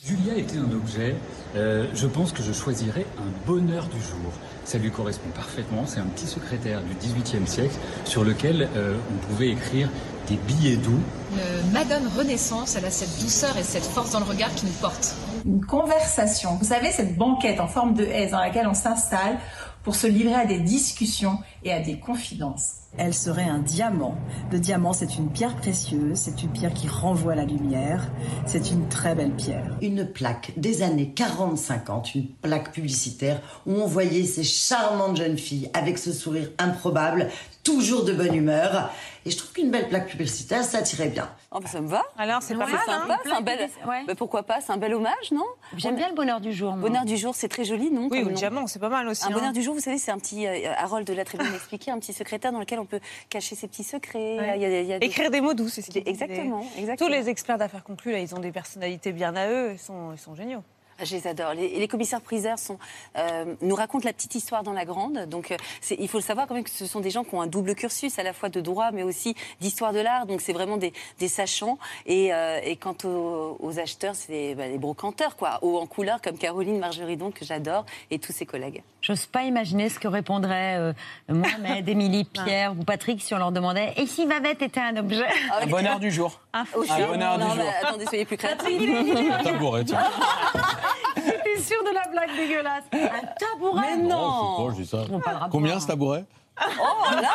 Julia 0.03 0.35
était 0.35 0.57
un 0.57 0.73
objet, 0.73 1.14
euh, 1.57 1.87
je 1.92 2.07
pense 2.07 2.33
que 2.33 2.42
je 2.42 2.55
choisirais 2.55 3.05
un 3.18 3.46
bonheur 3.46 3.85
du 3.88 4.01
jour. 4.01 4.33
Ça 4.64 4.79
lui 4.79 4.90
correspond 4.90 5.29
parfaitement, 5.35 5.85
c'est 5.85 6.01
un 6.01 6.07
petit 6.07 6.27
secrétaire 6.27 6.81
du 6.81 6.94
XVIIIe 6.94 7.46
siècle 7.46 7.75
sur 8.07 8.25
lequel 8.25 8.66
euh, 8.77 8.96
on 9.12 9.27
pouvait 9.27 9.51
écrire 9.51 9.90
des 10.27 10.37
billets 10.37 10.77
doux. 10.77 11.01
Une 11.35 11.73
Madone 11.73 12.09
Renaissance, 12.16 12.77
elle 12.77 12.87
a 12.87 12.90
cette 12.90 13.20
douceur 13.20 13.59
et 13.59 13.62
cette 13.62 13.85
force 13.85 14.12
dans 14.12 14.20
le 14.20 14.25
regard 14.25 14.55
qui 14.55 14.64
nous 14.64 14.73
porte. 14.73 15.14
Une 15.44 15.66
conversation. 15.66 16.55
Vous 16.55 16.64
savez, 16.64 16.92
cette 16.92 17.18
banquette 17.18 17.61
en 17.61 17.68
forme 17.68 17.92
de 17.92 18.05
S 18.05 18.31
dans 18.31 18.40
laquelle 18.40 18.68
on 18.68 18.75
s'installe 18.75 19.38
pour 19.83 19.96
se 19.96 20.07
livrer 20.07 20.35
à 20.35 20.46
des 20.46 20.61
discussions 20.61 21.38
et 21.64 21.73
à 21.73 21.81
des 21.81 21.99
confidences. 21.99 22.77
Elle 22.99 23.14
serait 23.14 23.44
un 23.44 23.59
diamant. 23.59 24.16
Le 24.51 24.59
diamant, 24.59 24.92
c'est 24.92 25.16
une 25.16 25.31
pierre 25.31 25.55
précieuse, 25.55 26.18
c'est 26.18 26.42
une 26.42 26.51
pierre 26.51 26.75
qui 26.75 26.88
renvoie 26.88 27.37
la 27.37 27.44
lumière, 27.44 28.09
c'est 28.46 28.73
une 28.73 28.88
très 28.88 29.14
belle 29.14 29.35
pierre. 29.35 29.77
Une 29.81 30.05
plaque 30.05 30.53
des 30.57 30.83
années 30.83 31.12
40-50, 31.14 32.16
une 32.16 32.29
plaque 32.29 32.73
publicitaire 32.73 33.40
où 33.66 33.75
on 33.75 33.87
voyait 33.87 34.25
ces 34.25 34.42
charmantes 34.42 35.16
jeunes 35.16 35.38
filles 35.38 35.70
avec 35.73 35.99
ce 35.99 36.12
sourire 36.12 36.51
improbable, 36.59 37.29
toujours 37.62 38.05
de 38.05 38.12
bonne 38.12 38.35
humeur. 38.35 38.90
Et 39.27 39.31
je 39.31 39.37
trouve 39.37 39.53
qu'une 39.53 39.70
belle 39.70 39.88
plaque 39.88 40.09
publicitaire, 40.09 40.64
ça 40.64 40.81
tirait 40.81 41.09
bien. 41.09 41.29
Oh, 41.53 41.59
bah, 41.61 41.68
ça 41.68 41.81
me 41.83 41.88
va. 41.88 42.03
Alors, 42.16 42.42
c'est 42.42 42.55
pas 42.55 42.66
mal, 42.66 42.75
hein 42.75 43.03
sympa, 43.03 43.18
c'est 43.23 43.33
un 43.33 43.42
bel. 43.42 43.68
Ouais. 43.87 44.05
Bah, 44.07 44.14
pourquoi 44.16 44.42
pas 44.44 44.62
C'est 44.62 44.73
un 44.73 44.79
bel 44.79 44.94
hommage, 44.94 45.31
non? 45.31 45.44
J'aime 45.77 45.94
bien 45.94 46.09
le 46.09 46.14
bonheur 46.14 46.40
du 46.40 46.55
jour. 46.55 46.75
moi. 46.75 46.88
Bonheur 46.88 47.05
du 47.05 47.18
jour, 47.18 47.35
c'est 47.35 47.49
très 47.49 47.64
joli, 47.66 47.90
non? 47.90 48.09
Oui, 48.11 48.23
ou 48.23 48.29
le 48.29 48.35
diamant, 48.35 48.66
c'est 48.66 48.79
pas 48.79 48.88
mal 48.88 49.07
aussi. 49.09 49.25
Un 49.25 49.29
hein. 49.29 49.33
bonheur 49.33 49.53
du 49.53 49.62
jour, 49.62 49.75
vous 49.75 49.81
savez, 49.81 49.99
c'est 49.99 50.11
un 50.11 50.18
petit. 50.18 50.46
euh, 50.46 50.73
Harold 50.79 51.09
l'a 51.11 51.25
très 51.25 51.37
bien 51.51 51.57
expliqué, 51.59 51.91
un 51.91 51.99
petit 51.99 52.13
secrétaire 52.13 52.53
dans 52.53 52.59
lequel 52.61 52.79
on 52.79 52.87
peut 52.87 53.01
cacher 53.29 53.55
ses 53.55 53.69
petits 53.69 53.85
secrets. 53.85 54.39
Ouais. 54.39 54.53
Il 54.57 54.63
y 54.63 54.65
a- 54.65 54.81
il 54.81 54.87
y 54.87 54.93
a 54.93 54.99
des- 54.99 55.07
Écrire 55.07 55.31
des 55.31 55.41
mots 55.41 55.55
doux, 55.55 55.69
c'est 55.69 55.83
ce 55.83 55.91
Exactement, 55.99 56.65
exactement. 56.79 56.97
Tous 57.09 57.13
les 57.13 57.29
experts 57.29 57.59
d'affaires 57.59 57.85
conclues, 57.85 58.13
là, 58.13 58.19
ils 58.21 58.35
ont 58.35 58.39
des 58.41 58.53
personnalités 58.53 59.13
bien 59.13 59.35
à 59.37 59.49
eux, 59.49 59.73
ils 59.73 59.79
sont, 59.79 60.13
ils 60.13 60.19
sont 60.19 60.35
géniaux. 60.35 60.63
Je 61.03 61.15
les 61.17 61.27
adore. 61.27 61.55
Les, 61.55 61.79
les 61.79 61.89
commissaires-priseurs 61.89 62.59
sont, 62.59 62.79
euh, 63.17 63.55
nous 63.63 63.75
racontent 63.75 64.05
la 64.07 64.13
petite 64.13 64.35
histoire 64.35 64.63
dans 64.63 64.73
la 64.73 64.85
grande. 64.85 65.27
Donc, 65.29 65.51
euh, 65.51 65.57
il 65.99 66.09
faut 66.09 66.19
le 66.19 66.23
savoir 66.25 66.47
quand 66.47 66.55
même 66.55 66.65
que 66.65 66.71
ce 66.71 66.87
sont 66.87 67.01
des 67.01 67.11
gens 67.11 67.25
qui 67.25 67.35
ont 67.35 67.41
un 67.43 67.47
double 67.47 67.75
cursus, 67.75 68.19
à 68.19 68.23
la 68.23 68.33
fois 68.33 68.49
de 68.49 68.61
droit, 68.61 68.91
mais 68.93 69.03
aussi 69.03 69.35
d'histoire 69.61 69.93
de 69.93 70.01
l'art. 70.01 70.27
Donc, 70.27 70.41
c'est 70.41 70.53
vraiment 70.53 70.77
des, 70.77 70.93
des 71.19 71.29
sachants. 71.29 71.79
Et, 72.07 72.33
euh, 72.35 72.61
et 72.63 72.77
quant 72.77 72.97
aux, 73.05 73.57
aux 73.61 73.79
acheteurs, 73.79 74.15
c'est 74.15 74.33
les, 74.33 74.55
bah, 74.55 74.67
les 74.67 74.79
brocanteurs, 74.79 75.37
quoi, 75.37 75.59
haut 75.63 75.79
en 75.79 75.87
couleur, 75.87 76.21
comme 76.21 76.37
Caroline 76.39 76.79
Margeridon, 76.79 77.31
que 77.31 77.45
j'adore, 77.45 77.85
et 78.11 78.19
tous 78.19 78.33
ses 78.33 78.47
collègues. 78.47 78.83
J'ose 79.03 79.27
pas 79.27 79.45
imaginer 79.45 79.89
ce 79.89 79.99
que 79.99 80.09
répondraient 80.09 80.77
euh, 80.79 80.93
Mohamed, 81.29 81.89
Émilie, 81.89 82.25
Pierre 82.25 82.73
ou 82.79 82.85
Patrick 82.85 83.23
si 83.23 83.33
on 83.35 83.39
leur 83.39 83.51
demandait 83.53 83.95
Et 83.97 84.07
si 84.07 84.27
Babette 84.27 84.61
était 84.61 84.81
un 84.81 84.97
objet? 84.99 85.25
Un 85.61 85.67
bonheur 85.67 85.99
du 85.99 86.11
jour. 86.11 86.39
Un 86.53 86.65
Aussi. 86.75 86.93
Un 86.93 87.07
bonheur 87.07 87.39
Non, 87.39 87.55
du 87.55 87.61
jour. 87.61 87.71
attendez, 87.83 88.05
soyez 88.07 88.25
plus 88.27 88.37
créatifs. 88.39 88.91
Un 89.33 89.43
tabouret, 89.43 89.85
tiens. 89.85 90.01
T'es 91.15 91.61
sûr 91.61 91.83
de 91.85 91.95
la 91.95 92.00
blague 92.11 92.37
dégueulasse 92.37 92.85
Un 92.92 93.27
tabouret 93.38 93.96
Mais 93.96 94.03
Non, 94.03 94.68
je 94.68 94.83
sais 94.83 94.88
pas, 94.88 95.03
je 95.03 95.09
dis 95.09 95.23
ça. 95.23 95.31
Pas. 95.40 95.49
Combien 95.51 95.81
ce 95.81 95.87
tabouret 95.87 96.25
Oh 96.62 97.14
là 97.14 97.33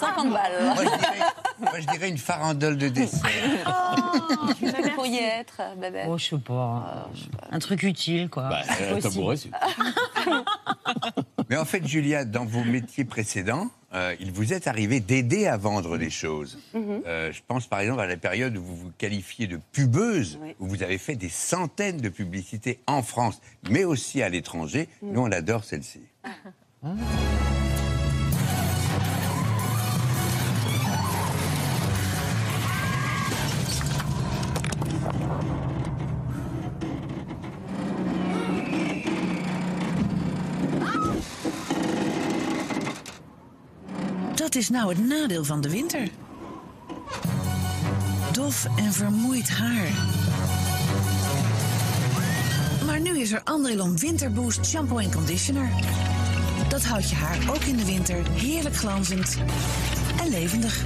50 0.00 0.30
balles. 0.32 0.64
Moi, 0.74 0.74
je 0.84 0.88
dirais, 0.98 1.20
moi, 1.60 1.72
je 1.78 1.86
dirais 1.86 2.08
une 2.08 2.18
farandole 2.18 2.76
de 2.76 2.88
dessert. 2.88 3.30
Vous 4.60 4.90
pourriez 4.96 5.22
être, 5.22 5.60
Babette 5.76 6.06
Oh, 6.08 6.18
je 6.18 6.24
sais 6.30 6.38
pas. 6.38 7.08
Un 7.52 7.58
truc 7.60 7.84
utile, 7.84 8.28
quoi. 8.28 8.48
bah, 8.48 8.62
Un 8.92 8.98
tabouret, 8.98 9.36
c'est. 9.36 9.50
Mais 11.48 11.56
en 11.56 11.64
fait, 11.64 11.86
Julia, 11.86 12.24
dans 12.24 12.44
vos 12.44 12.64
métiers 12.64 13.04
précédents, 13.04 13.68
euh, 13.94 14.14
il 14.20 14.32
vous 14.32 14.52
est 14.52 14.66
arrivé 14.66 15.00
d'aider 15.00 15.46
à 15.46 15.56
vendre 15.56 15.96
des 15.96 16.10
choses. 16.10 16.58
Mhm. 16.74 17.02
Euh, 17.06 17.32
je 17.32 17.40
pense 17.46 17.66
par 17.66 17.80
exemple 17.80 18.00
à 18.00 18.06
la 18.06 18.16
période 18.16 18.56
où 18.56 18.62
vous 18.62 18.76
vous 18.76 18.92
qualifiez 18.98 19.46
de 19.46 19.60
pubeuse, 19.72 20.38
Oui. 20.42 20.54
où 20.58 20.66
vous 20.66 20.82
avez 20.82 20.98
fait 20.98 21.14
des 21.16 21.28
centaines 21.28 21.98
de 21.98 22.08
publicités 22.08 22.80
en 22.86 23.02
France, 23.02 23.40
mais 23.70 23.84
aussi 23.84 24.22
à 24.22 24.28
l'étranger. 24.28 24.88
Mhm. 25.02 25.12
Nous, 25.12 25.20
on 25.20 25.30
adore 25.32 25.64
celle-ci. 25.64 26.00
Is 44.56 44.68
nou 44.68 44.88
het 44.88 45.06
nadeel 45.06 45.44
van 45.44 45.60
de 45.60 45.70
winter. 45.70 46.08
Dof 48.32 48.66
en 48.76 48.92
vermoeid 48.92 49.48
haar. 49.48 49.88
Maar 52.86 53.00
nu 53.00 53.18
is 53.18 53.32
er 53.32 53.40
Andrelon 53.44 53.98
Winterboost 53.98 54.66
shampoo 54.66 54.98
en 54.98 55.12
conditioner. 55.12 55.70
Dat 56.68 56.84
houdt 56.84 57.10
je 57.10 57.16
haar 57.16 57.38
ook 57.50 57.62
in 57.62 57.76
de 57.76 57.84
winter 57.84 58.30
heerlijk 58.30 58.76
glanzend 58.76 59.36
en 60.20 60.30
levendig. 60.30 60.84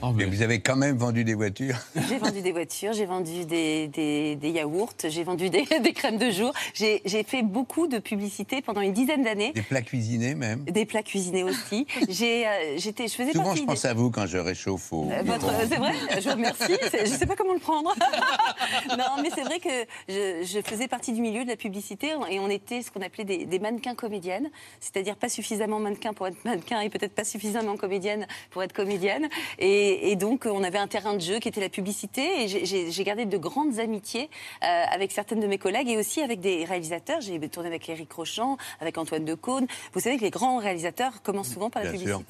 Oh, 0.00 0.12
Mais 0.14 0.26
vous 0.26 0.42
avez 0.42 0.60
quand 0.60 0.76
même 0.76 0.96
vendu 0.96 1.24
des 1.24 1.34
voitures. 1.34 1.74
J'ai 2.08 2.18
vendu 2.18 2.40
des 2.40 2.52
voitures, 2.52 2.92
j'ai 2.92 3.04
vendu 3.04 3.44
des, 3.46 3.88
des, 3.88 4.36
des 4.36 4.50
yaourts, 4.50 4.92
j'ai 5.04 5.24
vendu 5.24 5.50
des, 5.50 5.64
des 5.82 5.92
crèmes 5.92 6.18
de 6.18 6.30
jour. 6.30 6.52
J'ai 6.72 7.00
fait 7.26 7.42
beaucoup 7.42 7.88
de 7.88 7.98
publicité 7.98 8.62
pendant 8.62 8.80
une 8.80 8.92
dizaine 8.92 9.24
d'années. 9.24 9.52
Des 9.52 9.62
plats 9.62 9.82
cuisinés 9.82 10.36
même. 10.36 10.60
Des 10.64 10.84
plats 10.84 11.02
cuisinés 11.02 11.42
aussi. 11.42 11.86
J'ai, 12.08 12.46
euh, 12.46 12.50
j'étais, 12.76 13.08
je 13.08 13.14
faisais 13.14 13.32
Souvent, 13.32 13.54
je 13.56 13.60
des- 13.60 13.66
pense 13.66 13.84
à 13.84 13.92
vous 13.94 14.10
quand 14.10 14.26
je 14.26 14.38
réchauffe 14.38 14.92
au. 14.92 15.10
Euh, 15.10 15.22
votre- 15.24 15.52
c'est 15.68 15.76
vrai, 15.76 15.92
je 16.20 16.24
vous 16.28 16.34
remercie. 16.36 16.76
Je 16.92 17.00
ne 17.10 17.16
sais 17.16 17.26
pas 17.26 17.34
comment 17.34 17.54
le 17.54 17.58
prendre. 17.58 17.92
non, 18.90 19.22
mais 19.22 19.30
c'est 19.34 19.42
vrai 19.42 19.58
que 19.58 19.68
je, 20.08 20.44
je 20.46 20.60
faisais 20.62 20.86
partie 20.86 21.12
du 21.12 21.20
milieu 21.20 21.42
de 21.42 21.48
la 21.48 21.56
publicité 21.56 22.12
et 22.30 22.38
on 22.38 22.48
était 22.48 22.82
ce 22.82 22.90
qu'on 22.92 23.02
appelait 23.02 23.24
des, 23.24 23.46
des 23.46 23.58
mannequins 23.58 23.94
comédiennes, 23.96 24.48
c'est-à-dire 24.80 25.16
pas 25.16 25.28
suffisamment 25.28 25.80
mannequin 25.80 26.12
pour 26.12 26.28
être 26.28 26.36
mannequin 26.44 26.80
et 26.82 26.88
peut-être 26.88 27.14
pas 27.14 27.24
suffisamment 27.24 27.76
comédienne 27.76 28.26
pour 28.50 28.62
être 28.62 28.72
comédienne. 28.72 29.28
Et, 29.58 29.87
et 29.88 30.16
donc, 30.16 30.46
on 30.46 30.62
avait 30.64 30.78
un 30.78 30.86
terrain 30.88 31.14
de 31.14 31.20
jeu 31.20 31.38
qui 31.38 31.48
était 31.48 31.60
la 31.60 31.68
publicité 31.68 32.44
et 32.44 32.48
j'ai- 32.48 33.04
gardé 33.04 33.24
de 33.26 33.38
grandes 33.38 33.78
amitiés 33.78 34.28
euh, 34.62 34.84
avec 34.90 35.12
certaines 35.12 35.40
de 35.40 35.46
mes 35.46 35.58
collègues 35.58 35.88
et 35.88 35.96
aussi 35.96 36.20
avec 36.20 36.40
des 36.40 36.64
réalisateurs. 36.64 37.20
J'ai 37.20 37.38
tourné 37.48 37.68
avec 37.68 37.88
Éric 37.88 38.12
Rochant, 38.12 38.56
avec 38.80 38.98
Antoine 38.98 39.24
Decaune. 39.24 39.66
Vous 39.92 40.00
savez 40.00 40.16
que 40.18 40.22
les 40.24 40.30
grands 40.30 40.58
réalisateurs 40.58 41.22
commencent 41.22 41.52
souvent 41.52 41.70
par 41.70 41.82
la 41.84 41.90
Bien 41.92 42.00
sûr. 42.00 42.22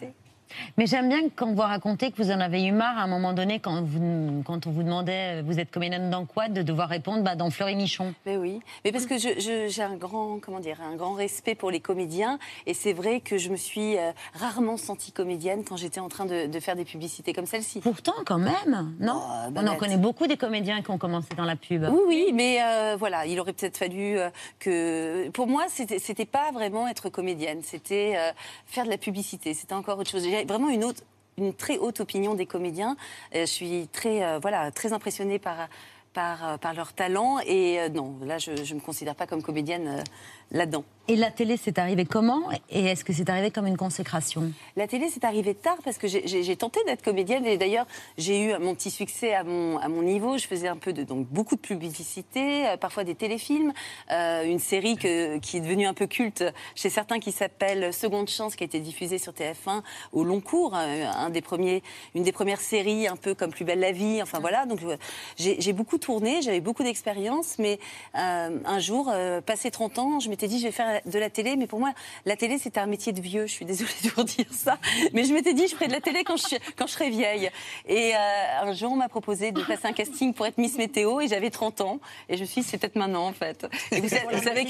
Mais 0.77 0.87
j'aime 0.87 1.09
bien 1.09 1.29
quand 1.35 1.53
vous 1.53 1.63
racontez 1.63 2.11
que 2.11 2.23
vous 2.23 2.31
en 2.31 2.41
avez 2.41 2.65
eu 2.65 2.73
marre 2.73 2.99
à 2.99 3.03
un 3.03 3.07
moment 3.07 3.33
donné 3.33 3.61
quand, 3.61 3.83
vous, 3.83 4.43
quand 4.45 4.67
on 4.67 4.71
vous 4.71 4.83
demandait 4.83 5.39
euh, 5.39 5.43
vous 5.45 5.59
êtes 5.59 5.71
comédienne 5.71 6.11
dans 6.11 6.25
quoi 6.25 6.49
de 6.49 6.63
devoir 6.63 6.89
répondre 6.89 7.23
bah, 7.23 7.35
dans 7.35 7.51
Fleury 7.51 7.77
Michon. 7.77 8.15
Mais 8.27 8.37
oui, 8.37 8.61
mais 8.85 8.93
parce 8.93 9.07
que 9.07 9.17
j'ai 9.19 9.83
un 9.83 9.97
grand, 9.97 10.39
comment 10.41 10.61
dire, 10.61 10.79
un 10.83 10.97
grand 10.97 11.13
respect 11.13 11.55
pour 11.55 11.71
les 11.71 11.81
comédiens, 11.81 12.39
et 12.67 12.75
c'est 12.75 12.93
vrai 12.93 13.21
que 13.21 13.39
je 13.39 13.51
me 13.51 13.57
suis 13.57 13.97
euh, 13.97 14.13
rarement 14.35 14.77
sentie 14.77 15.13
comédienne 15.13 15.65
quand 15.65 15.77
j'étais 15.77 16.01
en 16.01 16.09
train 16.09 16.27
de, 16.27 16.47
de 16.47 16.61
faire 16.61 16.77
des 16.77 16.85
publicités 16.85 17.33
comme 17.33 17.47
celle-ci. 17.47 17.81
Pourtant, 17.81 18.15
quand 18.27 18.39
même, 18.39 18.95
non? 19.01 19.21
Oh, 19.21 19.53
On 19.57 19.67
en 19.67 19.77
connaît 19.77 19.97
beaucoup 19.97 20.27
des 20.27 20.37
comédiens 20.37 20.83
qui 20.83 20.91
ont 20.91 20.99
commencé 20.99 21.29
dans 21.37 21.45
la 21.45 21.57
pub. 21.57 21.85
Oui, 21.91 22.01
oui, 22.07 22.31
mais 22.35 22.59
euh, 22.63 22.97
voilà, 22.99 23.27
il 23.27 23.39
aurait 23.41 23.53
peut-être 23.53 23.77
fallu 23.77 24.19
euh, 24.19 24.31
que. 24.59 25.29
Pour 25.31 25.47
moi, 25.47 25.65
c'était 25.69 25.99
c'était 25.99 26.25
pas 26.27 26.51
vraiment 26.53 26.89
être 26.89 27.09
comédienne, 27.09 27.61
c'était 27.63 28.17
faire 28.67 28.85
de 28.85 28.91
la 28.91 28.99
publicité, 28.99 29.55
c'était 29.55 29.75
encore 29.75 29.99
autre 29.99 30.11
chose. 30.11 30.27
J'ai 30.39 30.45
vraiment 30.45 30.69
une 30.69 31.55
très 31.55 31.79
haute 31.79 32.01
opinion 32.01 32.35
des 32.35 32.47
comédiens. 32.47 32.97
Euh, 33.35 33.41
je 33.41 33.47
suis 33.51 33.89
très, 33.93 34.23
euh, 34.23 34.39
voilà, 34.41 34.71
très 34.71 34.93
impressionnée 34.93 35.39
par. 35.39 35.69
Par, 36.15 36.49
euh, 36.49 36.73
leur 36.75 36.95
talent 36.95 37.39
et 37.47 37.79
non, 37.91 38.17
là 38.25 38.39
je 38.39 38.51
ne 38.51 38.75
me 38.75 38.81
considère 38.81 39.15
pas 39.15 39.29
comme 39.29 39.41
comédienne 39.41 40.03
là-dedans. 40.51 40.85
Et 41.11 41.17
la 41.17 41.31
télé, 41.31 41.57
c'est 41.57 41.79
arrivé 41.79 42.05
comment 42.05 42.51
Et 42.69 42.85
est-ce 42.85 43.03
que 43.03 43.15
c'est 43.15 43.31
arrivé 43.31 43.51
comme 43.51 43.67
une 43.67 43.79
consécration? 43.79 44.53
La 44.77 44.87
télé, 44.87 45.09
c'est 45.11 45.25
arrivé 45.25 45.55
tard 45.55 45.79
parce 45.83 45.97
que 45.97 46.07
j'ai- 46.07 46.57
tenté 46.57 46.81
d'être 46.85 47.01
comédienne 47.03 47.47
et 47.47 47.57
d'ailleurs, 47.57 47.87
j'ai 48.19 48.43
eu 48.43 48.59
mon 48.59 48.75
petit 48.75 48.91
succès 48.91 49.33
à 49.33 49.43
mon, 49.43 49.79
à 49.79 49.89
mon 49.89 50.03
niveau. 50.03 50.37
Je 50.37 50.47
faisais 50.47 50.69
un 50.69 50.77
peu 50.77 50.93
de, 50.93 51.05
donc 51.05 51.27
beaucoup 51.29 51.55
de 51.57 51.63
publicité, 51.63 52.67
euh, 52.69 52.77
parfois 52.77 53.05
des 53.05 53.15
téléfilms, 53.15 53.73
euh, 54.11 54.45
une 54.45 54.59
série 54.59 54.97
que- 54.97 55.39
qui 55.39 55.57
est 55.57 55.61
devenue 55.61 55.87
un 55.87 55.95
peu 55.95 56.07
culte 56.07 56.45
chez 56.75 56.91
certains 56.91 57.21
qui 57.21 57.33
s'appelle 57.33 57.95
Seconde 57.95 58.29
Chance, 58.29 58.55
qui 58.55 58.65
a 58.65 58.67
été 58.67 58.79
diffusée 58.81 59.17
sur 59.17 59.33
TF1 59.33 59.83
au 60.13 60.25
long 60.25 60.43
cours, 60.43 60.77
euh, 60.77 61.07
un 61.07 61.31
des 61.31 61.41
premiers, 61.41 61.83
une 62.15 62.23
des 62.23 62.33
premières 62.33 62.61
séries 62.61 63.09
un 63.09 63.17
peu 63.17 63.35
comme 63.35 63.51
Plus 63.51 63.65
belle 63.65 63.81
la 63.81 63.93
vie. 63.93 64.21
Enfin 64.21 64.41
voilà, 64.41 64.67
donc 64.67 64.81
j'ai 65.39 65.73
beaucoup 65.73 65.97
tourné, 65.97 66.43
j'avais 66.43 66.61
beaucoup 66.61 66.83
d'expérience, 66.83 67.57
mais 67.59 67.79
un 68.13 68.79
jour, 68.79 69.11
passé 69.47 69.71
30 69.71 69.99
ans, 69.99 70.21
je 70.21 70.29
m'étais 70.29 70.38
dit 70.47 70.59
je 70.61 70.67
vais 70.67 70.73
faire 70.73 71.01
de 71.05 71.19
la 71.19 71.31
télé, 71.31 71.57
mais 71.57 71.67
pour 71.67 71.81
moi, 71.81 71.93
la 72.27 72.37
télé, 72.37 72.59
c'était 72.59 72.81
un 72.81 72.87
métier 72.87 73.13
de 73.13 73.21
vieux. 73.21 73.47
Je 73.47 73.53
suis 73.53 73.65
désolée 73.65 73.91
de 74.05 74.11
vous 74.11 74.25
dire 74.25 74.47
ça. 74.53 74.79
Mais 75.13 75.25
je 75.25 75.33
m'étais 75.33 75.55
dit, 75.55 75.67
je 75.69 75.75
ferai 75.75 75.89
de 75.89 75.93
la 75.93 76.01
télé 76.01 76.25
quand 76.25 76.37
je, 76.37 76.57
quand 76.77 76.87
je 76.87 76.93
serai 76.93 77.11
vieille. 77.11 77.51
Et 77.87 78.13
euh, 78.15 78.19
un 78.63 78.73
jour, 78.73 78.93
on 78.93 78.97
m'a 78.97 79.09
proposé 79.09 79.53
de 79.53 79.63
passer 79.63 79.87
un 79.87 79.93
casting 79.93 80.35
pour 80.35 80.47
être 80.47 80.59
Miss 80.59 80.77
Météo 80.77 81.21
et 81.21 81.29
j'avais 81.29 81.51
30 81.51 81.81
ans. 81.81 82.01
Et 82.29 82.37
je 82.37 82.43
me 82.43 82.47
suis 82.47 82.63
dit, 82.63 82.69
c'est 82.69 82.79
peut-être 82.79 82.97
maintenant, 82.97 83.27
en 83.27 83.33
fait. 83.33 83.67
Et 83.93 84.01
vous, 84.01 84.09
vous 84.09 84.43
savez. 84.43 84.67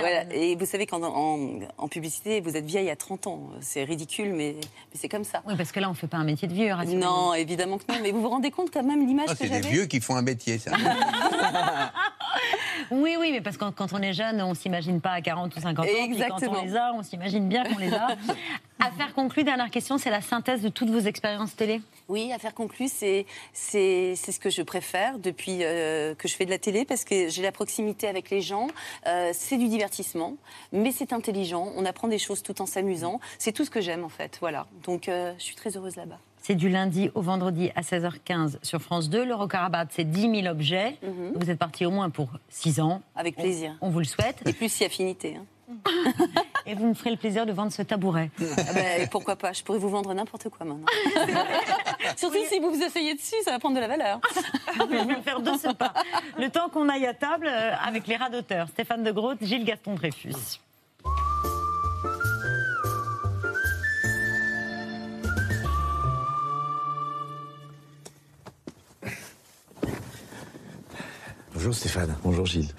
Voilà. 0.00 0.24
Et 0.32 0.56
vous 0.56 0.66
savez 0.66 0.86
qu'en 0.86 1.02
en, 1.02 1.60
en 1.76 1.88
publicité, 1.88 2.40
vous 2.40 2.56
êtes 2.56 2.64
vieille 2.66 2.90
à 2.90 2.96
30 2.96 3.26
ans. 3.26 3.50
C'est 3.60 3.84
ridicule, 3.84 4.32
mais, 4.32 4.54
mais 4.58 4.98
c'est 5.00 5.08
comme 5.08 5.24
ça. 5.24 5.42
Oui, 5.46 5.54
parce 5.56 5.72
que 5.72 5.80
là, 5.80 5.90
on 5.90 5.94
fait 5.94 6.06
pas 6.06 6.18
un 6.18 6.24
métier 6.24 6.48
de 6.48 6.54
vieux. 6.54 6.72
rassurez-vous. 6.72 7.00
Non, 7.00 7.34
évidemment 7.34 7.78
que 7.78 7.84
non. 7.92 7.98
Mais 8.02 8.10
vous 8.12 8.20
vous 8.22 8.28
rendez 8.28 8.50
compte 8.50 8.70
quand 8.72 8.82
même 8.82 9.06
l'image 9.06 9.26
Ah, 9.28 9.32
que 9.32 9.38
c'est 9.38 9.48
des 9.48 9.62
j'avais 9.62 9.68
vieux 9.68 9.86
qui 9.86 10.00
font 10.00 10.16
un 10.16 10.22
métier, 10.22 10.58
ça. 10.58 10.72
Oui, 12.90 13.16
oui, 13.18 13.30
mais 13.32 13.40
parce 13.40 13.56
que 13.56 13.64
quand 13.70 13.92
on 13.92 14.02
est 14.02 14.12
jeune, 14.12 14.40
on 14.42 14.54
s'imagine 14.54 15.00
pas 15.00 15.12
à 15.12 15.20
40 15.20 15.54
ou 15.56 15.60
50 15.60 15.78
ans. 15.78 15.82
Puis 15.82 15.96
quand 15.96 16.04
Exactement. 16.04 16.58
on 16.60 16.64
les 16.64 16.76
a, 16.76 16.92
on 16.94 17.02
s'imagine 17.02 17.48
bien 17.48 17.64
qu'on 17.64 17.78
les 17.78 17.92
a. 17.92 18.08
Affaire 18.80 19.12
conclue, 19.12 19.42
dernière 19.42 19.70
question, 19.70 19.98
c'est 19.98 20.10
la 20.10 20.20
synthèse 20.20 20.62
de 20.62 20.68
toutes 20.68 20.90
vos 20.90 21.00
expériences 21.00 21.56
télé 21.56 21.80
Oui, 22.08 22.32
affaire 22.32 22.54
conclue, 22.54 22.86
c'est 22.86 23.26
c'est 23.52 24.14
c'est 24.14 24.30
ce 24.30 24.38
que 24.38 24.50
je 24.50 24.62
préfère 24.62 25.18
depuis 25.18 25.64
euh, 25.64 26.14
que 26.14 26.28
je 26.28 26.34
fais 26.36 26.44
de 26.44 26.50
la 26.50 26.58
télé 26.58 26.84
parce 26.84 27.04
que 27.04 27.28
j'ai 27.28 27.42
la 27.42 27.50
proximité 27.50 28.06
avec 28.06 28.30
les 28.30 28.40
gens. 28.40 28.68
Euh, 29.06 29.30
c'est 29.34 29.56
du 29.56 29.66
divertissement, 29.68 30.36
mais 30.72 30.92
c'est 30.92 31.12
intelligent. 31.12 31.72
On 31.76 31.84
apprend 31.84 32.06
des 32.06 32.18
choses 32.18 32.42
tout 32.44 32.62
en 32.62 32.66
s'amusant. 32.66 33.20
C'est 33.38 33.52
tout 33.52 33.64
ce 33.64 33.70
que 33.70 33.80
j'aime 33.80 34.04
en 34.04 34.08
fait. 34.08 34.38
Voilà. 34.40 34.66
Donc 34.84 35.08
euh, 35.08 35.34
je 35.38 35.42
suis 35.42 35.56
très 35.56 35.76
heureuse 35.76 35.96
là-bas. 35.96 36.20
C'est 36.42 36.54
du 36.54 36.68
lundi 36.68 37.10
au 37.14 37.20
vendredi 37.22 37.70
à 37.76 37.82
16h15 37.82 38.56
sur 38.62 38.80
France 38.80 39.10
2. 39.10 39.24
L'Eurocarabat, 39.24 39.86
c'est 39.90 40.04
10 40.04 40.42
000 40.42 40.46
objets. 40.46 40.96
Vous 41.34 41.50
êtes 41.50 41.58
parti 41.58 41.84
au 41.84 41.90
moins 41.90 42.10
pour 42.10 42.30
6 42.48 42.80
ans. 42.80 42.94
Mhm. 42.96 43.00
Avec 43.16 43.36
plaisir. 43.36 43.76
On, 43.80 43.88
on 43.88 43.90
vous 43.90 43.98
le 43.98 44.04
souhaite. 44.04 44.40
Et 44.46 44.52
plus 44.52 44.70
si 44.72 44.84
affinité. 44.84 45.36
hein. 45.36 45.44
Et 46.66 46.74
vous 46.74 46.86
me 46.86 46.94
ferez 46.94 47.10
le 47.10 47.16
plaisir 47.18 47.44
de 47.44 47.52
vendre 47.52 47.72
ce 47.72 47.82
tabouret. 47.82 48.30
Ah 48.40 48.72
ben, 48.74 49.08
pourquoi 49.10 49.36
pas 49.36 49.52
Je 49.52 49.62
pourrais 49.62 49.78
vous 49.78 49.88
vendre 49.90 50.12
n'importe 50.14 50.48
quoi 50.48 50.64
maintenant. 50.64 50.86
Surtout 52.16 52.38
si 52.48 52.58
vous 52.58 52.70
vous 52.70 52.82
asseyez 52.82 53.14
dessus, 53.14 53.34
ça 53.44 53.50
va 53.52 53.58
prendre 53.58 53.76
de 53.76 53.80
la 53.80 53.88
valeur. 53.88 54.20
Je 54.74 54.82
vais 55.06 55.14
le 55.14 55.20
faire 55.22 55.40
de 55.40 55.50
ce 55.58 55.72
pas. 55.74 55.92
Le 56.38 56.48
temps 56.48 56.68
qu'on 56.70 56.88
aille 56.88 57.06
à 57.06 57.12
table 57.14 57.46
euh, 57.46 57.72
avec 57.86 58.06
les 58.06 58.16
radoteurs. 58.16 58.68
Stéphane 58.68 59.02
de 59.02 59.10
Groot, 59.10 59.38
Gilles 59.42 59.64
Gaston 59.64 59.94
Dreyfus. 59.94 60.60
Bonjour 71.58 71.74
Stéphane. 71.74 72.14
Bonjour 72.22 72.46
Gilles. 72.46 72.72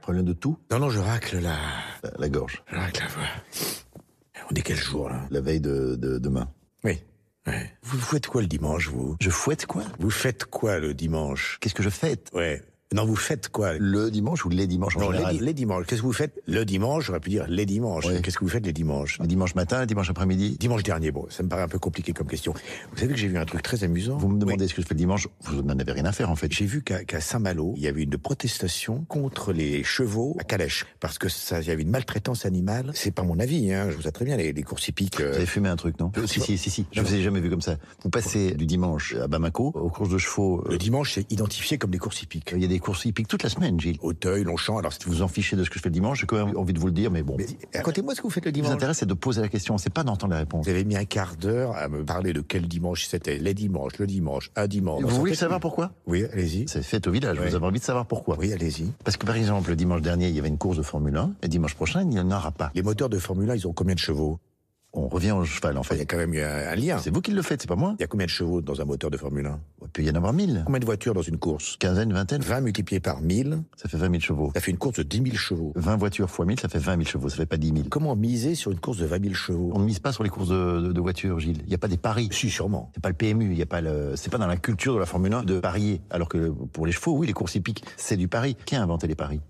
Problème 0.00 0.24
de 0.24 0.32
tout? 0.32 0.56
Non, 0.70 0.78
non, 0.78 0.88
je 0.88 0.98
racle 0.98 1.38
la... 1.40 1.58
La, 2.02 2.10
la 2.16 2.28
gorge. 2.30 2.62
Je 2.72 2.76
racle 2.76 3.02
la 3.02 3.08
voix. 3.08 3.28
On 4.50 4.54
est 4.54 4.62
quel 4.62 4.78
jour, 4.78 5.10
là? 5.10 5.26
La 5.30 5.42
veille 5.42 5.60
de, 5.60 5.94
de 5.96 6.16
demain. 6.16 6.48
Oui. 6.84 7.02
Ouais. 7.46 7.70
Vous 7.82 7.98
faites 7.98 8.28
quoi 8.28 8.40
le 8.40 8.46
dimanche, 8.46 8.88
vous? 8.88 9.16
Je 9.20 9.28
fouette 9.28 9.66
quoi? 9.66 9.82
Vous 9.98 10.08
faites 10.08 10.46
quoi 10.46 10.78
le 10.78 10.94
dimanche? 10.94 11.58
Qu'est-ce 11.60 11.74
que 11.74 11.82
je 11.82 11.90
fête? 11.90 12.30
Ouais. 12.32 12.62
Non, 12.94 13.04
vous 13.04 13.16
faites 13.16 13.48
quoi 13.48 13.74
Le 13.78 14.10
dimanche 14.10 14.44
ou 14.44 14.48
les 14.48 14.66
dimanches 14.66 14.96
en 14.96 15.00
Non, 15.00 15.10
les, 15.10 15.16
général 15.18 15.38
di- 15.38 15.44
les 15.44 15.54
dimanches. 15.54 15.86
Qu'est-ce 15.86 16.00
que 16.02 16.06
vous 16.06 16.12
faites 16.12 16.40
le 16.46 16.64
dimanche? 16.64 17.06
J'aurais 17.06 17.20
pu 17.20 17.30
dire 17.30 17.46
les 17.48 17.66
dimanches. 17.66 18.06
Qu'est-ce 18.22 18.38
que 18.38 18.44
vous 18.44 18.50
faites 18.50 18.66
les 18.66 18.72
dimanches? 18.72 19.18
Le 19.18 19.26
dimanche 19.26 19.54
matin, 19.54 19.80
le 19.80 19.86
dimanche 19.86 20.10
après-midi? 20.10 20.56
Dimanche 20.58 20.82
dernier, 20.82 21.10
bon, 21.10 21.26
ça 21.30 21.42
me 21.42 21.48
paraît 21.48 21.62
un 21.62 21.68
peu 21.68 21.78
compliqué 21.78 22.12
comme 22.12 22.26
question. 22.26 22.52
Vous 22.92 22.98
savez 22.98 23.12
que 23.14 23.18
j'ai 23.18 23.28
vu 23.28 23.38
un 23.38 23.44
truc 23.44 23.62
très 23.62 23.82
amusant? 23.84 24.16
Vous 24.18 24.28
me 24.28 24.38
demandez 24.38 24.64
Oui. 24.64 24.68
ce 24.68 24.74
que 24.74 24.82
je 24.82 24.86
fais 24.86 24.94
le 24.94 24.98
dimanche, 24.98 25.28
vous 25.42 25.62
n'en 25.62 25.78
avez 25.78 25.92
rien 25.92 26.04
à 26.04 26.12
faire 26.12 26.30
en 26.30 26.36
fait. 26.36 26.52
J'ai 26.52 26.66
vu 26.66 26.82
qu'à 26.82 27.20
Saint-Malo, 27.20 27.74
il 27.76 27.82
y 27.82 27.88
avait 27.88 28.02
une 28.02 28.16
protestation 28.18 29.04
contre 29.08 29.52
les 29.52 29.82
chevaux 29.84 30.36
à 30.40 30.44
Calèche. 30.44 30.86
Parce 31.00 31.18
que 31.18 31.28
ça, 31.28 31.60
il 31.60 31.66
y 31.68 31.70
avait 31.70 31.82
une 31.82 31.90
maltraitance 31.90 32.44
animale. 32.46 32.90
C'est 32.94 33.10
pas 33.12 33.22
mon 33.22 33.38
avis, 33.38 33.72
hein. 33.72 33.88
Je 33.90 33.96
vous 33.96 34.02
sais 34.02 34.12
très 34.12 34.24
bien, 34.24 34.36
les, 34.36 34.52
les 34.52 34.62
courses 34.62 34.88
hippiques. 34.88 35.20
euh, 35.20 35.30
Vous 35.30 35.36
avez 35.36 35.46
fumé 35.46 35.68
un 35.68 35.76
truc, 35.76 35.98
non? 36.00 36.12
Si, 36.26 36.40
si, 36.40 36.58
si, 36.58 36.70
si. 36.70 36.86
Je 36.92 37.00
vous 37.00 37.14
ai 37.14 37.22
jamais 37.22 37.40
vu 37.40 37.48
comme 37.50 37.60
ça. 37.62 37.76
Vous 38.02 38.10
passez 38.10 38.52
du 38.54 38.66
dimanche 38.66 39.14
à 39.16 39.28
Bamako, 39.28 39.72
aux 39.74 39.88
courses 39.90 40.10
de 40.10 40.18
chevaux. 40.18 40.64
Le 40.68 40.78
dimanche, 40.78 41.14
c'est 41.14 41.30
identifié 41.32 41.78
comme 41.78 41.90
des 41.90 41.98
courses 41.98 42.22
hippiques. 42.22 42.52
Il 42.54 42.60
y 42.62 42.64
a 42.64 42.68
des 42.68 42.78
courses 42.82 43.04
hippiques 43.06 43.28
toute 43.28 43.42
la 43.42 43.48
semaine, 43.48 43.80
Gilles. 43.80 43.96
Auteuil, 44.02 44.44
Longchamp, 44.44 44.76
alors 44.78 44.92
Si 44.92 44.98
vous 45.06 45.12
vous 45.12 45.22
en 45.22 45.28
fichez 45.28 45.56
de 45.56 45.64
ce 45.64 45.70
que 45.70 45.76
je 45.78 45.82
fais 45.82 45.88
le 45.88 45.94
dimanche, 45.94 46.20
j'ai 46.20 46.26
quand 46.26 46.44
même 46.44 46.56
envie 46.56 46.74
de 46.74 46.78
vous 46.78 46.86
le 46.88 46.92
dire, 46.92 47.10
mais 47.10 47.22
bon. 47.22 47.36
Mais 47.38 47.46
racontez-moi 47.74 48.14
ce 48.14 48.20
que 48.20 48.26
vous 48.26 48.30
faites 48.30 48.44
le 48.44 48.50
Ce 48.50 48.54
qui 48.54 48.60
vous 48.60 48.64
dimanche. 48.66 48.76
intéresse, 48.76 48.98
c'est 48.98 49.06
de 49.06 49.14
poser 49.14 49.40
la 49.40 49.48
question, 49.48 49.78
c'est 49.78 49.88
pas 49.92 50.04
d'entendre 50.04 50.32
la 50.32 50.38
réponse. 50.40 50.64
Vous 50.66 50.70
avez 50.70 50.84
mis 50.84 50.96
un 50.96 51.04
quart 51.04 51.36
d'heure 51.36 51.76
à 51.76 51.88
me 51.88 52.04
parler 52.04 52.32
de 52.32 52.40
quel 52.42 52.68
dimanche 52.68 53.06
c'était. 53.06 53.38
Les 53.38 53.54
dimanches, 53.54 53.98
le 53.98 54.06
dimanche, 54.06 54.50
un 54.56 54.66
dimanche. 54.66 55.02
Vous 55.02 55.08
voulez 55.08 55.32
fait- 55.32 55.38
savoir 55.38 55.60
pourquoi? 55.60 55.92
Oui, 56.06 56.24
allez-y. 56.32 56.66
C'est 56.68 56.82
fait 56.82 57.06
au 57.06 57.10
village, 57.10 57.38
vous 57.38 57.54
avez 57.54 57.66
envie 57.66 57.78
de 57.80 57.84
savoir 57.84 58.06
pourquoi. 58.06 58.36
Oui, 58.38 58.52
allez-y. 58.52 58.90
Parce 59.04 59.16
que 59.16 59.24
par 59.26 59.36
exemple, 59.36 59.70
le 59.70 59.76
dimanche 59.76 60.02
dernier, 60.02 60.28
il 60.28 60.34
y 60.34 60.38
avait 60.38 60.48
une 60.48 60.58
course 60.58 60.76
de 60.76 60.82
Formule 60.82 61.16
1, 61.16 61.32
et 61.42 61.48
dimanche 61.48 61.74
prochain, 61.74 62.02
il 62.02 62.08
n'y 62.08 62.20
en 62.20 62.30
aura 62.30 62.50
pas. 62.50 62.70
Les 62.74 62.82
moteurs 62.82 63.08
de 63.08 63.18
Formule 63.18 63.50
1, 63.50 63.54
ils 63.56 63.66
ont 63.68 63.72
combien 63.72 63.94
de 63.94 64.00
chevaux? 64.00 64.38
On 64.94 65.08
revient 65.08 65.32
au 65.32 65.42
cheval, 65.46 65.78
en 65.78 65.80
Enfin, 65.80 65.94
il 65.94 65.98
y 65.98 66.00
a 66.00 66.02
fait. 66.02 66.06
quand 66.06 66.18
même 66.18 66.34
eu 66.34 66.42
un, 66.42 66.68
un 66.68 66.74
lien. 66.74 66.98
C'est 66.98 67.08
vous 67.08 67.22
qui 67.22 67.30
le 67.30 67.40
faites, 67.40 67.62
c'est 67.62 67.66
pas 67.68 67.76
moi. 67.76 67.94
Il 67.98 68.02
y 68.02 68.04
a 68.04 68.06
combien 68.06 68.26
de 68.26 68.30
chevaux 68.30 68.60
dans 68.60 68.78
un 68.82 68.84
moteur 68.84 69.10
de 69.10 69.16
Formule 69.16 69.46
1 69.46 69.58
Il 69.84 69.88
peut 69.88 70.02
y 70.02 70.10
en 70.10 70.14
avoir 70.14 70.34
mille. 70.34 70.62
Combien 70.66 70.80
de 70.80 70.84
voitures 70.84 71.14
dans 71.14 71.22
une 71.22 71.38
course? 71.38 71.78
Quinzaine, 71.78 72.12
vingtaine. 72.12 72.42
20 72.42 72.60
multiplié 72.60 73.00
par 73.00 73.22
1000, 73.22 73.62
Ça 73.76 73.88
fait 73.88 73.96
20 73.96 74.10
000 74.10 74.20
chevaux. 74.20 74.50
ça 74.54 74.60
fait 74.60 74.70
une 74.70 74.76
course 74.76 74.96
de 74.98 75.02
10 75.02 75.22
000 75.24 75.36
chevaux. 75.36 75.72
20 75.76 75.96
voitures 75.96 76.28
fois 76.28 76.44
1000, 76.44 76.60
ça 76.60 76.68
fait 76.68 76.78
20 76.78 76.96
000 76.96 77.04
chevaux, 77.08 77.30
ça 77.30 77.36
fait 77.36 77.46
pas 77.46 77.56
10 77.56 77.68
000. 77.68 77.78
Comment 77.88 78.14
miser 78.16 78.54
sur 78.54 78.70
une 78.70 78.80
course 78.80 78.98
de 78.98 79.06
20 79.06 79.22
000 79.22 79.34
chevaux? 79.34 79.70
On 79.74 79.78
ne 79.78 79.84
mise 79.86 79.98
pas 79.98 80.12
sur 80.12 80.24
les 80.24 80.30
courses 80.30 80.48
de, 80.50 80.80
de- 80.82 80.92
de 80.92 81.00
voitures, 81.00 81.40
Gilles. 81.40 81.62
Il 81.62 81.68
n'y 81.68 81.74
a 81.74 81.78
pas 81.78 81.88
des 81.88 81.96
paris. 81.96 82.28
Si, 82.30 82.50
sûrement. 82.50 82.90
C'est 82.94 83.02
pas 83.02 83.08
le 83.08 83.14
PMU, 83.14 83.50
il 83.52 83.58
y 83.58 83.62
a 83.62 83.66
pas 83.66 83.80
le, 83.80 84.12
c'est 84.16 84.28
pas 84.30 84.36
dans 84.38 84.46
la 84.46 84.58
culture 84.58 84.92
de 84.92 84.98
la 84.98 85.06
Formule 85.06 85.32
1 85.32 85.44
de 85.44 85.58
parier. 85.60 86.02
Alors 86.10 86.28
que 86.28 86.50
pour 86.50 86.84
les 86.84 86.92
chevaux, 86.92 87.16
oui, 87.16 87.26
les 87.26 87.32
courses 87.32 87.54
hippiques, 87.54 87.82
c'est 87.96 88.18
du 88.18 88.28
pari. 88.28 88.56
Qui 88.66 88.76
a 88.76 88.82
inventé 88.82 89.06
les 89.06 89.14
paris? 89.14 89.40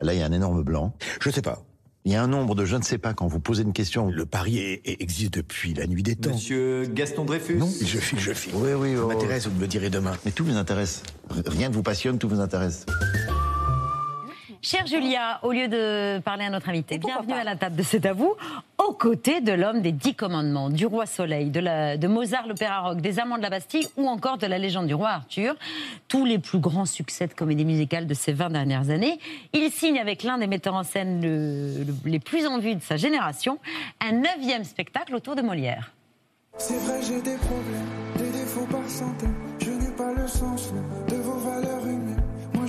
Là, 0.00 0.12
il 0.14 0.18
y 0.18 0.22
a 0.22 0.26
un 0.26 0.32
énorme 0.32 0.62
blanc. 0.64 0.92
Je 1.20 1.30
sais 1.30 1.42
pas. 1.42 1.62
Il 2.06 2.12
y 2.12 2.14
a 2.16 2.22
un 2.22 2.26
nombre 2.28 2.54
de 2.54 2.64
je 2.64 2.76
ne 2.76 2.82
sais 2.82 2.96
pas 2.96 3.12
quand 3.12 3.26
vous 3.26 3.40
posez 3.40 3.62
une 3.62 3.74
question. 3.74 4.10
Le 4.10 4.24
pari 4.24 4.58
est- 4.58 4.80
est- 4.86 5.02
existe 5.02 5.34
depuis 5.34 5.74
la 5.74 5.86
nuit 5.86 6.02
des 6.02 6.16
temps. 6.16 6.30
Monsieur 6.30 6.86
Gaston 6.86 7.26
Dreyfus 7.26 7.56
Non, 7.56 7.68
je 7.80 7.98
file, 7.98 8.18
je 8.18 8.32
file. 8.32 8.52
Oui, 8.54 8.72
oui, 8.72 8.94
Ça 8.96 9.02
oh. 9.04 9.08
m'intéresse, 9.08 9.46
vous 9.46 9.54
me 9.54 9.60
le 9.60 9.66
direz 9.66 9.90
demain. 9.90 10.16
Mais 10.24 10.30
tout 10.30 10.44
vous 10.44 10.56
intéresse. 10.56 11.02
Rien 11.46 11.68
ne 11.68 11.74
vous 11.74 11.82
passionne, 11.82 12.18
tout 12.18 12.28
vous 12.28 12.40
intéresse. 12.40 12.86
Chère 14.62 14.86
Julia, 14.86 15.40
au 15.42 15.52
lieu 15.52 15.68
de 15.68 16.18
parler 16.18 16.44
à 16.44 16.50
notre 16.50 16.68
invité, 16.68 16.98
bienvenue 16.98 17.28
pas 17.32 17.40
à 17.40 17.44
la 17.44 17.56
table 17.56 17.76
de 17.76 17.82
C'est 17.82 18.04
à 18.04 18.12
vous, 18.12 18.34
aux 18.76 18.92
côtés 18.92 19.40
de 19.40 19.52
l'homme 19.52 19.80
des 19.80 19.90
dix 19.90 20.14
commandements, 20.14 20.68
du 20.68 20.84
roi 20.84 21.06
Soleil, 21.06 21.48
de, 21.48 21.60
la- 21.60 21.96
de 21.96 22.06
Mozart 22.06 22.46
l'opéra 22.46 22.80
rock, 22.80 23.00
des 23.00 23.18
Amants 23.18 23.38
de 23.38 23.42
la 23.42 23.48
Bastille 23.48 23.88
ou 23.96 24.06
encore 24.06 24.36
de 24.36 24.46
la 24.46 24.58
légende 24.58 24.86
du 24.86 24.92
roi 24.92 25.08
Arthur, 25.08 25.54
tous 26.08 26.26
les 26.26 26.38
plus 26.38 26.58
grands 26.58 26.84
succès 26.84 27.26
de 27.26 27.32
comédie 27.32 27.64
musicale 27.64 28.06
de 28.06 28.12
ces 28.12 28.32
20 28.34 28.50
dernières 28.50 28.90
années. 28.90 29.18
Il 29.54 29.70
signe 29.70 29.98
avec 29.98 30.24
l'un 30.24 30.36
des 30.36 30.46
metteurs 30.46 30.74
en 30.74 30.82
scène 30.84 31.22
le- 31.22 31.82
le- 31.84 31.94
les 32.10 32.20
plus 32.20 32.46
en 32.46 32.58
vue 32.58 32.74
de 32.74 32.82
sa 32.82 32.98
génération 32.98 33.58
un 34.06 34.12
neuvième 34.12 34.64
spectacle 34.64 35.14
autour 35.14 35.36
de 35.36 35.42
Molière. 35.42 35.90
C'est 36.58 36.76
vrai, 36.80 37.00
j'ai 37.00 37.22
des 37.22 37.36
problèmes, 37.38 37.88
des 38.18 38.38
défauts 38.38 38.66
par 38.70 38.86
centaines. 38.86 39.34
Je 39.62 39.70
n'ai 39.70 39.96
pas 39.96 40.12
le 40.12 40.28
sens 40.28 40.70
de 41.08 41.14
vos 41.16 41.38
valeurs 41.38 41.79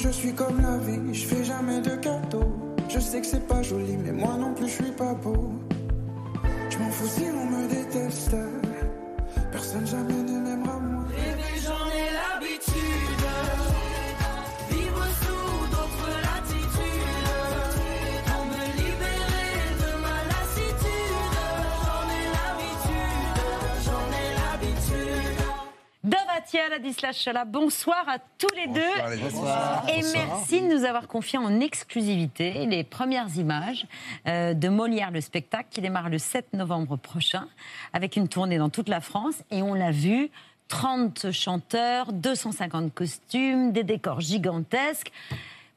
je 0.02 0.10
suis 0.10 0.34
comme 0.34 0.60
la 0.62 0.78
vie, 0.78 1.14
je 1.14 1.26
fais 1.28 1.44
jamais 1.44 1.80
de 1.80 1.96
cadeaux. 1.96 2.76
Je 2.90 3.00
sais 3.00 3.22
que 3.22 3.28
c'est 3.28 3.48
pas 3.48 3.62
joli, 3.62 3.98
mais 3.98 4.12
moi 4.12 4.36
non 4.38 4.54
plus, 4.54 4.68
je 4.68 4.84
suis 4.84 4.92
pas 4.92 5.14
beau. 5.14 5.54
Je 6.70 6.78
m'en 6.80 6.90
fous 6.90 7.08
si 7.08 7.26
l'on 7.28 7.46
me 7.46 7.68
déteste. 7.68 8.36
Personne 9.52 9.86
jamais 9.86 10.14
ne 10.14 10.40
m'aimera 10.40 10.80
moins. 10.80 11.06
j'en 11.64 11.86
ai 12.00 12.10
l'habitude. 12.18 13.11
Dovatia 26.62 26.70
Ladislas 26.70 27.14
Chola, 27.18 27.46
bonsoir 27.46 28.08
à 28.08 28.18
tous 28.38 28.54
les 28.56 28.68
deux. 28.68 28.82
les 29.10 29.18
deux. 29.18 29.24
Bonsoir. 29.24 29.84
Et 29.90 30.02
Bonsoir. 30.02 30.28
merci 30.28 30.62
de 30.62 30.68
nous 30.68 30.84
avoir 30.86 31.08
confié 31.08 31.40
en 31.40 31.60
exclusivité 31.60 32.66
les 32.66 32.84
premières 32.84 33.36
images 33.38 33.88
euh, 34.28 34.54
de 34.54 34.68
Molière, 34.70 35.12
le 35.12 35.22
spectacle 35.22 35.68
qui 35.72 35.82
démarre 35.82 36.10
le 36.10 36.18
7 36.20 36.54
novembre 36.54 36.98
prochain, 36.98 37.48
avec 37.94 38.16
une 38.16 38.28
tournée 38.28 38.58
dans 38.58 38.70
toute 38.70 38.90
la 38.90 39.02
France. 39.02 39.36
Et 39.50 39.62
on 39.62 39.74
l'a 39.74 39.92
vu, 39.92 40.30
30 40.68 41.32
chanteurs, 41.32 42.14
250 42.14 42.94
costumes, 42.94 43.72
des 43.72 43.84
décors 43.84 44.22
gigantesques. 44.22 45.12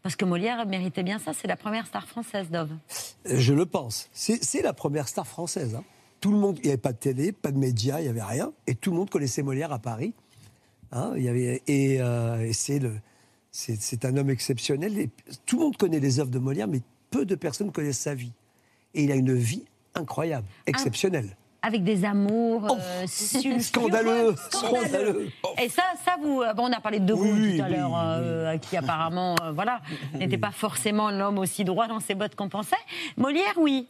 Parce 0.03 0.17
que 0.17 0.25
Molière 0.27 0.67
méritait 0.67 1.03
bien 1.03 1.19
ça, 1.19 1.33
c'est 1.33 1.49
la 1.49 1.57
première 1.57 1.87
star 1.87 2.07
française, 2.07 2.51
Dove. 2.51 2.73
Je 3.25 3.55
le 3.55 3.65
pense. 3.65 4.09
C'est 4.13 4.43
c'est 4.45 4.61
la 4.63 4.75
première 4.75 5.09
star 5.09 5.27
française. 5.27 5.77
hein. 5.77 5.85
Tout 6.21 6.31
le 6.33 6.39
monde, 6.39 6.57
il 6.59 6.65
n'y 6.65 6.69
avait 6.71 6.79
pas 6.79 6.93
de 6.93 6.99
télé, 6.99 7.33
pas 7.33 7.51
de 7.53 7.59
médias, 7.59 8.01
il 8.01 8.05
n'y 8.05 8.09
avait 8.09 8.23
rien, 8.23 8.53
et 8.67 8.75
tout 8.75 8.91
le 8.91 8.97
monde 8.97 9.11
connaissait 9.11 9.43
Molière 9.43 9.73
à 9.73 9.79
Paris. 9.79 10.15
Hein, 10.95 11.13
il 11.17 11.23
y 11.25 11.29
avait, 11.29 11.61
et 11.67 12.01
euh, 12.01 12.41
et 12.41 12.53
c'est 12.53 12.79
le, 12.79 12.93
c'est 13.51 13.77
c'est 13.81 14.05
un 14.05 14.17
homme 14.17 14.31
exceptionnel. 14.31 14.97
Et 14.99 15.11
tout 15.45 15.59
le 15.59 15.65
monde 15.65 15.77
connaît 15.77 16.01
les 16.01 16.21
œuvres 16.21 16.31
de 16.31 16.39
Molière, 16.39 16.69
mais 16.69 16.81
peu 17.11 17.27
de 17.27 17.35
personnes 17.35 17.73
connaissent 17.73 17.99
sa 17.99 18.15
vie. 18.15 18.33
Et 18.95 19.03
il 19.05 19.13
a 19.13 19.17
une 19.17 19.35
vie 19.35 19.65
incroyable, 19.95 20.47
exceptionnelle. 20.67 21.37
Avec 21.63 21.83
des 21.83 22.05
amours 22.05 22.71
euh, 22.71 23.07
sulfureux, 23.07 23.59
Scandaleux, 23.61 24.35
scandaleux. 24.51 24.83
scandaleux. 24.83 25.29
Et 25.63 25.69
ça, 25.71 25.83
ça 26.05 26.17
vous, 26.23 26.43
euh, 26.43 26.53
bon, 26.53 26.69
on 26.69 26.73
a 26.73 26.81
parlé 26.81 27.01
de 27.01 27.07
De 27.07 27.15
Gaulle 27.15 27.27
Oui, 27.33 27.57
tout 27.57 27.63
à 27.65 27.67
oui, 27.69 27.73
l'heure, 27.73 27.93
euh, 27.97 28.59
qui 28.59 28.77
apparemment, 28.77 29.35
euh, 29.43 29.51
voilà, 29.53 29.81
n'était 30.15 30.37
pas 30.39 30.51
forcément 30.51 31.11
l'homme 31.11 31.39
aussi 31.39 31.65
droit 31.65 31.89
dans 31.89 32.01
ses 32.01 32.15
bottes 32.15 32.35
qu'on 32.35 32.51
pensait. 32.51 32.77
Molière, 33.17 33.55
oui. 33.57 33.89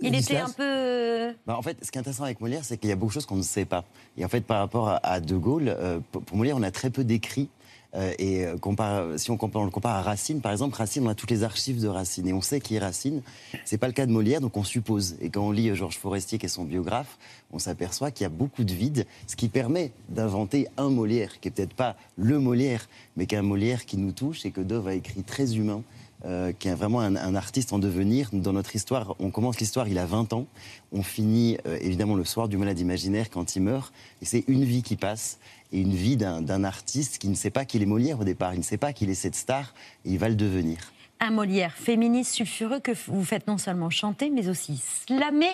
Il 0.00 0.14
était 0.14 0.36
un 0.38 0.50
peu. 0.50 1.34
Bah, 1.46 1.56
en 1.56 1.62
fait, 1.62 1.76
ce 1.82 1.90
qui 1.90 1.98
est 1.98 2.00
intéressant 2.00 2.24
avec 2.24 2.40
Molière, 2.40 2.64
c'est 2.64 2.76
qu'il 2.76 2.90
y 2.90 2.92
a 2.92 2.96
beaucoup 2.96 3.10
de 3.10 3.14
choses 3.14 3.26
qu'on 3.26 3.36
ne 3.36 3.42
sait 3.42 3.64
pas. 3.64 3.84
Et 4.16 4.24
en 4.24 4.28
fait, 4.28 4.40
par 4.42 4.58
rapport 4.58 4.98
à, 5.02 5.20
De 5.20 5.36
Gaulle, 5.36 5.68
euh, 5.68 6.00
pour 6.10 6.36
Molière, 6.36 6.56
on 6.58 6.62
a 6.62 6.70
très 6.70 6.90
peu 6.90 7.04
d'écrits. 7.04 7.48
Euh, 7.96 8.12
et 8.18 8.44
euh, 8.44 8.56
compare- 8.58 9.16
si 9.20 9.30
on, 9.30 9.36
compare, 9.36 9.62
on 9.62 9.66
le 9.66 9.70
compare 9.70 9.94
à 9.94 10.02
Racine, 10.02 10.40
par 10.40 10.50
exemple, 10.50 10.74
Racine, 10.76 11.06
on 11.06 11.10
a 11.10 11.14
toutes 11.14 11.30
les 11.30 11.44
archives 11.44 11.80
de 11.80 11.86
Racine 11.86 12.26
et 12.26 12.32
on 12.32 12.40
sait 12.40 12.60
qui 12.60 12.74
est 12.74 12.80
Racine. 12.80 13.22
C'est 13.64 13.78
pas 13.78 13.86
le 13.86 13.92
cas 13.92 14.04
de 14.04 14.10
Molière, 14.10 14.40
donc 14.40 14.56
on 14.56 14.64
suppose. 14.64 15.14
Et 15.20 15.30
quand 15.30 15.42
on 15.46 15.52
lit 15.52 15.68
euh, 15.70 15.76
Georges 15.76 15.98
Forestier, 15.98 16.38
qui 16.38 16.46
est 16.46 16.48
son 16.48 16.64
biographe, 16.64 17.16
on 17.52 17.60
s'aperçoit 17.60 18.10
qu'il 18.10 18.24
y 18.24 18.26
a 18.26 18.30
beaucoup 18.30 18.64
de 18.64 18.74
vide, 18.74 19.06
ce 19.28 19.36
qui 19.36 19.48
permet 19.48 19.92
d'inventer 20.08 20.66
un 20.76 20.88
Molière, 20.90 21.38
qui 21.38 21.46
est 21.46 21.50
peut-être 21.52 21.74
pas 21.74 21.94
le 22.16 22.40
Molière, 22.40 22.88
mais 23.16 23.26
qui 23.26 23.36
est 23.36 23.38
un 23.38 23.42
Molière 23.42 23.86
qui 23.86 23.96
nous 23.96 24.10
touche 24.10 24.44
et 24.44 24.50
que 24.50 24.60
Dove 24.60 24.88
a 24.88 24.94
écrit 24.94 25.22
très 25.22 25.54
humain. 25.54 25.82
Euh, 26.26 26.52
qui 26.52 26.68
est 26.68 26.74
vraiment 26.74 27.00
un, 27.00 27.16
un 27.16 27.34
artiste 27.34 27.72
en 27.72 27.78
devenir. 27.78 28.30
Dans 28.32 28.54
notre 28.54 28.74
histoire, 28.74 29.14
on 29.18 29.30
commence 29.30 29.60
l'histoire, 29.60 29.88
il 29.88 29.98
a 29.98 30.06
20 30.06 30.32
ans. 30.32 30.46
On 30.92 31.02
finit 31.02 31.58
euh, 31.66 31.78
évidemment 31.82 32.14
le 32.14 32.24
soir 32.24 32.48
du 32.48 32.56
malade 32.56 32.78
imaginaire 32.78 33.28
quand 33.28 33.56
il 33.56 33.62
meurt. 33.62 33.92
Et 34.22 34.24
c'est 34.24 34.44
une 34.48 34.64
vie 34.64 34.82
qui 34.82 34.96
passe 34.96 35.38
et 35.72 35.80
une 35.80 35.94
vie 35.94 36.16
d'un 36.16 36.40
d'un 36.40 36.64
artiste 36.64 37.18
qui 37.18 37.28
ne 37.28 37.34
sait 37.34 37.50
pas 37.50 37.64
qu'il 37.66 37.82
est 37.82 37.86
Molière 37.86 38.20
au 38.20 38.24
départ. 38.24 38.54
Il 38.54 38.58
ne 38.58 38.64
sait 38.64 38.78
pas 38.78 38.92
qu'il 38.92 39.10
est 39.10 39.14
cette 39.14 39.34
star 39.34 39.74
et 40.04 40.12
il 40.12 40.18
va 40.18 40.28
le 40.28 40.34
devenir. 40.34 40.78
Un 41.20 41.30
Molière 41.30 41.74
féministe 41.74 42.32
sulfureux 42.32 42.80
que 42.80 42.92
vous 43.06 43.24
faites 43.24 43.46
non 43.46 43.58
seulement 43.58 43.90
chanter, 43.90 44.30
mais 44.30 44.48
aussi 44.48 44.82
slammer 45.06 45.52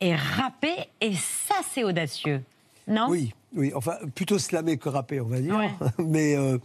et 0.00 0.14
rapper. 0.14 0.74
Et 1.00 1.14
ça, 1.14 1.54
c'est 1.72 1.82
audacieux. 1.82 2.42
Non? 2.86 3.06
Oui, 3.08 3.32
oui, 3.54 3.72
enfin, 3.74 3.96
plutôt 4.14 4.38
slammer 4.38 4.76
que 4.76 4.88
rapper, 4.88 5.20
on 5.20 5.28
va 5.28 5.40
dire. 5.40 5.56
Ouais. 5.56 5.70
mais 5.98 6.36
euh, 6.36 6.58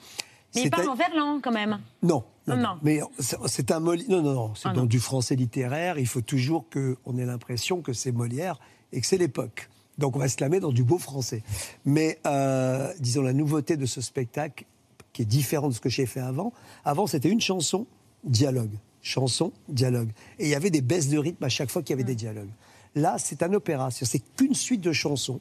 Mais 0.56 0.64
il 0.64 0.70
parle 0.72 0.88
un- 0.88 0.92
en 0.92 0.96
verlan, 0.96 1.40
quand 1.42 1.52
même. 1.52 1.80
Non, 2.02 2.24
non, 2.48 2.56
Non. 2.56 2.62
non. 2.64 2.78
Mais 2.82 3.02
c'est 3.48 3.72
un 3.72 3.80
Molière. 3.80 4.10
Non, 4.10 4.22
non, 4.22 4.34
non. 4.34 4.56
C'est 4.56 4.70
Ah 4.70 4.74
du 4.86 5.00
français 5.00 5.36
littéraire. 5.36 6.00
Il 6.00 6.08
faut 6.08 6.22
toujours 6.22 6.66
qu'on 6.70 7.18
ait 7.18 7.26
l'impression 7.26 7.82
que 7.82 7.94
c'est 7.94 8.12
Molière 8.12 8.60
et 8.92 9.02
que 9.02 9.06
c'est 9.08 9.18
l'époque. 9.18 9.70
Donc 9.98 10.16
on 10.16 10.20
va 10.20 10.30
se 10.30 10.38
clamer 10.38 10.60
dans 10.60 10.72
du 10.72 10.84
beau 10.84 10.98
français. 10.98 11.44
Mais 11.86 12.20
euh, 12.26 12.92
disons 13.00 13.22
la 13.22 13.34
nouveauté 13.34 13.76
de 13.78 13.86
ce 13.86 14.02
spectacle, 14.02 14.66
qui 15.14 15.24
est 15.24 15.26
différent 15.26 15.68
de 15.68 15.74
ce 15.74 15.82
que 15.82 15.90
j'ai 15.90 16.06
fait 16.06 16.22
avant. 16.22 16.54
Avant, 16.86 17.06
c'était 17.06 17.30
une 17.30 17.42
chanson, 17.42 17.86
dialogue. 18.24 18.72
Chanson, 19.02 19.52
dialogue. 19.68 20.10
Et 20.40 20.46
il 20.46 20.50
y 20.50 20.56
avait 20.56 20.70
des 20.72 20.82
baisses 20.82 21.10
de 21.10 21.18
rythme 21.18 21.44
à 21.44 21.50
chaque 21.50 21.70
fois 21.70 21.82
qu'il 21.84 21.92
y 21.92 21.96
avait 21.96 22.04
des 22.04 22.16
dialogues. 22.16 22.50
Là, 22.96 23.18
c'est 23.20 23.44
un 23.44 23.54
opéra. 23.54 23.92
C'est 23.92 24.20
qu'une 24.36 24.56
suite 24.56 24.82
de 24.82 24.92
chansons. 24.94 25.40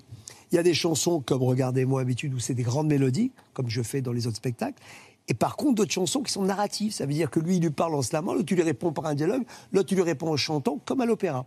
Il 0.52 0.56
y 0.56 0.58
a 0.58 0.62
des 0.62 0.74
chansons 0.74 1.20
comme 1.20 1.42
Regardez-moi 1.42 2.00
habitude 2.00 2.34
où 2.34 2.38
c'est 2.38 2.54
des 2.54 2.62
grandes 2.62 2.88
mélodies, 2.88 3.32
comme 3.52 3.68
je 3.68 3.82
fais 3.82 4.00
dans 4.00 4.12
les 4.12 4.26
autres 4.26 4.36
spectacles. 4.36 4.80
Et 5.28 5.34
par 5.34 5.56
contre, 5.56 5.74
d'autres 5.74 5.92
chansons 5.92 6.22
qui 6.22 6.32
sont 6.32 6.42
narratives. 6.44 6.92
Ça 6.92 7.04
veut 7.04 7.12
dire 7.12 7.30
que 7.30 7.38
lui, 7.40 7.56
il 7.56 7.62
lui 7.62 7.70
parle 7.70 7.94
en 7.94 8.02
slamant, 8.02 8.32
l'autre, 8.32 8.46
tu 8.46 8.54
lui 8.54 8.62
réponds 8.62 8.92
par 8.92 9.04
un 9.06 9.14
dialogue, 9.14 9.42
l'autre, 9.72 9.88
tu 9.88 9.94
lui 9.94 10.02
réponds 10.02 10.32
en 10.32 10.36
chantant, 10.38 10.80
comme 10.86 11.00
à 11.02 11.06
l'opéra. 11.06 11.44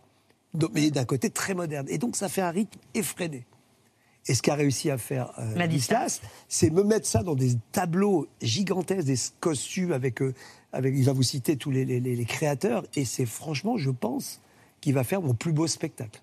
Mais 0.73 0.91
d'un 0.91 1.05
côté 1.05 1.29
très 1.29 1.53
moderne. 1.55 1.87
Et 1.89 1.97
donc, 1.97 2.15
ça 2.15 2.29
fait 2.29 2.41
un 2.41 2.51
rythme 2.51 2.77
effréné. 2.93 3.45
Et 4.27 4.35
ce 4.35 4.43
qu'a 4.43 4.53
réussi 4.53 4.91
à 4.91 4.99
faire 4.99 5.31
euh, 5.39 5.55
Ladislas, 5.55 6.21
c'est 6.47 6.69
me 6.69 6.83
mettre 6.83 7.07
ça 7.07 7.23
dans 7.23 7.33
des 7.33 7.53
tableaux 7.71 8.27
gigantesques, 8.43 9.07
des 9.07 9.17
costumes 9.39 9.93
avec, 9.93 10.21
euh, 10.21 10.35
avec 10.73 10.93
il 10.95 11.03
va 11.05 11.13
vous 11.13 11.23
citer 11.23 11.55
tous 11.55 11.71
les, 11.71 11.85
les- 11.85 11.99
les- 11.99 12.15
les 12.15 12.25
créateurs, 12.25 12.85
et 12.95 13.03
c'est 13.03 13.25
franchement, 13.25 13.77
je 13.77 13.89
pense, 13.89 14.39
qu'il 14.79 14.93
va 14.93 15.03
faire 15.03 15.23
mon 15.23 15.33
plus 15.33 15.53
beau 15.53 15.65
spectacle. 15.65 16.21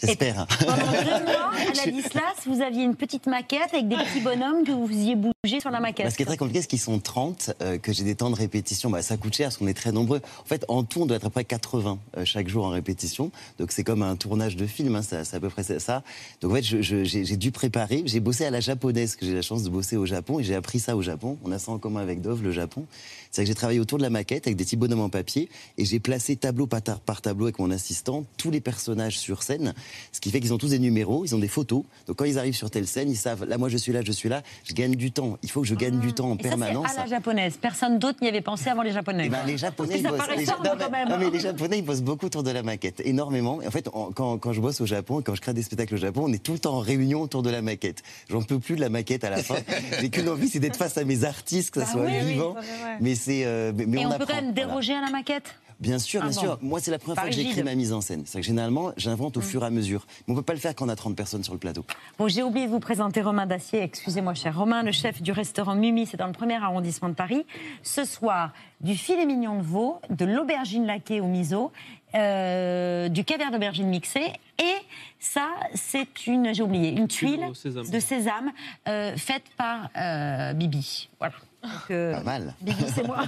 J'espère. 0.00 0.46
Pendant 0.46 0.76
deux 0.76 1.24
mois, 1.24 1.50
à 1.52 1.84
Ladislas, 1.84 2.22
vous 2.46 2.60
aviez 2.62 2.84
une 2.84 2.94
petite 2.94 3.26
maquette 3.26 3.72
avec 3.72 3.88
des 3.88 3.96
petits 3.96 4.20
bonhommes 4.20 4.64
que 4.64 4.72
vous 4.72 4.86
faisiez 4.86 5.16
bouger 5.16 5.60
sur 5.60 5.70
la 5.70 5.80
maquette. 5.80 6.06
Bah, 6.06 6.10
ce 6.10 6.16
qui 6.16 6.22
est 6.22 6.26
très 6.26 6.36
compliqué, 6.36 6.60
c'est 6.60 6.68
qu'ils 6.68 6.78
sont 6.80 6.98
30, 7.00 7.52
euh, 7.62 7.78
que 7.78 7.92
j'ai 7.92 8.04
des 8.04 8.14
temps 8.14 8.30
de 8.30 8.36
répétition. 8.36 8.88
Bah, 8.90 9.02
ça 9.02 9.16
coûte 9.16 9.34
cher 9.34 9.46
parce 9.48 9.56
qu'on 9.56 9.66
est 9.66 9.74
très 9.74 9.90
nombreux. 9.92 10.20
En 10.42 10.44
fait, 10.44 10.64
en 10.68 10.84
tout, 10.84 11.02
on 11.02 11.06
doit 11.06 11.16
être 11.16 11.24
à 11.24 11.30
peu 11.30 11.34
près 11.34 11.44
80 11.44 11.98
euh, 12.16 12.24
chaque 12.24 12.48
jour 12.48 12.64
en 12.64 12.70
répétition. 12.70 13.30
Donc 13.58 13.72
c'est 13.72 13.84
comme 13.84 14.02
un 14.02 14.16
tournage 14.16 14.56
de 14.56 14.66
film, 14.66 14.94
hein, 14.94 15.02
c'est 15.02 15.34
à 15.34 15.40
peu 15.40 15.48
près 15.48 15.62
ça. 15.64 16.02
Donc 16.40 16.52
en 16.52 16.54
fait, 16.54 16.62
j'ai 16.62 17.36
dû 17.36 17.50
préparer. 17.50 18.02
J'ai 18.06 18.20
bossé 18.20 18.44
à 18.44 18.50
la 18.50 18.60
japonaise, 18.60 19.16
que 19.16 19.26
j'ai 19.26 19.34
la 19.34 19.42
chance 19.42 19.62
de 19.64 19.70
bosser 19.70 19.96
au 19.96 20.06
Japon, 20.06 20.38
et 20.38 20.44
j'ai 20.44 20.54
appris 20.54 20.78
ça 20.78 20.96
au 20.96 21.02
Japon. 21.02 21.36
On 21.44 21.50
a 21.52 21.58
ça 21.58 21.72
en 21.72 21.78
commun 21.78 22.00
avec 22.00 22.20
Dove, 22.20 22.42
le 22.42 22.52
Japon. 22.52 22.86
C'est 23.32 23.42
que 23.42 23.48
j'ai 23.48 23.54
travaillé 23.54 23.78
autour 23.80 23.98
de 23.98 24.02
la 24.02 24.10
maquette 24.10 24.46
avec 24.46 24.56
des 24.56 24.64
petits 24.64 24.76
bonhommes 24.76 25.00
en 25.02 25.08
papier, 25.08 25.48
et 25.78 25.84
j'ai 25.84 26.00
placé 26.00 26.36
tableau 26.36 26.66
par, 26.66 26.82
ta- 26.82 26.96
par 27.06 27.20
tableau 27.22 27.46
avec 27.46 27.58
mon 27.58 27.70
assistant 27.70 28.24
tous 28.36 28.50
les 28.50 28.60
personnages 28.60 29.18
sur 29.18 29.42
scène. 29.42 29.72
Ce 30.12 30.20
qui 30.20 30.30
fait 30.30 30.40
qu'ils 30.40 30.52
ont 30.52 30.58
tous 30.58 30.70
des 30.70 30.78
numéros, 30.78 31.24
ils 31.24 31.34
ont 31.34 31.38
des 31.38 31.48
photos. 31.48 31.82
Donc 32.06 32.16
quand 32.16 32.24
ils 32.24 32.38
arrivent 32.38 32.54
sur 32.56 32.70
telle 32.70 32.86
scène, 32.86 33.10
ils 33.10 33.16
savent, 33.16 33.44
là 33.44 33.58
moi 33.58 33.68
je 33.68 33.76
suis 33.76 33.92
là, 33.92 34.00
je 34.04 34.12
suis 34.12 34.28
là, 34.28 34.42
je 34.64 34.74
gagne 34.74 34.94
du 34.94 35.12
temps. 35.12 35.38
Il 35.42 35.50
faut 35.50 35.60
que 35.62 35.66
je 35.66 35.74
gagne 35.74 35.98
du 36.00 36.12
temps 36.12 36.30
en 36.30 36.36
Et 36.36 36.42
ça, 36.42 36.48
permanence. 36.50 36.86
c'est 36.92 36.98
à 36.98 37.02
la 37.04 37.08
japonaise. 37.10 37.56
Personne 37.60 37.98
d'autre 37.98 38.18
n'y 38.22 38.28
avait 38.28 38.40
pensé 38.40 38.68
avant 38.68 38.82
les 38.82 38.92
Japonais. 38.92 39.24
Eh 39.26 39.28
ben, 39.28 39.38
les 39.46 39.58
Japonais, 39.58 39.94
ils 39.98 40.02
ça 40.02 40.10
bossent. 40.10 40.20
les, 40.36 40.44
non, 40.46 40.52
quand 40.62 40.76
mais- 40.78 40.90
même. 40.90 41.08
non, 41.08 41.18
mais 41.18 41.30
les 41.30 41.40
Japonais, 41.40 41.78
ils 41.78 41.84
bossent 41.84 42.02
beaucoup 42.02 42.26
autour 42.26 42.42
de 42.42 42.50
la 42.50 42.62
maquette, 42.62 43.00
énormément. 43.04 43.60
Et 43.62 43.66
en 43.66 43.70
fait, 43.70 43.88
en- 43.92 44.10
quand, 44.12 44.38
quand 44.38 44.52
je 44.52 44.60
bosse 44.60 44.80
au 44.80 44.86
Japon, 44.86 45.22
quand 45.24 45.34
je 45.34 45.40
crée 45.40 45.54
des 45.54 45.62
spectacles 45.62 45.94
au 45.94 45.98
Japon, 45.98 46.22
on 46.26 46.32
est 46.32 46.42
tout 46.42 46.52
le 46.52 46.58
temps 46.58 46.74
en 46.74 46.80
réunion 46.80 47.22
autour 47.22 47.42
de 47.42 47.50
la 47.50 47.62
maquette. 47.62 48.02
J'en 48.28 48.42
peux 48.42 48.58
plus 48.58 48.76
de 48.76 48.80
la 48.80 48.88
maquette 48.88 49.24
à 49.24 49.30
la 49.30 49.42
fin. 49.42 49.56
J'ai 50.00 50.10
qu'une 50.10 50.28
envie, 50.28 50.48
c'est 50.48 50.60
d'être 50.60 50.76
face 50.76 50.96
à 50.98 51.04
mes 51.04 51.24
artistes, 51.24 51.70
que 51.72 51.80
ça 51.80 51.86
Bah 51.86 51.92
soit 51.92 52.02
oui, 52.06 52.32
vivant. 52.32 52.54
mais 53.00 53.14
c'est, 53.14 53.44
euh, 53.44 53.72
mais, 53.74 53.86
mais 53.86 54.00
Et 54.02 54.06
on, 54.06 54.08
on, 54.08 54.12
peut 54.12 54.22
apprend. 54.22 54.26
quand 54.36 54.42
même 54.42 54.52
voilà. 54.54 54.66
déroger 54.68 54.94
à 54.94 55.00
la 55.00 55.10
maquette? 55.10 55.54
Bien 55.80 55.98
sûr, 55.98 56.20
bien 56.20 56.30
Ah 56.30 56.32
sûr. 56.38 56.58
Moi, 56.60 56.78
c'est 56.80 56.90
la 56.90 56.98
première 56.98 57.18
fois 57.20 57.28
que 57.30 57.34
j'écris 57.34 57.62
ma 57.62 57.74
mise 57.74 57.92
en 57.92 58.00
scène. 58.02 58.22
C'est 58.26 58.40
que 58.40 58.46
généralement, 58.46 58.92
j'invente 58.98 59.36
au 59.38 59.40
Mm. 59.40 59.44
fur 59.44 59.62
et 59.62 59.66
à 59.66 59.70
mesure. 59.70 60.06
Mais 60.26 60.34
on 60.34 60.36
peut 60.36 60.42
pas 60.42 60.52
le 60.52 60.58
faire 60.58 60.74
quand 60.74 60.84
on 60.84 60.88
a 60.90 60.96
30 60.96 61.16
personnes 61.16 61.42
sur 61.42 61.54
le 61.54 61.58
plateau. 61.58 61.84
Bon, 62.18 62.28
j'ai 62.28 62.42
oublié 62.42 62.66
de 62.66 62.70
vous 62.70 62.80
présenter 62.80 63.22
Romain 63.22 63.46
Dacier. 63.46 63.82
Excusez-moi, 63.82 64.34
cher 64.34 64.56
Romain, 64.58 64.82
le 64.82 64.92
chef 64.92 65.22
du 65.22 65.32
restaurant 65.32 65.74
Mumi, 65.74 66.04
c'est 66.06 66.18
dans 66.18 66.26
le 66.26 66.32
premier 66.32 66.56
arrondissement 66.56 67.08
de 67.08 67.14
Paris. 67.14 67.46
Ce 67.82 68.04
soir, 68.04 68.52
du 68.82 68.94
filet 68.94 69.24
mignon 69.24 69.56
de 69.56 69.62
veau, 69.62 70.00
de 70.10 70.24
l'aubergine 70.26 70.86
laquée 70.86 71.20
au 71.20 71.26
miso, 71.26 71.72
euh, 72.14 73.08
du 73.08 73.24
caviar 73.24 73.50
d'aubergine 73.50 73.86
mixé. 73.88 74.20
Et 74.58 74.74
ça, 75.18 75.48
c'est 75.74 76.26
une, 76.26 76.52
j'ai 76.54 76.62
oublié, 76.62 76.90
une 76.90 77.08
tuile 77.08 77.46
sésame. 77.54 77.88
de 77.88 78.00
sésame 78.00 78.52
euh, 78.88 79.16
faite 79.16 79.44
par 79.56 79.88
euh, 79.96 80.52
Bibi. 80.52 81.08
Voilà. 81.18 81.34
Donc, 81.62 81.90
euh, 81.90 82.14
Pas 82.14 82.22
mal. 82.22 82.54
Bibi, 82.60 82.84
c'est 82.94 83.06
moi. 83.06 83.24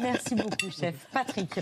Merci 0.00 0.34
beaucoup, 0.34 0.70
chef. 0.70 0.94
Patrick. 1.12 1.60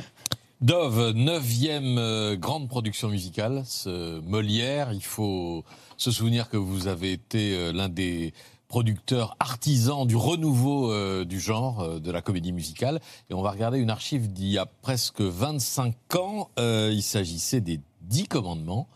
Dove, 0.64 1.10
neuvième 1.14 1.98
euh, 1.98 2.36
grande 2.36 2.68
production 2.68 3.08
musicale, 3.08 3.64
ce 3.66 4.20
Molière. 4.20 4.94
Il 4.94 5.04
faut 5.04 5.62
se 5.98 6.10
souvenir 6.10 6.48
que 6.48 6.56
vous 6.56 6.86
avez 6.86 7.12
été 7.12 7.54
euh, 7.54 7.70
l'un 7.70 7.90
des 7.90 8.32
producteurs 8.68 9.36
artisans 9.40 10.06
du 10.06 10.16
renouveau 10.16 10.90
euh, 10.90 11.26
du 11.26 11.38
genre 11.38 12.00
de 12.00 12.10
la 12.10 12.22
comédie 12.22 12.52
musicale. 12.52 13.00
Et 13.28 13.34
on 13.34 13.42
va 13.42 13.50
regarder 13.50 13.78
une 13.78 13.90
archive 13.90 14.32
d'il 14.32 14.48
y 14.48 14.58
a 14.58 14.64
presque 14.64 15.20
25 15.20 15.94
ans. 16.16 16.48
Il 16.56 17.02
s'agissait 17.02 17.60
des 17.60 17.80
Dix 18.00 18.26
Commandements 18.26 18.88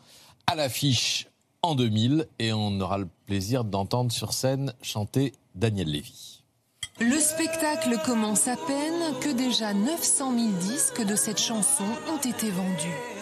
à 0.47 0.55
l'affiche 0.55 1.29
en 1.61 1.74
2000 1.74 2.29
et 2.39 2.53
on 2.55 2.81
aura 2.81 2.97
le 2.97 3.09
plaisir 3.26 3.64
d'entendre 3.64 4.11
sur 4.11 4.33
scène 4.33 4.72
chanter 4.81 5.35
Daniel 5.59 5.91
Lévy. 5.91 6.45
Le 7.01 7.19
spectacle 7.19 7.97
commence 8.05 8.47
à 8.47 8.57
peine 8.57 9.19
que 9.21 9.31
déjà 9.31 9.75
900 9.75 10.39
000 10.39 10.49
disques 10.61 11.05
de 11.05 11.17
cette 11.17 11.41
chanson 11.41 11.85
ont 12.13 12.19
été 12.19 12.51
vendus. 12.51 13.18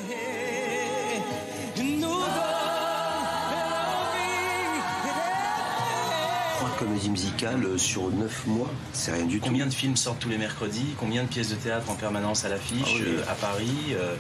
Musicales 6.85 7.65
euh, 7.65 7.79
sur 7.79 8.11
neuf 8.11 8.47
mois, 8.47 8.71
c'est 8.93 9.13
rien 9.13 9.25
du 9.25 9.39
tout. 9.41 9.47
Combien 9.47 9.67
de 9.67 9.73
films 9.73 9.97
sortent 9.97 10.19
tous 10.19 10.29
les 10.29 10.39
mercredis? 10.39 10.95
Combien 10.99 11.23
de 11.25 11.29
pièces 11.29 11.49
de 11.51 11.55
théâtre 11.55 11.91
en 11.91 11.95
permanence 11.95 12.45
à 12.45 12.49
l'affiche 12.49 12.83
Ah 12.87 12.93
oui. 12.97 13.05
euh, 13.07 13.23
à 13.31 13.35
Paris 13.35 13.69
euh, 13.93 14.17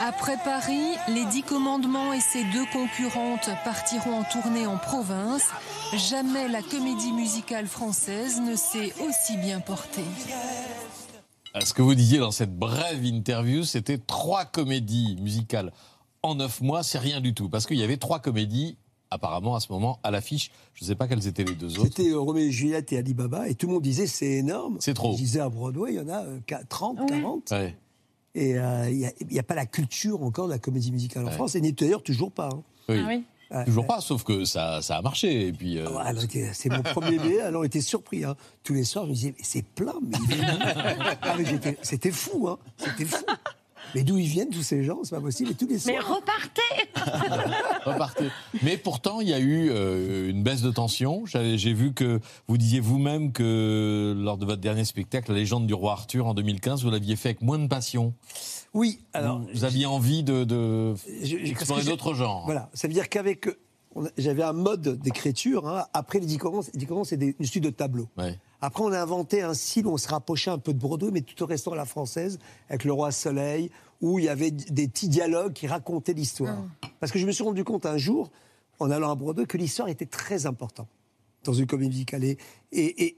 Après 0.00 0.36
Paris, 0.44 0.96
les 1.08 1.24
Dix 1.26 1.42
Commandements 1.42 2.12
et 2.12 2.20
ses 2.20 2.44
deux 2.44 2.66
concurrentes 2.72 3.48
partiront 3.64 4.18
en 4.20 4.24
tournée 4.24 4.66
en 4.66 4.76
province. 4.76 5.44
Jamais 5.94 6.48
la 6.48 6.62
comédie 6.62 7.12
musicale 7.12 7.66
française 7.66 8.40
ne 8.40 8.56
s'est 8.56 8.92
aussi 9.06 9.36
bien 9.38 9.60
portée. 9.60 10.04
Euh, 11.56 11.60
Ce 11.64 11.72
que 11.74 11.82
vous 11.82 11.94
disiez 11.94 12.18
dans 12.18 12.30
cette 12.30 12.54
brève 12.56 13.04
interview, 13.04 13.64
c'était 13.64 13.98
trois 13.98 14.44
comédies 14.44 15.16
musicales 15.20 15.72
en 16.22 16.34
neuf 16.34 16.60
mois, 16.60 16.82
c'est 16.82 16.98
rien 16.98 17.20
du 17.22 17.32
tout. 17.32 17.48
Parce 17.48 17.64
qu'il 17.66 17.78
y 17.78 17.82
avait 17.82 17.96
trois 17.96 18.18
comédies, 18.18 18.76
apparemment, 19.10 19.54
à 19.56 19.60
ce 19.60 19.72
moment, 19.72 19.98
à 20.02 20.10
l'affiche. 20.10 20.50
Je 20.74 20.84
ne 20.84 20.88
sais 20.88 20.94
pas 20.94 21.08
quelles 21.08 21.26
étaient 21.26 21.44
les 21.44 21.54
deux 21.54 21.78
autres. 21.78 21.88
C'était 21.94 22.10
euh, 22.10 22.18
Roméo 22.20 22.44
et 22.44 22.50
Juliette 22.50 22.92
et 22.92 22.98
Alibaba, 22.98 23.48
et 23.48 23.54
tout 23.54 23.66
le 23.66 23.74
monde 23.74 23.82
disait 23.82 24.06
c'est 24.06 24.26
énorme. 24.30 24.76
C'est 24.80 24.94
trop. 24.94 25.12
Je 25.12 25.16
disais 25.18 25.40
à 25.40 25.48
Broadway, 25.48 25.92
il 25.94 25.96
y 25.96 26.00
en 26.00 26.08
a 26.08 26.22
euh, 26.24 26.38
quat- 26.46 26.64
30, 26.68 27.08
40. 27.08 27.50
Ouais. 27.50 27.76
Et 28.34 28.56
euh, 28.58 28.88
il 28.88 29.10
n'y 29.30 29.38
a, 29.38 29.42
pas 29.42 29.56
la 29.56 29.66
culture 29.66 30.22
encore 30.22 30.46
de 30.46 30.52
la 30.52 30.58
comédie 30.60 30.92
musicale 30.92 31.24
en 31.24 31.26
Ouais. 31.28 31.32
France, 31.32 31.54
et 31.56 31.60
n'est 31.60 31.72
d'ailleurs 31.72 32.02
toujours 32.02 32.30
pas. 32.30 32.48
hein. 32.52 32.62
Oui. 32.88 33.00
Ouais, 33.52 33.64
Toujours 33.64 33.84
pas, 33.84 34.00
sauf 34.00 34.22
que 34.22 34.44
ça, 34.44 34.80
ça 34.80 34.96
a 34.98 35.02
marché. 35.02 35.48
Et 35.48 35.52
puis, 35.52 35.78
euh, 35.78 35.88
Ah, 35.98 36.12
c'est 36.52 36.68
mon 36.68 36.82
premier 36.84 37.18
bébé, 37.18 37.40
alors 37.40 37.62
on 37.62 37.64
était 37.64 37.80
surpris. 37.80 38.24
hein. 38.24 38.36
Tous 38.62 38.74
les 38.74 38.84
soirs, 38.84 39.06
je 39.06 39.10
me 39.10 39.14
disais, 39.14 39.34
mais 39.36 39.42
c'est 39.44 39.64
plein. 39.64 39.96
mais 40.00 40.16
Ah, 41.22 41.34
mais 41.36 41.44
j'étais- 41.44 41.76
C'était 41.82 42.12
fou, 42.12 42.46
hein. 42.48 42.58
C'était 42.76 43.04
fou. 43.06 43.24
Mais 43.94 44.02
d'où 44.04 44.18
ils 44.18 44.26
viennent, 44.28 44.50
tous 44.50 44.62
ces 44.62 44.82
gens? 44.84 44.98
C'est 45.04 45.14
pas 45.14 45.20
possible. 45.20 45.50
Et 45.50 45.54
tous 45.54 45.66
les 45.66 45.78
soirs. 45.78 45.94
Mais 45.96 46.00
repartez 46.00 46.60
repartez. 47.84 48.26
Mais 48.62 48.76
pourtant, 48.76 49.20
il 49.20 49.28
y 49.28 49.34
a 49.34 49.38
eu 49.38 49.70
euh, 49.70 50.30
une 50.30 50.42
baisse 50.42 50.62
de 50.62 50.70
tension. 50.70 51.24
J'ai 51.26 51.72
vu 51.72 51.92
que 51.92 52.20
vous 52.48 52.56
disiez 52.58 52.80
vous-même 52.80 53.32
que 53.32 54.14
lors 54.16 54.36
de 54.38 54.46
votre 54.46 54.60
dernier 54.60 54.84
spectacle, 54.84 55.32
La 55.32 55.38
légende 55.38 55.66
du 55.66 55.74
roi 55.74 55.92
Arthur 55.92 56.26
en 56.26 56.34
2015, 56.34 56.82
vous 56.84 56.90
l'aviez 56.90 57.16
fait 57.16 57.30
avec 57.30 57.42
moins 57.42 57.58
de 57.58 57.66
passion. 57.68 58.14
Oui, 58.74 59.00
alors. 59.12 59.40
Vous, 59.40 59.48
vous 59.52 59.64
aviez 59.64 59.86
envie 59.86 60.22
de, 60.22 60.44
de 60.44 60.94
explorer 61.22 61.84
d'autres 61.84 62.14
genres. 62.14 62.44
Voilà, 62.44 62.70
ça 62.74 62.86
veut 62.88 62.94
dire 62.94 63.08
qu'avec. 63.08 63.46
a- 63.48 63.50
J'avais 64.18 64.42
un 64.44 64.52
mode 64.52 65.00
d'écriture. 65.00 65.66
hein. 65.68 65.84
Après 65.92 66.20
les 66.20 66.26
10 66.26 66.38
commandements, 66.38 66.66
les 66.72 66.78
10 66.78 66.86
commandements, 66.86 67.04
c'est 67.04 67.20
une 67.20 67.46
suite 67.46 67.64
de 67.64 67.70
tableaux. 67.70 68.08
Ouais. 68.16 68.38
Après, 68.60 68.82
on 68.82 68.92
a 68.92 69.00
inventé 69.00 69.42
un 69.42 69.54
style 69.54 69.86
où 69.86 69.92
on 69.92 69.96
se 69.96 70.08
rapprochait 70.08 70.50
un 70.50 70.58
peu 70.58 70.72
de 70.74 70.78
Broadway, 70.78 71.10
mais 71.10 71.22
tout 71.22 71.42
en 71.42 71.46
restant 71.46 71.72
à 71.72 71.76
la 71.76 71.86
française, 71.86 72.38
avec 72.68 72.84
le 72.84 72.92
roi 72.92 73.10
Soleil, 73.10 73.70
où 74.00 74.18
il 74.18 74.26
y 74.26 74.28
avait 74.28 74.50
des 74.50 74.88
petits 74.88 75.08
dialogues 75.08 75.52
qui 75.52 75.66
racontaient 75.66 76.12
l'histoire. 76.12 76.64
Parce 77.00 77.12
que 77.12 77.18
je 77.18 77.26
me 77.26 77.32
suis 77.32 77.44
rendu 77.44 77.64
compte 77.64 77.86
un 77.86 77.96
jour, 77.96 78.30
en 78.78 78.90
allant 78.90 79.10
à 79.10 79.14
Broadway, 79.14 79.46
que 79.46 79.56
l'histoire 79.56 79.88
était 79.88 80.06
très 80.06 80.46
importante 80.46 80.88
dans 81.44 81.54
une 81.54 81.66
comédie 81.66 81.90
musicale. 81.90 82.24
Et, 82.24 82.36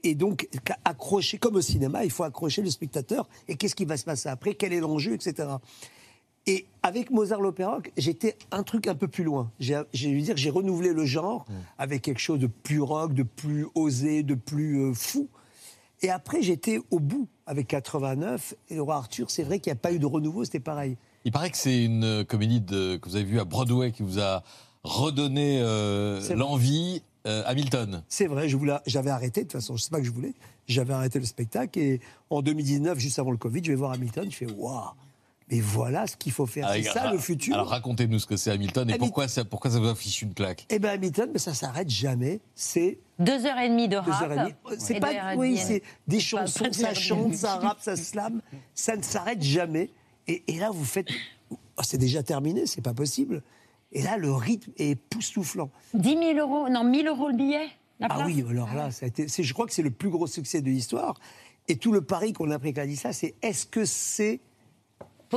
et, 0.09 0.15
donc, 0.15 0.47
accrocher, 0.85 1.37
comme 1.37 1.55
au 1.55 1.61
cinéma, 1.61 2.05
il 2.05 2.11
faut 2.11 2.23
accrocher 2.23 2.61
le 2.61 2.69
spectateur. 2.69 3.27
Et 3.47 3.55
qu'est-ce 3.55 3.75
qui 3.75 3.85
va 3.85 3.97
se 3.97 4.05
passer 4.05 4.29
après? 4.29 4.53
Quel 4.53 4.73
est 4.73 4.79
l'enjeu, 4.79 5.13
etc. 5.13 5.49
Et 6.45 6.65
avec 6.81 7.09
Mozart 7.09 7.39
l'opéra, 7.39 7.79
j'étais 7.97 8.35
un 8.51 8.63
truc 8.63 8.87
un 8.87 8.95
peu 8.95 9.07
plus 9.07 9.23
loin. 9.23 9.49
J'ai, 9.59 9.75
dire, 9.93 10.35
j'ai 10.35 10.49
renouvelé 10.49 10.91
le 10.93 11.05
genre 11.05 11.45
avec 11.77 12.01
quelque 12.01 12.19
chose 12.19 12.39
de 12.39 12.47
plus 12.47 12.81
rock, 12.81 13.13
de 13.13 13.23
plus 13.23 13.67
osé, 13.75 14.23
de 14.23 14.35
plus 14.35 14.81
euh, 14.81 14.93
fou. 14.93 15.29
Et 16.01 16.09
après, 16.09 16.41
j'étais 16.41 16.79
au 16.91 16.99
bout 16.99 17.29
avec 17.45 17.67
89 17.69 18.55
et 18.69 18.75
le 18.75 18.81
roi 18.81 18.95
Arthur. 18.97 19.31
C'est 19.31 19.43
vrai 19.43 19.59
qu'il 19.59 19.71
n'y 19.71 19.77
a 19.77 19.79
pas 19.79 19.93
eu 19.93 19.99
de 19.99 20.05
renouveau, 20.05 20.43
c'était 20.43 20.59
pareil. 20.59 20.97
Il 21.23 21.31
paraît 21.31 21.49
que 21.49 21.55
c'est 21.57 21.81
une 21.85 22.03
euh, 22.03 22.23
comédie 22.25 22.59
de- 22.59 22.97
que 22.97 23.07
vous 23.07 23.15
avez 23.15 23.23
vue 23.23 23.39
à 23.39 23.45
Broadway 23.45 23.93
qui 23.93 24.03
vous 24.03 24.19
a 24.19 24.43
redonné 24.83 25.61
euh, 25.61 26.19
l'envie. 26.35 27.01
euh, 27.25 27.41
Hamilton. 27.45 28.03
C'est 28.09 28.27
vrai, 28.27 28.49
je 28.49 28.57
voulais, 28.57 28.75
j'avais 28.85 29.09
arrêté, 29.11 29.41
de 29.41 29.45
toute 29.45 29.53
façon, 29.53 29.77
je 29.77 29.83
sais 29.83 29.89
pas 29.89 29.99
que 29.99 30.05
je 30.05 30.11
voulais. 30.11 30.33
J'avais 30.67 30.93
arrêté 30.93 31.19
le 31.19 31.25
spectacle 31.25 31.79
et 31.79 32.01
en 32.29 32.41
2019, 32.41 32.99
juste 32.99 33.17
avant 33.17 33.31
le 33.31 33.37
Covid, 33.37 33.61
je 33.63 33.71
vais 33.71 33.77
voir 33.77 33.91
Hamilton, 33.93 34.29
je 34.29 34.35
fais 34.35 34.51
waouh, 34.51 34.89
mais 35.53 35.59
voilà 35.61 36.07
ce 36.07 36.15
qu'il 36.17 36.31
faut 36.31 36.45
faire. 36.45 36.67
C'est 36.73 36.81
Alors, 36.87 36.93
ça 36.93 37.11
le 37.11 37.17
futur. 37.19 37.53
Alors 37.53 37.67
racontez-nous 37.69 38.19
ce 38.19 38.25
que 38.25 38.37
c'est 38.37 38.49
Hamilton 38.51 38.89
et 38.89 38.93
Hamilton- 38.93 38.99
pourquoi 39.07 39.27
ça, 39.27 39.45
pourquoi 39.45 39.69
ça 39.71 39.79
vous 39.79 39.87
affiche 39.87 40.21
une 40.21 40.33
claque. 40.33 40.65
Eh 40.69 40.79
bien, 40.79 40.91
Hamilton, 40.91 41.29
mais 41.31 41.39
ça 41.39 41.53
s'arrête 41.53 41.89
jamais. 41.89 42.39
C'est 42.55 42.99
Deux 43.19 43.45
heures 43.45 43.59
et 43.59 43.69
demie 43.69 43.87
de 43.87 43.93
deux 43.93 43.99
rap. 44.11 44.21
heures 44.23 44.31
et 44.31 44.37
demie. 44.37 44.77
C'est 44.79 44.95
et 44.97 44.99
pas, 44.99 45.33
et 45.33 45.37
oui, 45.37 45.57
c'est 45.57 45.83
des 46.07 46.19
chansons, 46.19 46.65
ça 46.71 46.91
et 46.91 46.95
chante, 46.95 47.35
ça 47.35 47.57
rappe, 47.57 47.79
ça 47.81 47.95
slame, 47.95 48.41
ça 48.73 48.95
ne 48.97 49.03
s'arrête 49.03 49.41
jamais. 49.43 49.91
Et, 50.27 50.43
et 50.47 50.57
là, 50.57 50.71
vous 50.71 50.85
faites, 50.85 51.07
oh, 51.51 51.57
c'est 51.83 51.97
déjà 51.97 52.23
terminé, 52.23 52.65
c'est 52.65 52.81
pas 52.81 52.93
possible. 52.93 53.43
Et 53.91 54.01
là, 54.01 54.17
le 54.17 54.33
rythme 54.33 54.71
est 54.77 54.89
époustouflant. 54.91 55.69
10 55.93 56.09
000 56.17 56.33
euros, 56.39 56.67
non, 56.69 56.83
1000 56.83 57.07
euros 57.07 57.27
le 57.29 57.35
billet 57.35 57.67
la 57.99 58.07
Ah 58.09 58.15
place 58.15 58.27
oui, 58.27 58.43
alors 58.49 58.73
là, 58.73 58.89
ça 58.89 59.05
a 59.05 59.07
été, 59.09 59.27
c'est- 59.27 59.43
je 59.43 59.53
crois 59.53 59.67
que 59.67 59.71
c'est 59.73 59.83
le 59.83 59.91
plus 59.91 60.09
gros 60.09 60.25
succès 60.25 60.61
de 60.61 60.65
l'histoire. 60.69 61.13
Et 61.67 61.75
tout 61.77 61.91
le 61.91 62.01
pari 62.01 62.33
qu'on 62.33 62.49
a 62.49 62.57
pris 62.57 62.73
quand 62.73 62.81
on 62.81 62.85
a 62.85 62.87
dit 62.87 62.95
ça, 62.97 63.13
c'est 63.13 63.35
est-ce 63.43 63.67
que 63.67 63.85
c'est 63.85 64.41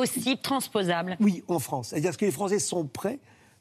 possible, 0.00 0.40
transposable 0.40 1.16
Oui, 1.20 1.42
en 1.48 1.58
France. 1.58 1.88
C'est-à-dire 1.88 2.10
est-ce 2.10 2.18
que 2.18 2.24
les 2.26 2.32
Français 2.32 2.58
sont 2.58 2.86
prêts 2.86 3.18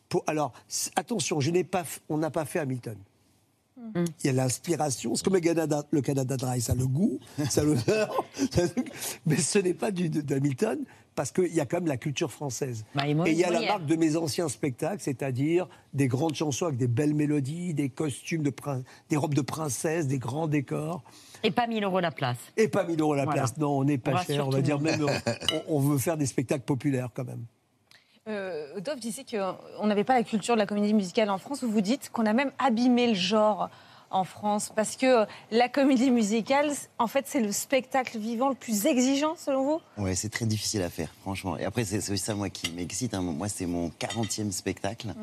pour. 0.10 0.24
Alors, 0.28 0.54
attention, 0.96 1.40
je 1.40 1.52
n'ai 1.52 1.64
pas, 1.64 1.84
on 2.10 2.18
n'a 2.18 2.30
pas 2.30 2.46
fait 2.46 2.60
Hamilton. 2.60 2.98
Mm. 3.78 4.06
Il 4.24 4.28
y 4.28 4.30
a 4.30 4.34
l'inspiration, 4.34 5.16
c'est 5.16 5.24
comme 5.24 5.34
le 5.34 5.40
Canada, 5.40 5.84
le 5.92 6.02
Canada 6.02 6.38
Dry, 6.38 6.62
ça 6.62 6.74
a 6.74 6.76
le 6.76 6.88
goût, 6.88 7.20
ça 7.50 7.62
a 7.62 7.64
l'odeur, 7.64 8.24
mais 9.26 9.38
ce 9.38 9.60
n'est 9.60 9.74
pas 9.74 9.92
du, 9.92 10.10
d'Hamilton 10.10 10.86
parce 11.16 11.32
qu'il 11.32 11.54
y 11.54 11.62
a 11.62 11.66
quand 11.66 11.78
même 11.78 11.88
la 11.88 11.98
culture 11.98 12.32
française. 12.32 12.84
Bah, 12.94 13.08
et 13.08 13.32
il 13.32 13.38
y 13.38 13.46
a 13.46 13.50
la 13.50 13.62
marque 13.62 13.86
de 13.86 13.96
mes 13.96 14.18
anciens 14.18 14.50
spectacles, 14.50 15.02
c'est-à-dire 15.02 15.68
des 15.94 16.08
grandes 16.08 16.36
chansons 16.36 16.66
avec 16.66 16.78
des 16.78 16.88
belles 16.88 17.14
mélodies, 17.14 17.74
des 17.74 17.90
costumes 17.90 18.44
de 18.44 18.50
prin- 18.50 18.84
des 19.10 19.16
robes 19.16 19.34
de 19.34 19.42
princesse, 19.42 20.08
des 20.08 20.20
grands 20.20 20.48
décors. 20.48 21.04
Et 21.46 21.52
pas 21.52 21.68
1000 21.68 21.84
euros 21.84 22.00
la 22.00 22.12
place. 22.12 22.38
Et 22.58 22.68
pas 22.68 22.84
1000 22.84 23.00
euros 23.02 23.16
la 23.16 23.24
Voilà. 23.26 23.42
place. 23.42 23.58
Non, 23.58 23.78
on 23.80 23.84
n'est 23.84 23.98
pas 23.98 24.24
cher. 24.24 24.48
On 24.48 24.50
va 24.52 24.62
dire 24.62 24.80
même, 24.80 25.06
on, 25.68 25.76
on 25.78 25.80
veut 25.80 25.98
faire 25.98 26.18
des 26.18 26.26
spectacles 26.26 26.64
populaires 26.66 27.10
quand 27.14 27.26
même. 27.26 27.46
Euh, 28.28 28.80
Dove 28.80 29.00
disait 29.00 29.24
qu'on 29.24 29.86
n'avait 29.86 30.04
pas 30.04 30.16
la 30.16 30.24
culture 30.24 30.56
de 30.56 30.60
la 30.60 30.66
comédie 30.66 30.94
musicale 30.94 31.30
en 31.30 31.38
France. 31.38 31.64
Vous 31.64 31.70
vous 31.72 31.82
dites 31.82 32.10
qu'on 32.12 32.26
a 32.26 32.34
même 32.34 32.52
abîmé 32.58 33.08
le 33.08 33.14
genre 33.14 33.70
en 34.12 34.24
France 34.24 34.72
parce 34.76 34.96
que 34.96 35.26
la 35.52 35.70
comédie 35.70 36.12
musicale, 36.12 36.72
en 37.00 37.08
fait, 37.08 37.26
c'est 37.28 37.40
le 37.42 37.52
spectacle 37.52 38.18
vivant 38.18 38.50
le 38.50 38.56
plus 38.56 38.86
exigeant, 38.86 39.36
selon 39.38 39.64
vous? 39.64 40.04
Ouais, 40.04 40.16
c'est 40.16 40.30
très 40.30 40.46
difficile 40.46 40.82
à 40.82 40.90
faire, 40.90 41.10
franchement. 41.22 41.58
Et 41.58 41.66
après, 41.66 41.86
c'est 41.86 41.98
aussi 41.98 42.18
ça, 42.18 42.36
moi, 42.36 42.50
qui 42.50 42.72
m'excite. 42.72 43.14
hein. 43.14 43.22
Moi, 43.22 43.50
c'est 43.50 43.66
mon 43.66 43.90
40e 44.00 44.52
spectacle. 44.52 45.14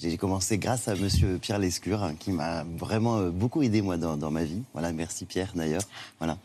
J'ai 0.00 0.16
commencé 0.16 0.56
grâce 0.56 0.88
à 0.88 0.94
monsieur 0.94 1.38
Pierre 1.38 1.58
Lescure, 1.58 2.02
hein, 2.02 2.14
qui 2.18 2.30
m'a 2.32 2.64
vraiment 2.78 3.18
euh, 3.18 3.30
beaucoup 3.30 3.62
aidé, 3.62 3.82
moi, 3.82 3.98
dans, 3.98 4.16
dans 4.16 4.30
ma 4.30 4.44
vie. 4.44 4.62
Voilà, 4.72 4.92
merci 4.92 5.26
Pierre, 5.26 5.52
d'ailleurs. 5.54 5.82
Voilà. 6.18 6.38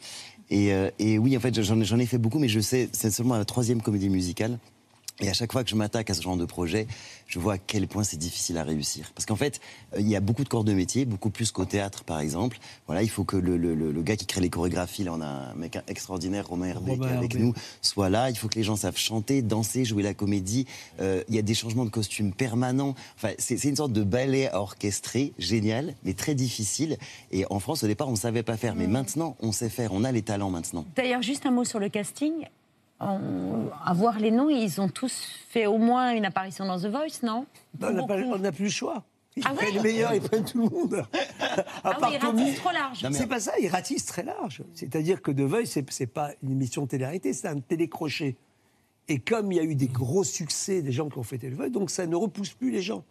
Et, 0.49 0.73
euh, 0.73 0.91
et 0.99 1.17
oui, 1.17 1.35
en 1.37 1.39
fait, 1.39 1.61
j'en 1.61 1.79
ai- 1.79 1.85
j'en 1.85 1.97
ai 1.97 2.05
fait 2.05 2.17
beaucoup, 2.17 2.37
mais 2.39 2.49
je 2.49 2.59
sais, 2.59 2.89
c'est 2.91 3.09
seulement 3.11 3.37
la 3.37 3.45
troisième 3.45 3.81
comédie 3.81 4.09
musicale. 4.09 4.59
Et 5.21 5.29
à 5.29 5.33
chaque 5.33 5.53
fois 5.53 5.63
que 5.63 5.69
je 5.69 5.75
m'attaque 5.75 6.09
à 6.09 6.13
ce 6.13 6.21
genre 6.21 6.35
de 6.35 6.43
projet, 6.43 6.87
je 7.27 7.39
vois 7.39 7.53
à 7.53 7.57
quel 7.57 7.87
point 7.87 8.03
c'est 8.03 8.17
difficile 8.17 8.57
à 8.57 8.63
réussir. 8.63 9.11
Parce 9.15 9.25
qu'en 9.25 9.37
fait, 9.37 9.61
euh, 9.93 10.01
il 10.01 10.09
y 10.09 10.15
a 10.17 10.19
beaucoup 10.19 10.43
de 10.43 10.49
corps 10.49 10.65
de 10.65 10.73
métier, 10.73 11.05
beaucoup 11.05 11.29
plus 11.29 11.51
qu'au 11.53 11.63
théâtre, 11.63 12.03
par 12.03 12.19
exemple. 12.19 12.57
Voilà, 12.85 13.01
il 13.01 13.09
faut 13.09 13.23
que 13.23 13.37
le, 13.37 13.55
le- 13.55 14.01
gars 14.01 14.17
qui 14.17 14.25
crée 14.25 14.41
les 14.41 14.49
chorégraphies, 14.49 15.05
là, 15.05 15.13
on 15.13 15.21
a 15.21 15.25
un 15.25 15.53
mec 15.55 15.79
extraordinaire, 15.87 16.47
Romain 16.47 16.67
Herbé, 16.67 16.97
qui 16.99 17.05
est 17.05 17.11
avec 17.11 17.33
Herbé. 17.33 17.45
nous, 17.47 17.53
soit 17.81 18.09
là. 18.09 18.29
Il 18.29 18.35
faut 18.37 18.49
que 18.49 18.55
les 18.55 18.63
gens 18.63 18.75
savent 18.75 18.97
chanter, 18.97 19.41
danser, 19.41 19.85
jouer 19.85 20.03
la 20.03 20.13
comédie. 20.13 20.67
Euh, 20.99 21.23
il 21.29 21.35
y 21.35 21.39
a 21.39 21.41
des 21.41 21.53
changements 21.53 21.85
de 21.85 21.89
costumes 21.91 22.33
permanents. 22.33 22.93
Enfin, 23.15 23.29
c'est 23.39 23.55
c'est 23.57 23.69
une 23.69 23.77
sorte 23.77 23.93
de 23.93 24.03
ballet 24.03 24.51
orchestré, 24.53 25.31
génial, 25.39 25.95
mais 26.03 26.13
très 26.13 26.35
difficile. 26.35 26.97
Et 27.31 27.45
en 27.49 27.59
France, 27.61 27.83
au 27.83 27.87
départ, 27.87 28.09
on 28.09 28.11
ne 28.11 28.17
savait 28.17 28.43
pas 28.43 28.57
faire. 28.57 28.75
Mais 28.75 28.87
maintenant, 28.87 29.37
on 29.39 29.53
sait 29.53 29.69
faire. 29.69 29.93
On 29.93 30.03
a 30.03 30.11
les 30.11 30.23
talents 30.23 30.49
maintenant. 30.49 30.85
D'ailleurs, 30.97 31.21
juste 31.21 31.45
un 31.45 31.51
mot 31.51 31.63
sur 31.63 31.79
le 31.79 31.87
casting. 31.87 32.33
On- 32.99 33.69
à 33.85 33.93
voir 33.93 34.19
les 34.19 34.31
noms, 34.31 34.49
ils 34.49 34.79
ont 34.79 34.87
tous 34.89 35.29
fait 35.49 35.65
au 35.65 35.77
moins 35.77 36.13
une 36.13 36.25
apparition 36.25 36.65
dans 36.65 36.79
The 36.79 36.85
Voice, 36.87 37.21
non? 37.23 37.45
Ben, 37.73 37.99
on 37.99 38.37
n'a 38.39 38.51
plus 38.51 38.65
le 38.65 38.69
choix. 38.69 39.03
Ils 39.37 39.43
Ah 39.45 39.51
ouais 39.51 39.57
prennent 39.57 39.73
les 39.73 39.81
meilleurs, 39.81 40.13
ils 40.13 40.21
prennent 40.21 40.45
tout 40.45 40.59
le 40.59 40.69
monde. 40.69 41.05
À 41.11 41.57
Ah 41.83 41.93
part 41.95 42.09
oui, 42.09 42.17
ils 42.21 42.25
ratissent 42.25 42.55
trop 42.59 42.71
large. 42.71 43.03
Non, 43.03 43.09
mais- 43.09 43.17
C'est 43.17 43.27
pas 43.27 43.41
ça, 43.41 43.51
ils 43.59 43.67
ratissent 43.67 44.05
très 44.05 44.23
large. 44.23 44.63
C'est-à-dire 44.73 45.21
que 45.21 45.29
The 45.31 45.41
Voice, 45.41 45.65
c'est, 45.89 46.05
pas 46.07 46.31
une 46.41 46.51
émission 46.53 46.87
télé-réalité, 46.87 47.33
c'est 47.33 47.49
un 47.49 47.59
télécrochet. 47.59 48.37
Et 49.09 49.19
comme 49.19 49.51
il 49.51 49.57
y 49.57 49.59
a 49.59 49.63
eu 49.63 49.75
des 49.75 49.87
gros 49.87 50.23
succès 50.23 50.81
des 50.81 50.93
gens 50.93 51.09
qui 51.09 51.17
ont 51.17 51.23
fait 51.23 51.37
The 51.37 51.51
Voice, 51.53 51.69
donc 51.69 51.89
ça 51.89 52.07
ne 52.07 52.15
repousse 52.15 52.51
plus 52.51 52.71
les 52.71 52.81
gens. 52.81 53.03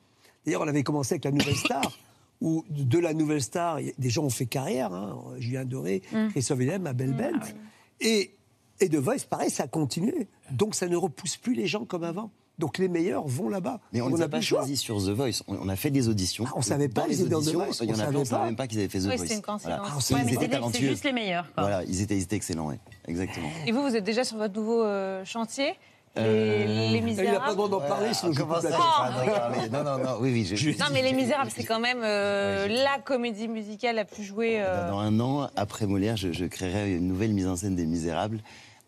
D'ailleurs, 0.47 0.62
on 0.62 0.68
avait 0.68 0.82
commencé 0.82 1.12
avec 1.14 1.24
la 1.26 1.30
Nouvelle 1.30 1.57
Star, 1.57 1.82
où 2.41 2.64
de 2.70 2.99
la 2.99 3.12
Nouvelle 3.12 3.43
Star, 3.43 3.78
des 3.99 4.09
gens 4.11 4.24
ont 4.24 4.30
fait 4.30 4.47
carrière. 4.47 4.95
Hein, 4.95 5.22
Julien 5.37 5.66
Doré, 5.66 6.01
Mm. 6.11 6.28
Christophe 6.30 6.59
Willem, 6.59 6.87
Abel 6.87 7.12
Bent. 7.12 7.53
Et, 8.01 8.35
et 8.81 8.89
The 8.89 8.97
Voice, 8.97 9.25
pareil, 9.29 9.51
ça 9.51 9.64
a 9.64 9.66
continué. 9.68 10.29
Donc 10.51 10.75
ça 10.75 10.87
ne 10.89 10.97
repousse 10.97 11.37
plus 11.37 11.55
les 11.55 11.66
gens 11.66 11.85
comme 11.85 12.05
avant. 12.05 12.31
Donc 12.59 12.79
les 12.79 12.87
meilleurs 12.89 13.27
vont 13.27 13.49
là-bas. 13.49 13.81
Mais 13.93 14.01
on 14.01 14.11
n'a 14.11 14.29
pas 14.29 14.41
choisi 14.41 14.77
sur 14.77 14.99
The 14.99 15.09
Voice. 15.09 15.43
On, 15.49 15.57
on 15.57 15.68
a 15.68 15.75
fait 15.75 15.91
des 15.91 16.09
auditions. 16.09 16.45
on 16.55 16.62
savait 16.62 16.89
pas 16.89 17.07
les 17.09 17.20
étaient 17.20 17.29
dans 17.31 17.39
The 17.41 17.49
auditions, 17.49 17.59
Voice. 17.64 17.79
il 17.83 17.89
y 17.91 17.93
en 17.93 17.97
On 17.97 17.99
a 17.99 18.03
plein, 18.03 18.05
savait 18.05 18.16
on 18.16 18.20
ne 18.20 18.25
savait 18.25 18.41
pas. 18.41 18.47
même 18.47 18.57
pas 18.57 18.66
qu'ils 18.68 18.79
avaient 18.79 18.89
fait 18.89 19.01
The 19.01 19.07
Oui, 19.07 19.16
Voice. 19.16 19.35
une 19.35 19.43
coïncidence. 19.43 19.62
Voilà. 19.64 19.83
Ah, 19.85 19.99
Ils 20.11 20.14
mais 20.27 20.33
étaient 20.35 20.41
c'est 20.45 20.49
talentueux. 20.51 20.89
juste 20.89 21.05
les 21.05 21.12
meilleurs, 21.12 21.53
quoi. 21.55 21.62
Voilà, 21.64 21.83
ils 21.85 22.01
étaient, 22.01 22.16
ils 22.16 22.22
étaient 22.22 22.37
excellents, 22.37 22.68
ouais. 22.68 22.79
exactement. 23.09 23.49
Et 23.66 23.72
vous, 23.72 23.83
vous 23.83 23.97
êtes 23.97 24.05
déjà 24.05 24.22
sur 24.22 24.37
votre 24.37 24.55
nouveau 24.55 24.85
euh, 24.85 25.25
chantier? 25.25 25.72
Les, 26.17 26.23
Euh, 26.23 26.91
les 26.93 27.01
Misérables 27.01 27.29
Il 27.29 27.33
n'a 27.33 27.41
pas 27.41 27.51
le 27.51 27.57
droit 27.57 27.69
d'en 27.69 27.81
parler, 27.81 28.15
sinon 28.15 28.33
je 28.33 28.39
d'en 28.41 28.47
parler 28.47 29.69
Non, 29.73 29.83
non, 29.85 29.99
non, 29.99 30.17
oui, 30.21 30.31
oui. 30.33 30.57
je- 30.57 30.71
Non, 30.79 30.87
mais 30.93 31.03
Les 31.03 31.12
Misérables, 31.12 31.51
c'est 31.55 31.65
quand 31.65 31.81
même 31.81 32.03
euh, 32.03 32.69
la 32.69 32.99
comédie 33.03 33.49
musicale 33.49 33.97
la 33.97 34.05
plus 34.05 34.23
jouée. 34.25 34.57
euh, 34.61 34.91
Dans 34.91 34.99
un 35.01 35.19
an, 35.21 35.51
après 35.57 35.87
Molière, 35.87 36.17
je, 36.17 36.33
je 36.33 36.45
créerai 36.45 36.95
une 36.95 37.09
nouvelle 37.09 37.33
mise 37.33 37.47
en 37.49 37.57
scène 37.57 37.75
des 37.77 37.87
Misérables 37.87 38.39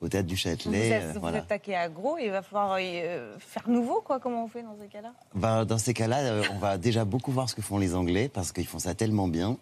au 0.02 0.08
théâtre 0.08 0.26
du 0.28 0.34
Vous 0.34 0.40
Châtelet. 0.40 0.88
êtes, 0.90 1.02
euh, 1.04 1.12
vous 1.14 1.20
voilà. 1.20 1.38
êtes 1.38 1.48
taqué 1.48 1.74
à 1.74 1.88
gros, 1.88 2.18
il 2.18 2.30
va 2.30 2.42
falloir 2.42 2.76
euh, 2.78 3.34
faire 3.38 3.68
nouveau, 3.68 4.02
quoi. 4.02 4.20
Comment 4.20 4.44
on 4.44 4.48
fait 4.48 4.62
dans 4.62 4.76
ces 4.80 4.88
cas-là? 4.88 5.12
Ben, 5.34 5.64
dans 5.64 5.78
ces 5.78 5.94
cas-là, 5.94 6.18
euh, 6.20 6.42
on 6.54 6.58
va 6.58 6.76
déjà 6.78 7.04
beaucoup 7.04 7.32
voir 7.32 7.48
ce 7.48 7.54
que 7.54 7.62
font 7.62 7.78
les 7.78 7.94
Anglais 7.94 8.28
parce 8.32 8.52
qu'ils 8.52 8.66
font 8.66 8.78
ça 8.78 8.94
tellement 8.94 9.26
bien. 9.26 9.56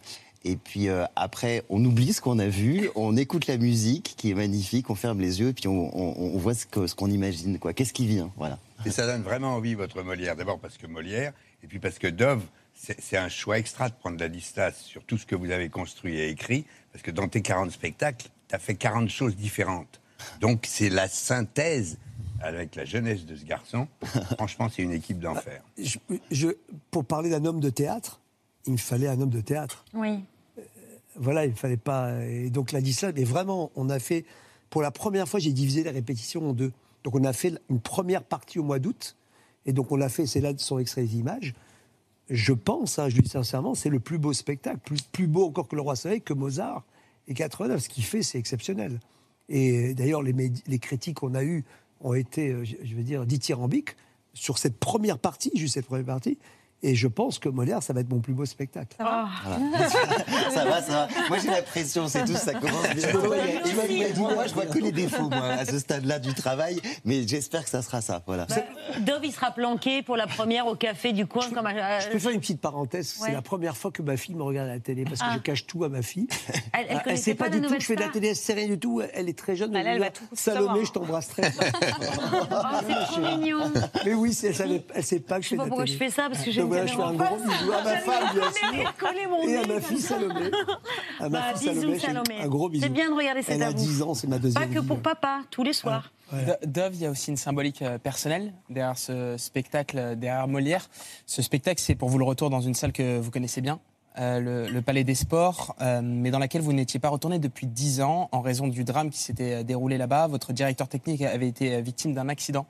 Et 0.45 0.57
puis 0.57 0.89
euh, 0.89 1.05
après, 1.17 1.65
on 1.71 1.83
oublie 1.85 2.13
ce 2.13 2.21
qu'on 2.21 2.39
a 2.39 2.47
vu, 2.49 2.91
on 2.97 3.17
écoute 3.17 3.47
la 3.47 3.57
musique 3.57 4.15
qui 4.17 4.31
est 4.31 4.35
magnifique, 4.35 4.91
on 4.91 4.95
ferme 4.95 5.21
les 5.21 5.41
yeux 5.41 5.49
et 5.49 5.53
puis 5.55 5.69
on, 5.69 5.97
on- 5.97 6.35
on 6.35 6.39
voit 6.39 6.55
ce 6.55 6.67
que- 6.67 6.87
ce 6.87 6.95
qu'on 6.95 7.11
imagine, 7.11 7.59
quoi. 7.59 7.73
Qu'est-ce 7.73 7.93
qui 7.95 8.07
vient, 8.07 8.31
voilà. 8.37 8.59
Et 8.85 8.91
ça 8.91 9.07
donne 9.07 9.23
vraiment 9.23 9.55
envie, 9.55 9.75
votre 9.75 10.03
Molière. 10.03 10.37
D'abord 10.37 10.59
parce 10.59 10.77
que 10.77 10.87
Molière, 10.87 11.33
et 11.63 11.67
puis 11.67 11.79
parce 11.79 11.99
que 11.99 12.07
Dove, 12.09 12.43
c'est 12.75 13.01
c'est 13.01 13.17
un 13.17 13.29
choix 13.31 13.59
extra 13.59 13.89
de 13.89 13.95
prendre 13.95 14.19
la 14.19 14.29
distance 14.29 14.77
sur 14.77 15.03
tout 15.05 15.17
ce 15.17 15.25
que 15.25 15.35
vous 15.35 15.51
avez 15.51 15.71
construit 15.71 16.17
et 16.19 16.29
écrit, 16.29 16.67
parce 16.93 17.03
que 17.03 17.11
dans 17.11 17.29
tes 17.29 17.41
40 17.41 17.71
spectacles, 17.71 18.27
tu 18.49 18.55
as 18.55 18.59
fait 18.59 18.75
40 18.75 19.09
choses 19.09 19.37
différentes. 19.37 20.01
Donc 20.41 20.65
c'est 20.69 20.91
la 20.91 21.09
synthèse 21.09 21.97
avec 22.43 22.75
la 22.77 22.85
jeunesse 22.85 23.25
de 23.25 23.35
ce 23.37 23.45
garçon. 23.45 23.89
Franchement, 24.37 24.69
c'est 24.69 24.83
une 24.83 24.93
équipe 24.93 25.19
d'enfer. 25.21 25.63
Je- 25.79 25.97
je- 26.31 26.49
pour 26.91 27.07
parler 27.07 27.31
d'un 27.31 27.45
homme 27.47 27.61
de 27.61 27.71
théâtre, 27.71 28.21
il 28.67 28.73
me 28.73 28.77
fallait 28.79 29.09
un 29.09 29.19
homme 29.21 29.31
de 29.31 29.41
théâtre. 29.41 29.85
Oui. 29.95 30.25
Voilà, 31.17 31.45
il 31.45 31.51
ne 31.51 31.57
fallait 31.57 31.77
pas. 31.77 32.25
Et 32.25 32.51
donc, 32.51 32.73
l'a 32.73 32.81
dit 32.81 32.93
ça, 32.93 33.13
mais 33.13 33.25
vraiment, 33.25 33.71
on 33.77 33.89
a 33.91 33.99
fait. 33.99 34.25
Pour 34.71 34.83
la 34.83 34.91
première 34.91 35.29
fois, 35.29 35.41
j'ai 35.41 35.53
divisé 35.53 35.85
les 35.85 35.91
répétitions 35.91 36.51
en 36.51 36.53
deux. 36.53 36.73
Donc, 37.05 37.15
on 37.15 37.25
a 37.25 37.33
fait 37.33 37.55
une 37.71 37.81
première 37.81 38.23
partie 38.23 38.59
au 38.59 38.65
mois 38.65 38.79
d'août. 38.79 39.17
Et 39.67 39.73
donc, 39.73 39.93
on 39.93 39.97
l'a 39.97 40.09
fait, 40.09 40.27
c'est 40.27 40.41
là 40.41 40.53
sont 40.57 40.79
extraits 40.79 41.05
les 41.05 41.19
images. 41.19 41.55
Je 42.31 42.53
pense, 42.53 42.99
hein, 42.99 43.09
je 43.09 43.17
le 43.17 43.23
dis 43.23 43.29
sincèrement, 43.29 43.75
c'est 43.75 43.91
le 43.91 44.01
plus 44.01 44.19
beau 44.19 44.33
spectacle, 44.33 44.79
plus, 45.13 45.27
beau 45.27 45.47
encore 45.47 45.69
que 45.69 45.77
Le 45.77 45.83
Roi 45.83 45.95
Soleil, 45.95 46.23
que 46.23 46.33
Mozart 46.33 46.83
et 47.29 47.35
89. 47.35 47.83
Ce 47.83 47.89
qu'il 47.89 48.05
fait, 48.05 48.23
c'est 48.23 48.39
exceptionnel. 48.39 48.99
Et 49.49 49.95
d'ailleurs, 49.95 50.23
les, 50.23 50.33
les 50.67 50.79
critiques 50.79 51.19
qu'on 51.19 51.35
a 51.35 51.45
eues 51.45 51.65
ont 52.01 52.15
été, 52.15 52.51
euh, 52.51 52.65
je 52.65 52.95
veux 52.95 53.03
dire, 53.03 53.27
dithyrambiques 53.27 53.97
sur 54.33 54.59
cette 54.59 54.79
première 54.79 55.19
partie, 55.19 55.51
juste 55.55 55.75
cette 55.75 55.87
première 55.87 56.07
partie. 56.07 56.39
Et 56.87 56.95
je 56.95 57.09
pense 57.09 57.39
que 57.39 57.49
Molière, 57.49 57.83
ça 57.83 57.95
va 57.95 58.01
être 58.01 58.11
mon 58.11 58.21
plus 58.21 58.35
beau 58.35 58.45
spectacle. 58.45 58.95
Voilà. 59.01 59.29
ça 60.53 60.65
va, 60.67 60.83
ça 60.83 60.93
va. 60.93 61.09
Moi, 61.31 61.39
j'ai 61.39 61.49
la 61.49 61.63
pression, 61.63 62.09
c'est 62.09 62.25
tout, 62.27 62.35
ça 62.35 62.53
commence 62.53 62.89
bien. 62.95 63.09
Je 63.09 64.21
moi, 64.21 64.47
je 64.47 64.53
vois 64.53 64.67
que 64.67 64.79
les 64.79 64.93
défauts, 64.93 65.31
moi, 65.31 65.47
à 65.47 65.65
ce 65.65 65.79
stade-là 65.79 66.19
du 66.19 66.35
travail, 66.35 66.81
mais 67.07 67.27
j'espère 67.27 67.65
que 67.65 67.71
ça 67.71 67.81
sera 67.81 68.03
ça, 68.03 68.23
voilà. 68.27 68.47
Dove, 69.01 69.25
il 69.25 69.33
sera 69.33 69.51
planqué 69.51 70.03
pour 70.03 70.17
la 70.17 70.27
première 70.27 70.67
au 70.67 70.75
café 70.75 71.13
du 71.13 71.27
coin. 71.27 71.49
comme 71.51 71.65
à- 71.67 72.01
Je 72.01 72.09
peux 72.11 72.19
faire 72.19 72.33
une 72.33 72.41
petite 72.41 72.61
parenthèse. 72.61 73.17
Ouais. 73.21 73.29
C'est 73.29 73.33
la 73.35 73.41
première 73.43 73.77
fois 73.79 73.91
que 73.91 74.03
ma 74.03 74.17
fille 74.19 74.35
me 74.35 74.43
regarde 74.43 74.69
à 74.69 74.75
la 74.75 74.81
télé 74.81 75.05
parce 75.05 75.21
que 75.21 75.27
Ah. 75.27 75.35
je 75.37 75.41
cache 75.41 75.67
tout 75.67 75.85
à 75.85 75.89
ma 75.89 76.03
fille. 76.03 76.27
Elle- 76.73 76.87
elle 76.91 76.97
Ah, 76.99 77.03
connaissait 77.05 77.23
sait 77.23 77.35
pas 77.35 77.45
pas, 77.45 77.51
du 77.51 77.63
tout 77.63 77.73
que 77.75 77.81
je 77.81 77.87
fais 77.87 77.97
de 77.97 78.01
la 78.03 78.09
télé, 78.09 78.29
elle 78.29 78.37
sait 78.37 78.53
rien 78.55 78.67
du 78.69 78.79
tout. 78.79 79.01
Elle 79.15 79.29
est 79.31 79.39
très 79.39 79.57
jeune. 79.57 79.73
Bah, 79.73 79.81
elle 79.81 79.87
elle 79.87 79.99
va 80.01 80.11
tout 80.11 80.25
Salomé, 80.35 80.85
je 80.85 80.93
t'embrasse 80.93 81.29
très 81.29 81.51
fort. 81.51 81.65
Oh, 82.51 82.77
c'est 82.87 82.95
trop 83.07 83.21
mignon. 83.39 83.73
Mais 84.05 84.15
oui, 84.15 84.37
elle, 84.43 84.83
elle 84.95 85.05
sait 85.05 85.21
pas 85.21 85.37
que 85.37 85.43
je 85.43 85.49
fais 85.49 85.55
sais 85.55 85.57
pas 85.57 85.65
de 85.65 85.69
la 85.69 85.69
pourquoi 85.69 85.85
télé. 85.85 85.93
je 85.99 86.05
fais 86.05 86.11
ça, 86.11 86.29
parce 86.31 86.45
que 86.45 86.51
Donc 86.61 86.74
je 86.87 86.95
fais 86.95 87.03
un 87.03 87.13
gros 87.15 87.37
bisou 87.37 87.73
à 87.73 87.83
ma 87.83 87.97
femme, 87.99 88.25
bien 88.35 88.53
sûr. 88.53 89.49
Et 89.49 89.57
à 89.57 89.67
ma 89.67 89.81
fille. 89.81 90.01
Salomé. 90.01 90.51
À 91.21 91.29
ma 91.29 91.29
Bah, 91.29 91.55
fille 91.57 91.99
Salomé, 92.01 92.41
un 92.43 92.49
gros 92.49 92.69
bisou. 92.69 92.85
C'est 92.85 92.93
bien 92.93 93.09
de 93.11 93.15
regarder 93.15 93.43
cet 93.43 93.55
Elle 93.57 93.63
a 93.63 93.67
amour. 93.69 93.79
10 93.81 94.03
ans, 94.03 94.15
c'est 94.15 94.27
ma 94.27 94.39
deuxième 94.39 94.69
Pas 94.69 94.75
que 94.75 94.81
pour 94.81 95.01
papa, 95.01 95.41
tous 95.51 95.63
les 95.63 95.73
soirs. 95.73 96.11
Do- 96.33 96.67
Dove, 96.67 96.95
il 96.95 97.01
y 97.03 97.07
a 97.07 97.11
aussi 97.11 97.31
une 97.31 97.37
symbolique 97.37 97.83
euh, 97.83 97.99
personnelle 97.99 98.53
derrière 98.71 98.99
ce 98.99 99.37
spectacle, 99.39 99.99
euh, 99.99 100.15
derrière 100.15 100.49
Molière. 100.49 100.89
Ce 101.27 101.43
spectacle, 101.43 101.81
c'est 101.81 101.95
pour 101.95 102.09
vous 102.09 102.19
le 102.19 102.25
retour 102.25 102.51
dans 102.51 102.61
une 102.61 102.75
salle 102.75 102.93
que 102.93 103.19
vous 103.21 103.31
connaissez 103.31 103.61
bien, 103.61 103.79
euh, 104.19 104.41
le, 104.41 104.69
le 104.69 104.83
Palais 104.83 105.05
des 105.05 105.15
Sports, 105.15 105.77
euh, 105.81 106.01
mais 106.03 106.31
dans 106.31 106.39
laquelle 106.39 106.63
vous 106.63 106.73
n'étiez 106.73 106.99
pas 106.99 107.09
retourné 107.11 107.39
depuis 107.39 107.67
10 107.67 108.01
ans 108.01 108.29
en 108.33 108.41
raison 108.41 108.67
du 108.69 108.85
drame 108.85 109.11
qui 109.11 109.19
s'était 109.21 109.63
déroulé 109.65 109.99
là-bas. 109.99 110.27
Votre 110.27 110.53
directeur 110.53 110.89
technique 110.89 111.23
avait 111.23 111.49
été 111.49 111.81
victime 111.83 112.15
d'un 112.15 112.29
accident 112.29 112.67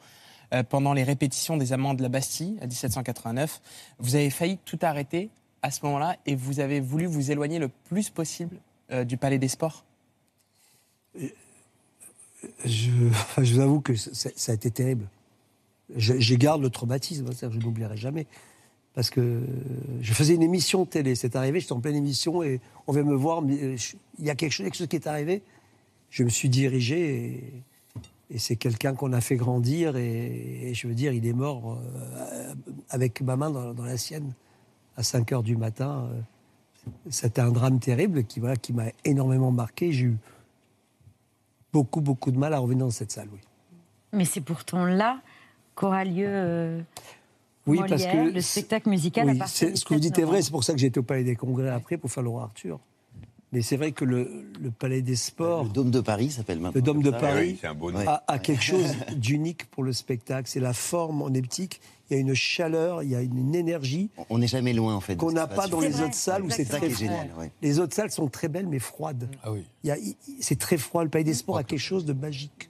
euh, 0.55 0.63
pendant 0.63 0.93
les 0.93 1.03
répétitions 1.03 1.57
des 1.57 1.73
amants 1.73 1.95
de 1.95 2.03
la 2.03 2.09
Bastille, 2.09 2.57
à 2.61 2.67
1789. 2.67 3.61
Vous 3.99 4.15
avez 4.15 4.31
failli 4.31 4.59
tout 4.65 4.79
arrêter 4.83 5.31
à 5.63 5.71
ce 5.71 5.85
moment-là 5.85 6.17
et 6.27 6.37
vous 6.37 6.61
avez 6.61 6.81
voulu 6.81 7.07
vous 7.07 7.31
éloigner 7.31 7.59
le 7.59 7.69
plus 7.69 8.11
possible 8.11 8.57
euh, 8.93 9.05
du 9.05 9.17
Palais 9.17 9.39
des 9.39 9.49
Sports. 9.49 9.85
je, 12.65 12.91
enfin, 13.11 13.43
je 13.43 13.55
vous 13.55 13.61
avoue 13.61 13.81
que 13.81 13.97
ça, 13.97 14.31
a 14.53 14.55
été 14.55 14.71
terrible. 14.71 15.09
je, 15.97 16.21
je 16.21 16.35
garde 16.37 16.63
le 16.63 16.71
traumatisme, 16.71 17.29
que 17.35 17.51
je 17.51 17.59
n'oublierai 17.59 17.97
jamais. 17.97 18.27
Parce 18.95 19.11
que 19.11 19.43
je 20.01 20.15
faisais 20.15 20.35
une 20.35 20.43
émission 20.43 20.87
télé, 20.87 21.17
c'est 21.17 21.35
arrivé, 21.35 21.59
j'étais 21.59 21.73
en 21.73 21.81
pleine 21.81 21.97
émission 21.97 22.45
et 22.45 22.61
on 22.87 22.93
vient 22.93 23.03
me 23.03 23.17
voir, 23.17 23.43
euh, 23.43 23.77
il 24.19 24.25
y 24.25 24.31
a 24.31 24.37
quelque 24.37 24.53
chose, 24.53 24.65
quelque 24.65 24.77
chose 24.77 24.87
qui 24.87 24.97
est 24.97 25.09
arrivé. 25.09 25.43
Je 26.11 26.23
me 26.23 26.29
suis 26.29 26.49
dirigé 26.49 27.17
et, 27.17 27.43
et 28.31 28.39
c'est 28.39 28.57
quelqu'un 28.57 28.95
qu'on 28.95 29.13
a 29.13 29.21
fait 29.21 29.37
grandir 29.37 29.97
et, 29.97 30.71
et 30.71 30.75
je 30.75 30.89
veux 30.89 30.95
dire, 30.95 31.13
il 31.13 31.27
est 31.27 31.33
mort 31.33 31.79
euh, 31.79 32.55
avec 32.91 33.21
ma 33.21 33.37
main 33.37 33.51
dans, 33.51 33.75
dans 33.75 33.85
la 33.85 33.97
sienne 33.97 34.33
à 34.97 35.03
5 35.03 35.33
heures 35.33 35.43
du 35.43 35.57
matin. 35.57 36.09
euh. 36.11 36.21
C'était 37.11 37.41
un 37.41 37.51
drame 37.51 37.79
terrible 37.81 38.25
qui, 38.25 38.41
voilà, 38.41 38.57
qui 38.57 38.73
m'a 38.73 38.87
énormément 39.05 39.51
marqué. 39.51 39.93
J'ai 39.93 40.05
eu 40.05 40.17
beaucoup, 41.73 42.01
beaucoup 42.01 42.31
de 42.31 42.39
mal 42.39 42.53
à 42.55 42.59
revenir 42.59 42.85
dans 42.87 42.91
cette 42.91 43.11
salle, 43.11 43.29
oui. 43.33 43.41
Mais 44.13 44.25
c'est 44.25 44.41
pourtant 44.43 44.85
là 44.85 45.21
qu'aura 45.75 46.05
lieu 46.05 46.27
euh, 46.29 46.81
Oui, 47.67 47.81
Molière, 47.81 47.99
parce 47.99 48.05
que 48.05 48.35
le 48.35 48.41
spectacle 48.41 48.89
musical 48.89 49.27
oui, 49.27 49.37
à 49.37 49.39
partir 49.39 49.77
ce 49.77 49.85
que 49.85 49.95
vous 49.95 49.95
7 49.95 50.01
dites 50.01 50.19
est 50.19 50.25
vrai, 50.25 50.41
c'est 50.43 50.51
pour 50.51 50.63
ça 50.63 50.73
que 50.73 50.79
j'étais 50.79 50.99
au 50.99 51.03
Palais 51.03 51.25
des 51.25 51.37
Congrès 51.37 51.71
après 51.71 51.97
pour 51.97 52.11
faire 52.13 52.23
le 52.23 52.29
roi 52.29 52.45
Arthur. 52.45 52.79
Mais 53.55 53.63
c'est 53.63 53.77
vrai 53.77 53.93
que 53.93 54.05
le, 54.05 54.29
le 54.61 54.71
Palais 54.71 55.01
des 55.01 55.15
Sports, 55.17 55.65
Le 55.65 55.71
Dôme 55.71 55.91
de 55.91 56.01
Paris 56.01 56.31
s'appelle 56.33 56.59
maintenant. 56.59 56.73
le 56.75 56.83
Dôme 56.83 57.03
de 57.03 57.11
ça. 57.13 57.19
Paris, 57.19 57.51
Oui, 57.53 57.59
c'est 57.61 57.67
un 57.69 57.75
beau 57.75 57.91
nom. 57.93 57.99
Ouais. 58.01 58.07
a, 58.09 58.23
a 58.27 58.39
quelque 58.39 58.63
chose 58.65 58.95
d'unique 59.17 59.67
pour 59.71 59.85
le 59.85 59.93
spectacle. 59.93 60.49
C'est 60.49 60.61
la 60.61 60.73
forme 60.73 61.23
en 61.23 61.33
heptique. 61.33 61.81
Il 62.11 62.15
y 62.15 62.17
a 62.19 62.21
une 62.21 62.35
chaleur, 62.35 63.03
il 63.03 63.11
y 63.11 63.15
a 63.17 63.23
une, 63.23 63.39
une 63.39 63.55
énergie 63.55 64.11
On 64.29 64.37
n'est 64.39 64.47
jamais 64.47 64.73
loin 64.75 64.95
en 64.95 65.01
fait. 65.01 65.17
qu'on 65.17 65.33
n'a 65.33 65.47
pas 65.47 65.69
dans 65.69 65.81
les 65.81 66.01
autres 66.03 66.15
salles 66.15 66.43
où 66.43 66.51
c'est 66.51 66.65
très 66.67 66.91
génial. 66.91 67.31
ouais. 67.39 67.51
Les 67.63 67.79
autres 67.79 67.95
salles 67.95 68.11
sont 68.11 68.29
très 68.29 68.49
belles 68.49 68.67
mais 68.67 68.79
froides. 68.81 69.29
Ah 69.43 69.53
oui. 69.53 69.65
Il 69.85 69.89
y 69.89 69.91
a- 69.91 69.97
il- 69.99 70.17
c'est 70.41 70.59
très 70.59 70.77
froid. 70.77 71.03
Le 71.05 71.09
Palais 71.09 71.25
des 71.25 71.33
Sports 71.35 71.57
a 71.57 71.65
quelque 71.65 71.79
chose 71.79 72.05
de 72.05 72.13
magique. 72.13 72.69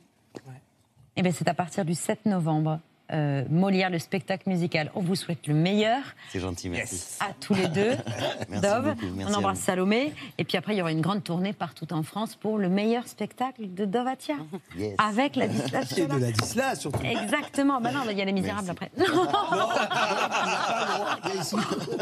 Eh 1.16 1.22
bien, 1.22 1.30
c'est 1.32 1.47
à 1.49 1.55
partir 1.55 1.85
du 1.85 1.95
7 1.95 2.26
novembre. 2.26 2.80
Euh, 3.13 3.45
Molière, 3.51 3.91
le 3.91 3.99
spectacle 3.99 4.49
musical. 4.49 4.91
On 4.95 5.01
vous 5.03 5.15
souhaite 5.15 5.47
le 5.47 5.53
meilleur 5.53 6.01
C'est 6.33 6.41
gentil, 6.41 6.71
merci. 6.71 7.19
à 7.21 7.35
tous 7.39 7.53
les 7.53 7.69
deux. 7.69 7.91
Merci 8.49 8.63
Dove, 8.63 8.95
beaucoup, 8.95 9.07
merci 9.15 9.33
on 9.35 9.39
embrasse. 9.39 9.59
Salomé. 9.59 10.13
Et 10.39 10.45
puis 10.45 10.57
après, 10.57 10.75
il 10.75 10.79
y 10.79 10.81
aura 10.81 10.91
une 10.91 11.03
grande 11.03 11.23
tournée 11.23 11.53
partout 11.53 11.93
en 11.93 12.03
France 12.03 12.35
pour 12.35 12.57
le 12.57 12.69
meilleur 12.71 13.07
spectacle 13.07 13.75
de 13.75 13.85
Dovatia. 13.85 14.37
Yes. 14.79 14.95
Avec 14.99 15.37
la 15.37 15.45
Et 15.47 15.49
distillation. 15.49 16.07
de 16.07 16.17
la 16.19 16.33
Disla 16.33 16.75
surtout. 16.77 17.05
Exactement. 17.05 17.81
Bah 17.81 17.93
non, 17.93 18.01
il 18.11 18.17
y 18.17 18.23
a 18.23 18.25
les 18.25 18.33
misérables 18.33 18.71
après. 18.71 18.91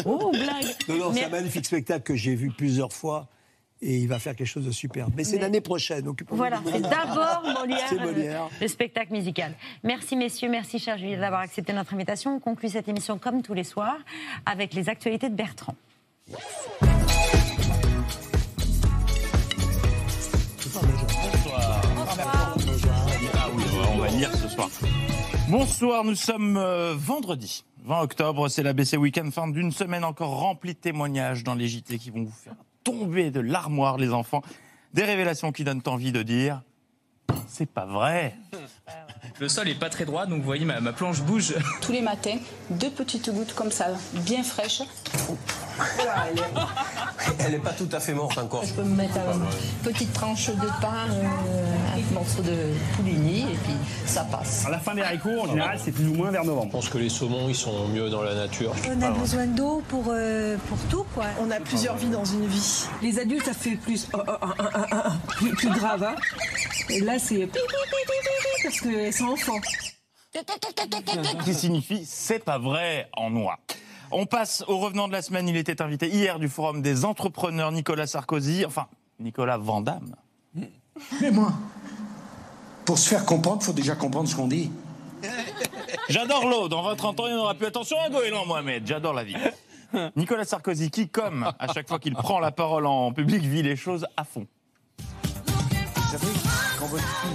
oh, 0.05 0.31
blague. 0.33 0.75
Non, 0.89 0.97
non, 0.97 1.13
c'est 1.13 1.21
Mais- 1.21 1.25
un 1.27 1.31
magnifique 1.31 1.67
spectacle 1.67 2.03
que 2.05 2.15
j'ai 2.15 2.35
vu 2.35 2.51
plusieurs 2.51 2.93
fois 2.93 3.27
et 3.83 3.97
il 3.99 4.07
va 4.09 4.18
faire 4.18 4.35
quelque 4.37 4.47
chose 4.47 4.64
de 4.64 4.70
superbe. 4.70 5.12
Mais 5.16 5.24
c'est 5.24 5.37
Mais- 5.37 5.43
l'année 5.43 5.61
prochaine. 5.61 6.07
occupons-nous 6.09 6.39
Voilà, 6.39 6.61
c'est 6.64 6.80
d'abord 6.80 7.43
Molière, 7.61 7.93
le- 7.93 7.99
Molière. 7.99 8.49
Le, 8.61 8.68
spectacle 8.68 9.12
musical. 9.12 9.53
Merci 9.83 10.16
messieurs, 10.16 10.49
merci 10.49 10.78
cher 10.78 10.97
Julie 10.97 11.16
d'avoir 11.16 11.41
accepté 11.41 11.72
notre 11.72 11.93
invitation. 11.93 12.37
On 12.37 12.41
conclut 12.41 12.68
cette 12.68 12.89
émission 12.89 13.18
comme 13.18 13.43
tous 13.43 13.55
les 13.55 13.64
soirs 13.64 13.99
avec 14.47 14.72
les 14.74 14.89
actualités 14.89 15.28
de 15.28 15.35
Bertrand. 15.35 15.74
Ah 22.14 23.49
oui, 23.55 23.62
on 23.95 23.99
va 23.99 24.09
lire 24.09 24.35
ce 24.37 24.49
soir. 24.49 24.68
Bonsoir, 25.49 26.05
nous 26.05 26.14
sommes 26.14 26.57
euh, 26.57 26.95
vendredi 26.97 27.64
20 27.85 28.01
octobre, 28.03 28.49
c'est 28.49 28.62
l'ABC 28.62 28.97
Week-end, 28.97 29.28
fin 29.33 29.49
d'une 29.49 29.72
semaine 29.72 30.05
encore 30.05 30.39
remplie 30.39 30.74
de 30.74 30.78
témoignages 30.78 31.43
dans 31.43 31.55
les 31.55 31.66
JT 31.66 31.99
qui 31.99 32.11
vont 32.11 32.22
vous 32.24 32.30
faire 32.30 32.55
tomber 32.85 33.30
de 33.30 33.41
l'armoire, 33.41 33.99
les 33.99 34.12
enfants. 34.12 34.43
Des 34.95 35.05
révélations 35.05 35.53
qui 35.53 35.64
donnent 35.64 35.83
envie 35.87 36.12
de 36.12 36.22
dire 36.22 36.62
c'est 37.49 37.66
pas 37.66 37.85
vrai. 37.85 38.35
Le 39.39 39.49
sol 39.49 39.68
est 39.68 39.74
pas 39.74 39.91
très 39.91 40.05
droit, 40.05 40.26
donc 40.26 40.39
vous 40.39 40.45
voyez, 40.45 40.64
ma, 40.64 40.80
ma 40.80 40.93
planche 40.93 41.20
bouge. 41.20 41.55
Tous 41.80 41.93
les 41.93 42.01
matins, 42.01 42.37
deux 42.70 42.91
petites 42.91 43.30
gouttes 43.30 43.55
comme 43.55 43.70
ça, 43.70 43.89
bien 44.14 44.43
fraîches. 44.43 44.83
Elle 47.39 47.53
n'est 47.53 47.59
pas 47.59 47.72
tout 47.72 47.89
à 47.93 48.01
fait 48.01 48.14
morte 48.14 48.39
encore. 48.39 48.64
Je 48.64 48.74
peux 48.74 48.85
me 48.85 48.97
mettre 48.97 49.16
une 49.16 49.47
petite 49.83 50.12
tranche 50.12 50.49
de 50.49 50.80
pain, 50.80 51.09
euh, 51.11 51.62
un 52.13 52.15
morceau 52.15 52.43
de 52.43 52.57
pouligny, 52.97 53.41
et 53.41 53.57
puis 53.65 53.75
ça 54.07 54.25
passe. 54.25 54.67
À 54.67 54.71
la 54.71 54.79
fin 54.79 54.95
des 54.95 55.03
haricots, 55.03 55.41
en 55.41 55.47
général, 55.49 55.79
c'est 55.83 55.93
plus 55.93 56.07
ou 56.09 56.15
moins 56.15 56.31
vers 56.31 56.45
novembre. 56.45 56.67
Je 56.67 56.73
pense 56.73 56.89
que 56.89 56.99
les 56.99 57.09
saumons, 57.09 57.49
ils 57.49 57.55
sont 57.55 57.89
mieux 57.89 58.11
dans 58.11 58.23
la 58.23 58.35
nature. 58.35 58.73
On 58.89 59.03
a 59.03 59.11
besoin 59.11 59.47
d'eau 59.47 59.83
pour, 59.89 60.05
euh, 60.09 60.57
pour 60.69 60.79
tout, 60.91 61.05
quoi. 61.15 61.25
On 61.41 61.51
a 61.51 61.61
plusieurs 61.61 61.97
vies 61.97 62.11
dans 62.11 62.25
une 62.25 62.47
vie. 62.47 62.85
Les 63.03 63.19
adultes, 63.19 63.47
ça 63.47 63.55
fait 63.55 63.77
plus, 63.77 64.09
oh, 64.13 64.19
oh, 64.27 64.33
oh, 64.43 64.47
oh, 64.59 64.65
oh, 64.75 64.85
oh, 64.93 65.11
plus, 65.29 65.51
plus 65.55 65.71
grave. 65.71 66.03
hein. 66.05 66.15
Et 66.91 67.01
là, 67.01 67.19
c'est 67.19 67.49
parce 68.63 68.81
qu'elles 68.81 69.13
sont 69.13 69.25
enfants. 69.29 69.61
qui 71.45 71.55
signifie 71.55 72.05
c'est 72.07 72.45
pas 72.45 72.59
vrai 72.59 73.09
en 73.17 73.31
noix. 73.31 73.59
On 74.11 74.27
passe 74.27 74.63
au 74.69 74.79
revenant 74.79 75.09
de 75.09 75.13
la 75.13 75.23
semaine. 75.23 75.49
Il 75.49 75.57
était 75.57 75.81
invité 75.81 76.09
hier 76.09 76.39
du 76.39 76.49
Forum 76.49 76.83
des 76.83 77.05
entrepreneurs 77.07 77.73
Nicolas 77.73 78.07
Sarkozy, 78.07 78.65
enfin 78.67 78.87
Nicolas 79.19 79.57
Vandamme. 79.57 80.15
Mais 80.55 81.31
moi, 81.31 81.53
pour 82.93 82.99
se 82.99 83.09
faire 83.09 83.24
comprendre, 83.24 83.57
il 83.62 83.64
faut 83.64 83.72
déjà 83.72 83.95
comprendre 83.95 84.28
ce 84.28 84.36
qu'on 84.36 84.49
dit. 84.49 84.70
J'adore 86.11 86.47
l'eau. 86.47 86.68
Dans 86.68 86.82
20-30 86.95 87.22
ans, 87.22 87.26
il 87.26 87.32
n'y 87.32 87.40
en 87.40 87.45
aura 87.45 87.55
plus. 87.55 87.64
Attention 87.64 87.97
à 87.99 88.11
Goéland, 88.11 88.45
Mohamed. 88.45 88.86
J'adore 88.86 89.14
la 89.14 89.24
vie. 89.24 89.34
Nicolas 90.16 90.45
Sarkozy, 90.45 90.90
qui, 90.90 91.09
comme 91.09 91.51
à 91.59 91.72
chaque 91.72 91.88
fois 91.88 91.99
qu'il 91.99 92.12
prend 92.12 92.38
la 92.38 92.51
parole 92.51 92.84
en 92.84 93.11
public, 93.14 93.45
vit 93.45 93.62
les 93.62 93.76
choses 93.76 94.07
à 94.14 94.24
fond. 94.24 94.47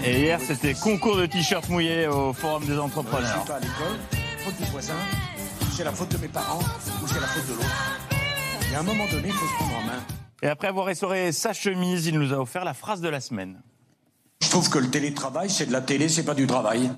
Et 0.06 0.20
hier, 0.20 0.40
c'était 0.40 0.76
concours 0.76 1.18
de 1.18 1.26
t-shirts 1.26 1.70
mouillés 1.70 2.06
au 2.06 2.34
Forum 2.34 2.64
des 2.64 2.76
Je 2.76 2.80
entrepreneurs. 2.80 3.28
suis 3.28 3.48
pas 3.48 3.56
à 3.56 3.60
l'école, 3.60 3.98
faute 4.38 4.58
du 4.58 4.64
voisin, 4.66 4.94
c'est 5.76 5.84
la 5.84 5.92
faute 5.92 6.12
de 6.12 6.18
mes 6.20 6.28
parents 6.28 6.60
ou 7.04 7.08
c'est 7.08 7.20
la 7.20 7.26
faute 7.26 7.48
de 7.48 7.54
l'autre. 7.54 7.98
Il 8.62 8.74
y 8.74 8.76
a 8.76 8.80
un 8.82 8.84
moment 8.84 9.08
donné, 9.08 9.30
il 9.30 9.34
faut 9.34 9.48
se 9.48 9.54
prendre 9.56 9.76
en 9.78 9.88
main. 9.88 10.04
Et 10.44 10.48
après 10.50 10.68
avoir 10.68 10.88
essoré 10.92 11.32
sa 11.32 11.52
chemise, 11.52 12.06
il 12.06 12.20
nous 12.20 12.32
a 12.32 12.38
offert 12.38 12.64
la 12.64 12.76
phrase 12.76 13.02
de 13.02 13.10
la 13.10 13.20
semaine. 13.20 13.60
Je 14.48 14.50
trouve 14.50 14.70
que 14.70 14.80
le 14.80 14.90
télétravail, 14.90 15.50
c'est 15.50 15.66
de 15.66 15.74
la 15.74 15.82
télé, 15.82 16.08
c'est 16.08 16.24
pas 16.24 16.34
du 16.34 16.48
travail. 16.48 16.90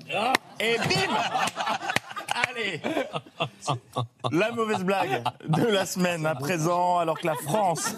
Et 0.60 0.76
bim 0.78 1.14
Allez 2.48 2.80
La 4.30 4.52
mauvaise 4.52 4.84
blague 4.84 5.24
de 5.48 5.66
la 5.66 5.84
semaine 5.84 6.26
à 6.26 6.36
présent, 6.36 6.98
alors 6.98 7.18
que 7.18 7.26
la 7.26 7.34
France... 7.34 7.96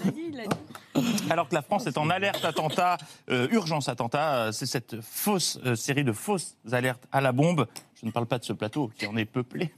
Alors 1.30 1.48
que 1.48 1.54
la 1.54 1.62
France 1.62 1.86
est 1.86 1.98
en 1.98 2.10
alerte 2.10 2.44
attentat, 2.44 2.98
euh, 3.30 3.48
urgence 3.50 3.88
attentat, 3.88 4.34
euh, 4.34 4.52
c'est 4.52 4.66
cette 4.66 5.00
fausse 5.00 5.58
euh, 5.64 5.74
série 5.74 6.04
de 6.04 6.12
fausses 6.12 6.56
alertes 6.70 7.06
à 7.12 7.20
la 7.20 7.32
bombe. 7.32 7.66
Je 8.00 8.06
ne 8.06 8.10
parle 8.10 8.26
pas 8.26 8.38
de 8.38 8.44
ce 8.44 8.52
plateau 8.52 8.90
qui 8.98 9.06
en 9.06 9.16
est 9.16 9.24
peuplé. 9.24 9.72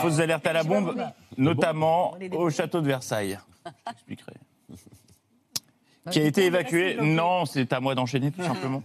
Fausses 0.00 0.20
alertes 0.20 0.46
à 0.46 0.52
la 0.52 0.62
bombe, 0.62 0.96
notamment 1.36 2.16
au 2.32 2.50
château 2.50 2.80
de 2.80 2.86
Versailles. 2.86 3.38
J'expliquerai. 3.86 4.34
Qui 6.10 6.20
a 6.20 6.24
été 6.24 6.44
évacué. 6.46 6.96
Non, 7.00 7.46
c'est 7.46 7.72
à 7.72 7.80
moi 7.80 7.94
d'enchaîner 7.94 8.30
tout 8.30 8.42
simplement. 8.46 8.82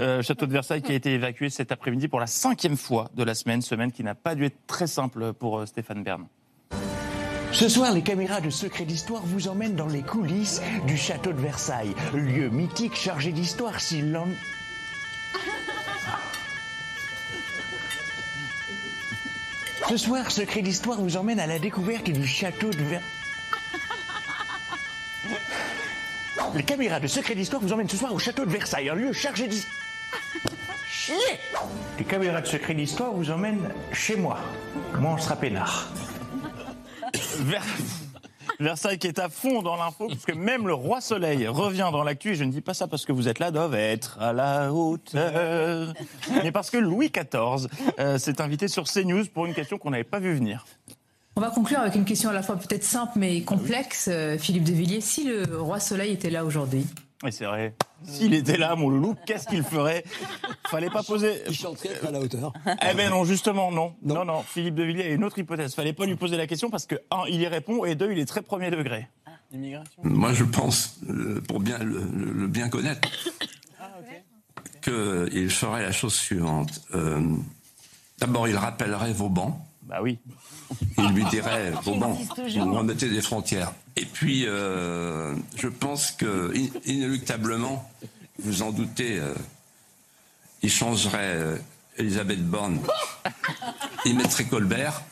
Euh, 0.00 0.22
château 0.22 0.46
de 0.46 0.52
Versailles 0.52 0.82
qui 0.82 0.92
a 0.92 0.94
été 0.94 1.12
évacué 1.12 1.50
cet 1.50 1.72
après-midi 1.72 2.08
pour 2.08 2.20
la 2.20 2.26
cinquième 2.26 2.76
fois 2.76 3.10
de 3.14 3.22
la 3.22 3.34
semaine, 3.34 3.60
semaine 3.60 3.92
qui 3.92 4.02
n'a 4.02 4.14
pas 4.14 4.34
dû 4.34 4.44
être 4.44 4.66
très 4.66 4.86
simple 4.86 5.32
pour 5.34 5.58
euh, 5.58 5.66
Stéphane 5.66 6.02
Bern. 6.02 6.26
Ce 7.52 7.68
soir, 7.68 7.92
les 7.92 8.02
caméras 8.02 8.40
de 8.40 8.48
Secret 8.48 8.84
d'Histoire 8.84 9.22
vous 9.24 9.48
emmènent 9.48 9.74
dans 9.74 9.88
les 9.88 10.02
coulisses 10.02 10.62
du 10.86 10.96
château 10.96 11.32
de 11.32 11.40
Versailles, 11.40 11.94
lieu 12.14 12.48
mythique 12.48 12.94
chargé 12.94 13.32
d'histoire 13.32 13.80
s'il 13.80 14.16
en... 14.16 14.28
Ce 19.88 19.96
soir, 19.96 20.30
Secret 20.30 20.62
d'Histoire 20.62 21.00
vous 21.00 21.16
emmène 21.16 21.40
à 21.40 21.48
la 21.48 21.58
découverte 21.58 22.08
du 22.08 22.24
château 22.24 22.70
de 22.70 22.82
Versailles. 22.84 23.20
Les 26.54 26.62
caméras 26.62 27.00
de 27.00 27.06
Secret 27.06 27.34
d'Histoire 27.34 27.62
vous 27.62 27.72
emmènent 27.72 27.88
ce 27.88 27.96
soir 27.96 28.12
au 28.12 28.18
château 28.18 28.44
de 28.44 28.50
Versailles, 28.50 28.88
un 28.88 28.94
lieu 28.94 29.12
chargé 29.12 29.46
d'histoire. 29.46 29.74
Chier 30.90 31.14
Les 31.98 32.04
caméras 32.04 32.40
de 32.40 32.46
Secret 32.46 32.74
d'Histoire 32.74 33.12
vous 33.12 33.30
emmènent 33.30 33.70
chez 33.92 34.16
moi. 34.16 34.38
Moi, 34.98 35.12
on 35.14 35.18
sera 35.18 35.36
peinard. 35.36 35.88
Ver- 37.40 37.62
Versailles 38.58 38.98
qui 38.98 39.06
est 39.06 39.18
à 39.18 39.28
fond 39.30 39.62
dans 39.62 39.76
l'info, 39.76 40.06
puisque 40.08 40.34
même 40.34 40.66
le 40.66 40.74
roi 40.74 41.00
Soleil 41.00 41.46
revient 41.48 41.88
dans 41.92 42.02
l'actu, 42.04 42.32
et 42.32 42.34
je 42.34 42.44
ne 42.44 42.52
dis 42.52 42.60
pas 42.60 42.74
ça 42.74 42.86
parce 42.86 43.06
que 43.06 43.12
vous 43.12 43.26
êtes 43.28 43.38
là, 43.38 43.50
Dove, 43.50 43.74
être 43.74 44.18
à 44.20 44.32
la 44.34 44.70
hauteur, 44.72 45.94
mais 46.42 46.52
parce 46.52 46.68
que 46.70 46.76
Louis 46.76 47.10
XIV 47.10 47.68
euh, 47.98 48.18
s'est 48.18 48.40
invité 48.42 48.68
sur 48.68 48.84
CNews 48.84 49.24
pour 49.32 49.46
une 49.46 49.54
question 49.54 49.78
qu'on 49.78 49.90
n'avait 49.90 50.04
pas 50.04 50.18
vu 50.18 50.34
venir. 50.34 50.66
On 51.36 51.40
va 51.40 51.50
conclure 51.50 51.78
avec 51.78 51.94
une 51.94 52.04
question 52.04 52.28
à 52.30 52.32
la 52.32 52.42
fois 52.42 52.56
peut-être 52.56 52.84
simple 52.84 53.12
mais 53.16 53.42
complexe. 53.42 54.08
Euh, 54.10 54.36
Philippe 54.36 54.64
de 54.64 54.72
Villiers, 54.72 55.00
si 55.00 55.24
le 55.24 55.58
roi 55.60 55.80
Soleil 55.80 56.12
était 56.12 56.28
là 56.30 56.44
aujourd'hui, 56.44 56.84
Et 57.26 57.30
c'est 57.30 57.44
vrai, 57.46 57.74
s'il 58.04 58.34
était 58.34 58.56
là, 58.56 58.74
mon 58.76 58.88
loulou, 58.90 59.14
qu'est-ce 59.26 59.46
qu'il 59.46 59.62
ferait? 59.62 60.04
Fallait 60.68 60.90
pas 60.90 61.02
poser... 61.02 61.42
Il 61.48 61.54
chanterait 61.54 61.90
à 62.06 62.10
la 62.10 62.18
hauteur. 62.20 62.52
Eh 62.66 62.94
ben 62.94 63.10
non, 63.10 63.24
justement, 63.24 63.70
non. 63.70 63.94
Non, 64.02 64.24
non, 64.24 64.42
Philippe 64.42 64.74
de 64.74 64.82
Villiers 64.82 65.04
a 65.04 65.08
une 65.10 65.24
autre 65.24 65.38
hypothèse. 65.38 65.74
Fallait 65.74 65.92
pas 65.92 66.04
lui 66.06 66.16
poser 66.16 66.36
la 66.36 66.46
question 66.46 66.68
parce 66.70 66.86
que, 66.86 66.96
un, 67.10 67.22
il 67.28 67.40
y 67.40 67.46
répond, 67.46 67.84
et 67.84 67.94
deux, 67.94 68.10
il 68.12 68.18
est 68.18 68.26
très 68.26 68.42
premier 68.42 68.70
degré. 68.70 69.08
L'immigration 69.52 70.00
Moi, 70.02 70.32
je 70.32 70.44
pense, 70.44 70.98
euh, 71.08 71.40
pour 71.46 71.60
bien 71.60 71.78
le, 71.78 72.00
le- 72.14 72.32
le 72.32 72.46
bien 72.48 72.68
connaître, 72.68 73.08
qu'il 74.82 75.50
ferait 75.50 75.82
la 75.82 75.92
chose 75.92 76.14
suivante. 76.14 76.82
Euh, 76.94 77.20
D'abord, 78.18 78.48
il 78.48 78.56
rappellerait 78.56 79.12
Vauban. 79.12 79.64
Bah 79.90 79.98
oui. 80.02 80.18
Il 80.98 81.08
lui 81.08 81.24
dirait 81.24 81.72
insiste 81.74 82.34
toujours. 82.36 82.64
vous 82.64 82.74
remettez 82.74 83.08
des 83.10 83.20
frontières. 83.20 83.72
Et 83.96 84.04
puis, 84.04 84.44
euh, 84.46 85.34
je 85.56 85.66
pense 85.66 86.12
que 86.12 86.52
in- 86.56 86.78
inéluctablement, 86.86 87.90
vous 88.38 88.62
en 88.62 88.70
doutez, 88.70 89.18
euh, 89.18 89.34
il 90.62 90.70
changerait 90.70 91.34
euh, 91.34 91.56
Elisabeth 91.96 92.40
Borne. 92.46 92.78
Il 94.04 94.16
mettrait 94.16 94.44
Colbert. 94.44 95.02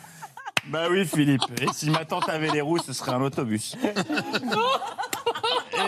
Bah 0.69 0.87
oui, 0.91 1.05
Philippe. 1.05 1.43
Et 1.61 1.67
si 1.73 1.91
ma 1.91 2.05
tante 2.05 2.29
avait 2.29 2.51
les 2.53 2.61
roues, 2.61 2.79
ce 2.79 2.93
serait 2.93 3.13
un 3.13 3.23
autobus. 3.23 3.75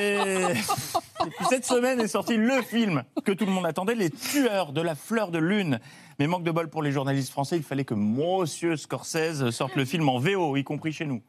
Et... 0.00 0.14
et 0.16 1.30
puis 1.36 1.46
cette 1.48 1.66
semaine 1.66 2.00
est 2.00 2.08
sorti 2.08 2.36
le 2.36 2.62
film 2.62 3.02
que 3.24 3.32
tout 3.32 3.44
le 3.46 3.52
monde 3.52 3.66
attendait, 3.66 3.94
Les 3.94 4.10
Tueurs 4.10 4.72
de 4.72 4.80
la 4.80 4.94
Fleur 4.94 5.30
de 5.30 5.38
Lune. 5.38 5.78
Mais 6.20 6.26
manque 6.26 6.44
de 6.44 6.50
bol 6.50 6.68
pour 6.68 6.82
les 6.82 6.92
journalistes 6.92 7.30
français, 7.30 7.56
il 7.56 7.62
fallait 7.62 7.86
que 7.86 7.94
Monsieur 7.94 8.76
Scorsese 8.76 9.48
sorte 9.52 9.74
le 9.74 9.86
film 9.86 10.06
en 10.10 10.18
VO, 10.18 10.54
y 10.54 10.62
compris 10.62 10.92
chez 10.92 11.06
nous. 11.06 11.22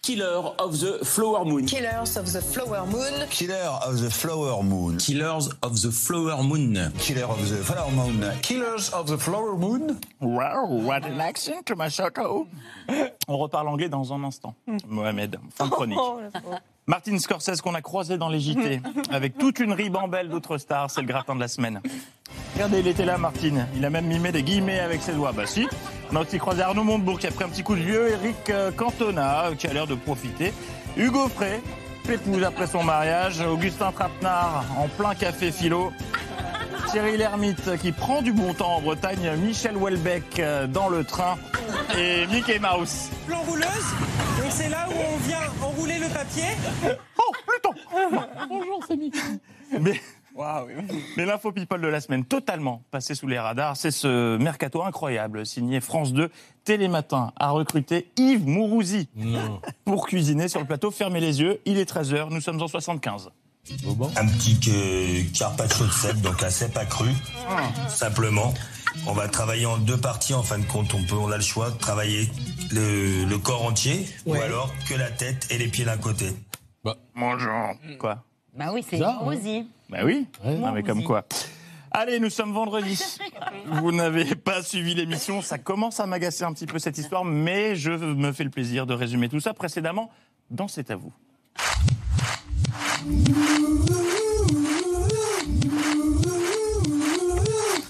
Killer 0.00 0.40
of 0.58 0.78
the 0.80 1.04
Flower 1.04 1.44
Moon. 1.44 1.66
Killers 1.66 2.16
of 2.16 2.32
the 2.32 2.40
Flower 2.40 2.86
Moon. 2.86 3.26
Killer 3.28 3.68
of 3.86 4.00
the 4.00 4.08
Flower 4.08 4.62
Moon. 4.62 4.96
Killers 4.96 5.50
of 5.60 5.82
the 5.82 5.90
Flower 5.90 6.42
Moon. 6.42 6.92
Killer 6.98 7.24
of 7.24 7.46
the 7.46 7.62
Flower 7.62 7.90
Moon. 7.90 8.24
Killers 8.40 8.90
of 8.94 9.06
the 9.06 9.18
Flower 9.18 9.54
Moon. 9.54 10.00
Wow, 10.22 10.66
what 10.70 11.04
an 11.04 11.20
accent, 11.20 11.70
Masato. 11.76 12.46
On 13.28 13.36
reparle 13.36 13.68
anglais 13.68 13.90
dans 13.90 14.14
un 14.14 14.24
instant. 14.24 14.54
Mohamed, 14.88 15.36
fin 15.54 15.66
de 15.66 15.70
chronique. 15.70 15.98
Oh. 16.00 16.20
Martin 16.86 17.18
Scorsese 17.18 17.60
qu'on 17.60 17.74
a 17.74 17.82
croisé 17.82 18.16
dans 18.16 18.30
les 18.30 18.40
JT 18.40 18.80
avec 19.10 19.36
toute 19.36 19.58
une 19.58 19.74
ribambelle 19.74 20.30
d'autres 20.30 20.56
stars, 20.56 20.90
c'est 20.90 21.02
le 21.02 21.06
gratin 21.06 21.34
de 21.34 21.40
la 21.40 21.48
semaine. 21.48 21.82
Regardez, 22.56 22.80
il 22.80 22.88
était 22.88 23.04
là, 23.04 23.18
Martin. 23.18 23.66
Il 23.76 23.84
a 23.84 23.90
même 23.90 24.06
mimé 24.06 24.32
des 24.32 24.42
guillemets 24.42 24.80
avec 24.80 25.02
ses 25.02 25.12
doigts. 25.12 25.32
Bah 25.32 25.44
si. 25.44 25.68
On 26.10 26.16
a 26.16 26.22
aussi 26.22 26.38
croisé 26.38 26.62
Arnaud 26.62 26.84
Montebourg 26.84 27.18
qui 27.18 27.26
a 27.26 27.30
pris 27.30 27.44
un 27.44 27.50
petit 27.50 27.62
coup 27.62 27.74
de 27.74 27.82
vieux, 27.82 28.08
Eric 28.12 28.48
euh, 28.48 28.70
Cantona 28.70 29.50
qui 29.58 29.66
a 29.66 29.74
l'air 29.74 29.86
de 29.86 29.94
profiter, 29.94 30.54
Hugo 30.96 31.28
Frey, 31.28 31.60
pépouze 32.06 32.42
après 32.44 32.66
son 32.66 32.82
mariage, 32.82 33.42
Augustin 33.42 33.92
Trapenard 33.92 34.64
en 34.78 34.88
plein 34.88 35.14
café 35.14 35.52
philo, 35.52 35.92
Thierry 36.90 37.18
Lhermitte 37.18 37.76
qui 37.82 37.92
prend 37.92 38.22
du 38.22 38.32
bon 38.32 38.54
temps 38.54 38.76
en 38.76 38.80
Bretagne, 38.80 39.32
Michel 39.36 39.76
Houellebecq 39.76 40.38
euh, 40.38 40.66
dans 40.66 40.88
le 40.88 41.04
train 41.04 41.36
et 41.98 42.26
Mickey 42.28 42.58
Mouse. 42.58 43.10
L'enrouleuse, 43.28 43.66
donc 44.40 44.50
c'est 44.50 44.70
là 44.70 44.86
où 44.88 44.92
on 44.92 45.16
vient 45.28 45.38
enrouler 45.60 45.98
le 45.98 46.08
papier. 46.08 46.96
Oh, 47.18 47.32
Pluton 47.46 47.74
Bonjour, 48.48 48.80
c'est 48.88 48.96
Mickey. 48.96 49.18
Mais, 49.78 50.00
mais 51.16 51.24
l'info 51.24 51.52
people 51.52 51.80
de 51.80 51.88
la 51.88 52.00
semaine, 52.00 52.24
totalement 52.24 52.82
passée 52.90 53.14
sous 53.14 53.26
les 53.26 53.38
radars, 53.38 53.76
c'est 53.76 53.90
ce 53.90 54.36
mercato 54.36 54.82
incroyable 54.82 55.46
signé 55.46 55.80
France 55.80 56.12
2. 56.12 56.30
Télématin 56.64 57.32
a 57.36 57.50
recruté 57.50 58.10
Yves 58.16 58.46
Mourouzi 58.46 59.08
pour 59.84 60.06
cuisiner 60.06 60.48
sur 60.48 60.60
le 60.60 60.66
plateau. 60.66 60.90
Fermez 60.90 61.20
les 61.20 61.40
yeux, 61.40 61.60
il 61.64 61.78
est 61.78 61.90
13h, 61.90 62.28
nous 62.30 62.40
sommes 62.40 62.60
en 62.60 62.68
75. 62.68 63.30
Un 64.16 64.26
petit 64.26 64.60
euh, 64.68 65.22
carpaccio 65.36 65.86
de 65.86 65.90
cèpe, 65.90 66.20
donc 66.20 66.40
un 66.42 66.50
cèpe 66.50 66.76
accru, 66.76 67.10
simplement. 67.88 68.54
On 69.06 69.12
va 69.12 69.28
travailler 69.28 69.66
en 69.66 69.76
deux 69.76 69.96
parties 69.96 70.34
en 70.34 70.42
fin 70.42 70.58
de 70.58 70.64
compte. 70.64 70.94
On 70.94 71.02
peut, 71.02 71.16
on 71.16 71.30
a 71.30 71.36
le 71.36 71.42
choix 71.42 71.70
de 71.70 71.76
travailler 71.76 72.30
le, 72.70 73.24
le 73.24 73.38
corps 73.38 73.64
entier 73.64 74.06
ou 74.24 74.34
alors 74.34 74.72
que 74.88 74.94
la 74.94 75.10
tête 75.10 75.48
et 75.50 75.58
les 75.58 75.66
pieds 75.66 75.84
d'un 75.84 75.98
côté. 75.98 76.26
Bonjour. 77.16 77.74
Quoi? 77.98 78.22
Bah 78.56 78.70
oui, 78.72 78.84
c'est 78.88 78.96
Bizarre, 78.96 79.24
Bah 79.88 79.98
oui, 80.04 80.26
non, 80.44 80.72
mais 80.72 80.82
comme 80.82 81.04
quoi. 81.04 81.24
Allez, 81.92 82.18
nous 82.18 82.30
sommes 82.30 82.52
vendredi. 82.52 83.02
Vous 83.66 83.92
n'avez 83.92 84.34
pas 84.34 84.62
suivi 84.62 84.94
l'émission, 84.94 85.40
ça 85.40 85.58
commence 85.58 86.00
à 86.00 86.06
m'agacer 86.06 86.44
un 86.44 86.52
petit 86.52 86.66
peu 86.66 86.78
cette 86.78 86.98
histoire, 86.98 87.24
mais 87.24 87.76
je 87.76 87.90
me 87.90 88.32
fais 88.32 88.44
le 88.44 88.50
plaisir 88.50 88.86
de 88.86 88.94
résumer 88.94 89.28
tout 89.28 89.40
ça 89.40 89.54
précédemment 89.54 90.10
dans 90.50 90.68
C'est 90.68 90.90
à 90.90 90.96
vous. 90.96 91.12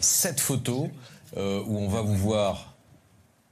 Cette 0.01 0.41
photo 0.41 0.89
euh, 1.37 1.63
où 1.67 1.79
on 1.79 1.89
va 1.89 2.03
vous 2.03 2.17
voir 2.17 2.75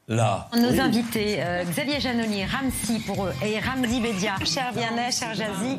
là. 0.09 0.49
Nos 0.57 0.81
invités, 0.81 1.43
euh, 1.43 1.65
Xavier 1.65 2.01
Janoni, 2.01 2.45
Ramsi 2.45 3.01
pour 3.01 3.27
eux, 3.27 3.33
et 3.43 3.59
Ramzi 3.59 4.01
Bedia. 4.01 4.37
Cher 4.45 4.73
Vianney, 4.73 5.11
cher 5.11 5.35
Jazzy. 5.35 5.79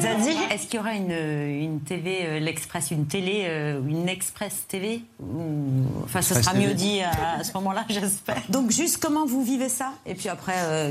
Zazie, 0.00 0.36
est-ce 0.50 0.66
qu'il 0.66 0.76
y 0.76 0.78
aura 0.80 0.94
une, 0.94 1.10
une 1.10 1.80
TV, 1.80 2.18
euh, 2.22 2.38
l'Express, 2.38 2.90
une 2.90 3.06
télé, 3.06 3.44
euh, 3.46 3.80
ou 3.80 3.88
une 3.88 4.08
Express 4.08 4.66
TV 4.68 5.02
Ou- 5.20 5.84
Enfin, 6.04 6.22
ce 6.22 6.34
Express 6.34 6.44
sera 6.44 6.52
TV. 6.54 6.66
mieux 6.66 6.74
dit 6.74 7.00
à, 7.00 7.38
à 7.40 7.44
ce 7.44 7.52
moment-là, 7.54 7.84
j'espère. 7.88 8.42
Donc, 8.48 8.70
juste 8.70 8.98
comment 9.02 9.26
vous 9.26 9.42
vivez 9.44 9.68
ça 9.68 9.92
Et 10.06 10.14
puis 10.14 10.28
après, 10.28 10.54
euh, 10.58 10.90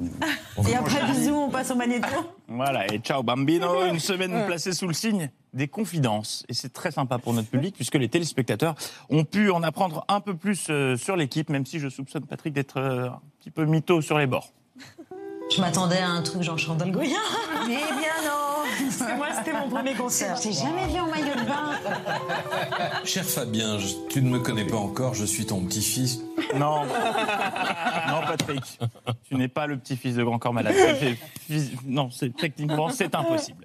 et 0.68 0.74
après, 0.74 1.04
bisous, 1.12 1.34
on 1.34 1.50
passe 1.50 1.70
au 1.70 1.74
magnéto. 1.76 2.08
Voilà, 2.48 2.92
et 2.92 2.98
ciao 2.98 3.22
Bambino, 3.22 3.86
une 3.86 3.98
semaine 4.00 4.44
placée 4.46 4.72
sous 4.72 4.86
le 4.86 4.92
signe 4.94 5.30
des 5.54 5.68
confidences. 5.68 6.44
Et 6.48 6.54
c'est 6.54 6.72
très 6.72 6.90
sympa 6.90 7.18
pour 7.18 7.32
notre 7.34 7.48
public, 7.48 7.74
puisque 7.74 7.94
les 7.94 8.08
téléspectateurs 8.08 8.74
ont 9.10 9.24
pu 9.24 9.50
en 9.50 9.62
apprendre 9.62 10.04
un 10.08 10.20
peu 10.20 10.34
plus 10.34 10.66
euh, 10.70 10.96
sur 10.96 11.16
l'équipe, 11.16 11.48
même 11.50 11.66
si 11.66 11.78
je 11.78 11.88
soupçonne 11.88 12.24
Patrick 12.26 12.52
d'être 12.54 12.78
euh, 12.78 13.08
un 13.08 13.20
petit 13.40 13.50
peu 13.50 13.64
mytho 13.64 14.00
sur 14.02 14.18
les 14.18 14.26
bords. 14.26 14.50
Je 15.54 15.60
m'attendais 15.60 15.98
à 15.98 16.08
un 16.08 16.22
truc 16.22 16.42
genre 16.42 16.58
Chandel 16.58 16.90
Goya. 16.92 17.08
Eh 17.64 17.68
bien 17.68 17.76
non 18.24 18.88
Parce 18.98 19.10
que 19.10 19.16
moi, 19.16 19.26
c'était 19.36 19.52
mon 19.52 19.68
premier 19.68 19.94
concert. 19.94 20.36
Je 20.36 20.42
t'ai 20.42 20.52
jamais 20.52 20.86
vu 20.88 20.98
en 21.00 21.06
maillot 21.06 21.34
de 21.34 21.46
bain. 21.46 23.02
Cher 23.04 23.24
Fabien, 23.24 23.78
je- 23.78 23.94
tu 24.10 24.20
ne 24.22 24.28
me 24.30 24.38
connais 24.40 24.66
pas 24.66 24.76
encore, 24.78 25.14
je 25.14 25.24
suis 25.24 25.46
ton 25.46 25.60
petit-fils. 25.64 26.18
Non, 26.56 26.82
non 26.84 28.20
Patrick, 28.26 28.62
tu 29.28 29.36
n'es 29.36 29.48
pas 29.48 29.66
le 29.66 29.78
petit-fils 29.78 30.16
de 30.16 30.24
Grand 30.24 30.38
Corps 30.38 30.52
Malade. 30.52 30.74
Non, 31.86 32.10
c'est 32.10 32.34
techniquement, 32.36 32.90
c'est 32.90 33.14
impossible. 33.14 33.64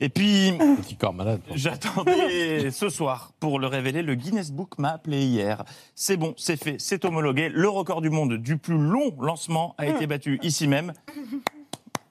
Et 0.00 0.08
puis, 0.08 0.52
Petit 0.80 0.96
corps 0.96 1.14
malade. 1.14 1.40
J'attendais 1.54 2.70
ce 2.72 2.88
soir 2.88 3.32
pour 3.40 3.58
le 3.58 3.66
révéler. 3.66 4.02
Le 4.02 4.14
Guinness 4.14 4.52
Book 4.52 4.78
m'a 4.78 4.90
appelé 4.90 5.24
hier. 5.24 5.64
C'est 5.94 6.16
bon, 6.16 6.34
c'est 6.36 6.56
fait, 6.56 6.76
c'est 6.78 7.04
homologué. 7.04 7.48
Le 7.48 7.68
record 7.68 8.00
du 8.00 8.10
monde 8.10 8.34
du 8.34 8.58
plus 8.58 8.78
long 8.78 9.14
lancement 9.20 9.74
a 9.76 9.86
été 9.86 10.06
battu 10.06 10.38
ici 10.42 10.68
même. 10.68 10.92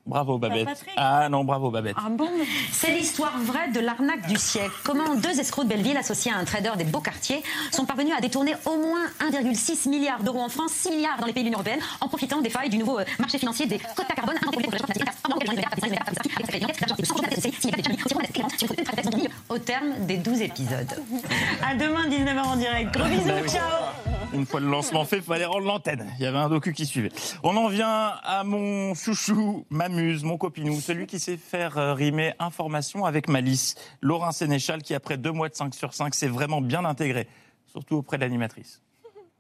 Bravo 0.07 0.37
Babette. 0.37 0.85
Ah 0.95 1.27
non, 1.29 1.43
bravo 1.43 1.69
Babette. 1.69 1.95
Ah 1.97 2.09
bon 2.09 2.29
C'est 2.71 2.91
l'histoire 2.91 3.37
vraie 3.39 3.69
de 3.71 3.79
l'arnaque 3.81 4.27
du 4.27 4.37
siècle. 4.37 4.71
Comment 4.83 5.15
deux 5.15 5.39
escrocs 5.39 5.65
de 5.65 5.69
Belleville 5.69 5.97
associés 5.97 6.31
à 6.31 6.37
un 6.37 6.45
trader 6.45 6.71
des 6.77 6.85
beaux 6.85 7.01
quartiers 7.01 7.43
sont 7.71 7.85
parvenus 7.85 8.13
à 8.17 8.21
détourner 8.21 8.55
au 8.65 8.77
moins 8.77 9.05
1,6 9.19 9.89
milliard 9.89 10.23
d'euros 10.23 10.39
en 10.41 10.49
France, 10.49 10.71
6 10.71 10.91
milliards 10.91 11.17
dans 11.19 11.25
les 11.25 11.33
pays 11.33 11.43
de 11.43 11.49
l'Union 11.49 11.59
européenne, 11.59 11.81
en 11.99 12.07
profitant 12.07 12.41
des 12.41 12.49
failles 12.49 12.69
du 12.69 12.77
nouveau 12.77 12.99
euh, 12.99 13.05
marché 13.19 13.37
financier 13.37 13.65
des 13.65 13.79
quotas 13.79 14.15
carbone. 14.15 14.37
Au 19.49 19.57
terme 19.57 20.05
des 20.05 20.17
12 20.17 20.41
épisodes. 20.41 20.87
À 21.63 21.75
demain, 21.75 22.07
19h 22.07 22.43
en 22.43 22.55
direct. 22.55 22.93
Gros 22.93 23.07
bisous, 23.07 23.27
Bah 23.27 23.47
ciao 23.47 23.61
Une 24.33 24.45
fois 24.45 24.59
le 24.59 24.67
lancement 24.69 25.05
fait, 25.05 25.17
il 25.17 25.23
fallait 25.23 25.45
rendre 25.45 25.65
l'antenne. 25.65 26.05
Il 26.19 26.23
y 26.23 26.27
avait 26.27 26.37
un 26.37 26.49
docu 26.49 26.73
qui 26.73 26.85
suivait. 26.85 27.11
On 27.43 27.55
en 27.57 27.67
vient 27.67 28.13
à 28.23 28.43
mon 28.43 28.93
chouchou, 28.93 29.65
mon 30.23 30.37
copinou, 30.37 30.79
celui 30.79 31.07
qui 31.07 31.19
sait 31.19 31.37
faire 31.37 31.77
euh, 31.77 31.93
rimer 31.93 32.33
information 32.39 33.05
avec 33.05 33.27
malice. 33.29 33.75
Laurent 34.01 34.31
Sénéchal, 34.31 34.81
qui 34.81 34.93
après 34.93 35.17
deux 35.17 35.31
mois 35.31 35.49
de 35.49 35.55
5 35.55 35.73
sur 35.73 35.93
5 35.93 36.13
s'est 36.13 36.27
vraiment 36.27 36.61
bien 36.61 36.85
intégré, 36.85 37.27
surtout 37.65 37.97
auprès 37.97 38.17
de 38.17 38.23
l'animatrice. 38.23 38.81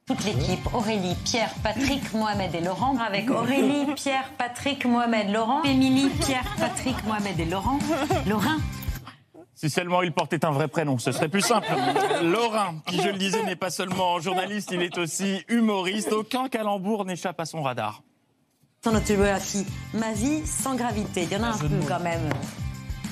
Toute 0.05 0.23
l'équipe, 0.23 0.73
Aurélie, 0.73 1.15
Pierre, 1.25 1.53
Patrick, 1.63 2.13
Mohamed 2.13 2.55
et 2.55 2.61
Laurent, 2.61 2.97
avec 2.97 3.29
Aurélie, 3.29 3.85
Pierre, 3.95 4.31
Patrick, 4.37 4.85
Mohamed, 4.85 5.29
Laurent, 5.31 5.63
Émilie, 5.63 6.09
Pierre, 6.09 6.45
Patrick, 6.57 6.95
Mohamed 7.05 7.37
et 7.39 7.45
Laurent, 7.45 7.79
Laurent. 8.25 8.57
Si 9.53 9.69
seulement 9.69 10.03
il 10.03 10.13
portait 10.13 10.45
un 10.45 10.51
vrai 10.51 10.67
prénom, 10.67 10.97
ce 10.97 11.11
serait 11.11 11.29
plus 11.29 11.41
simple. 11.41 11.67
Laurent, 12.23 12.75
qui 12.85 13.01
je 13.01 13.09
le 13.09 13.17
disais, 13.17 13.43
n'est 13.43 13.55
pas 13.55 13.69
seulement 13.69 14.19
journaliste, 14.19 14.69
il 14.71 14.81
est 14.81 14.97
aussi 14.97 15.43
humoriste. 15.49 16.13
Aucun 16.13 16.47
calembour 16.47 17.03
n'échappe 17.05 17.39
à 17.39 17.45
son 17.45 17.61
radar. 17.61 18.01
Son 18.83 18.95
autobiographie, 18.95 19.65
Ma 19.93 20.13
vie 20.13 20.45
sans 20.45 20.75
gravité. 20.75 21.23
Il 21.29 21.37
y 21.37 21.39
en 21.39 21.43
a 21.43 21.47
un 21.49 21.57
peu 21.57 21.67
quand 21.87 21.99
même. 21.99 22.29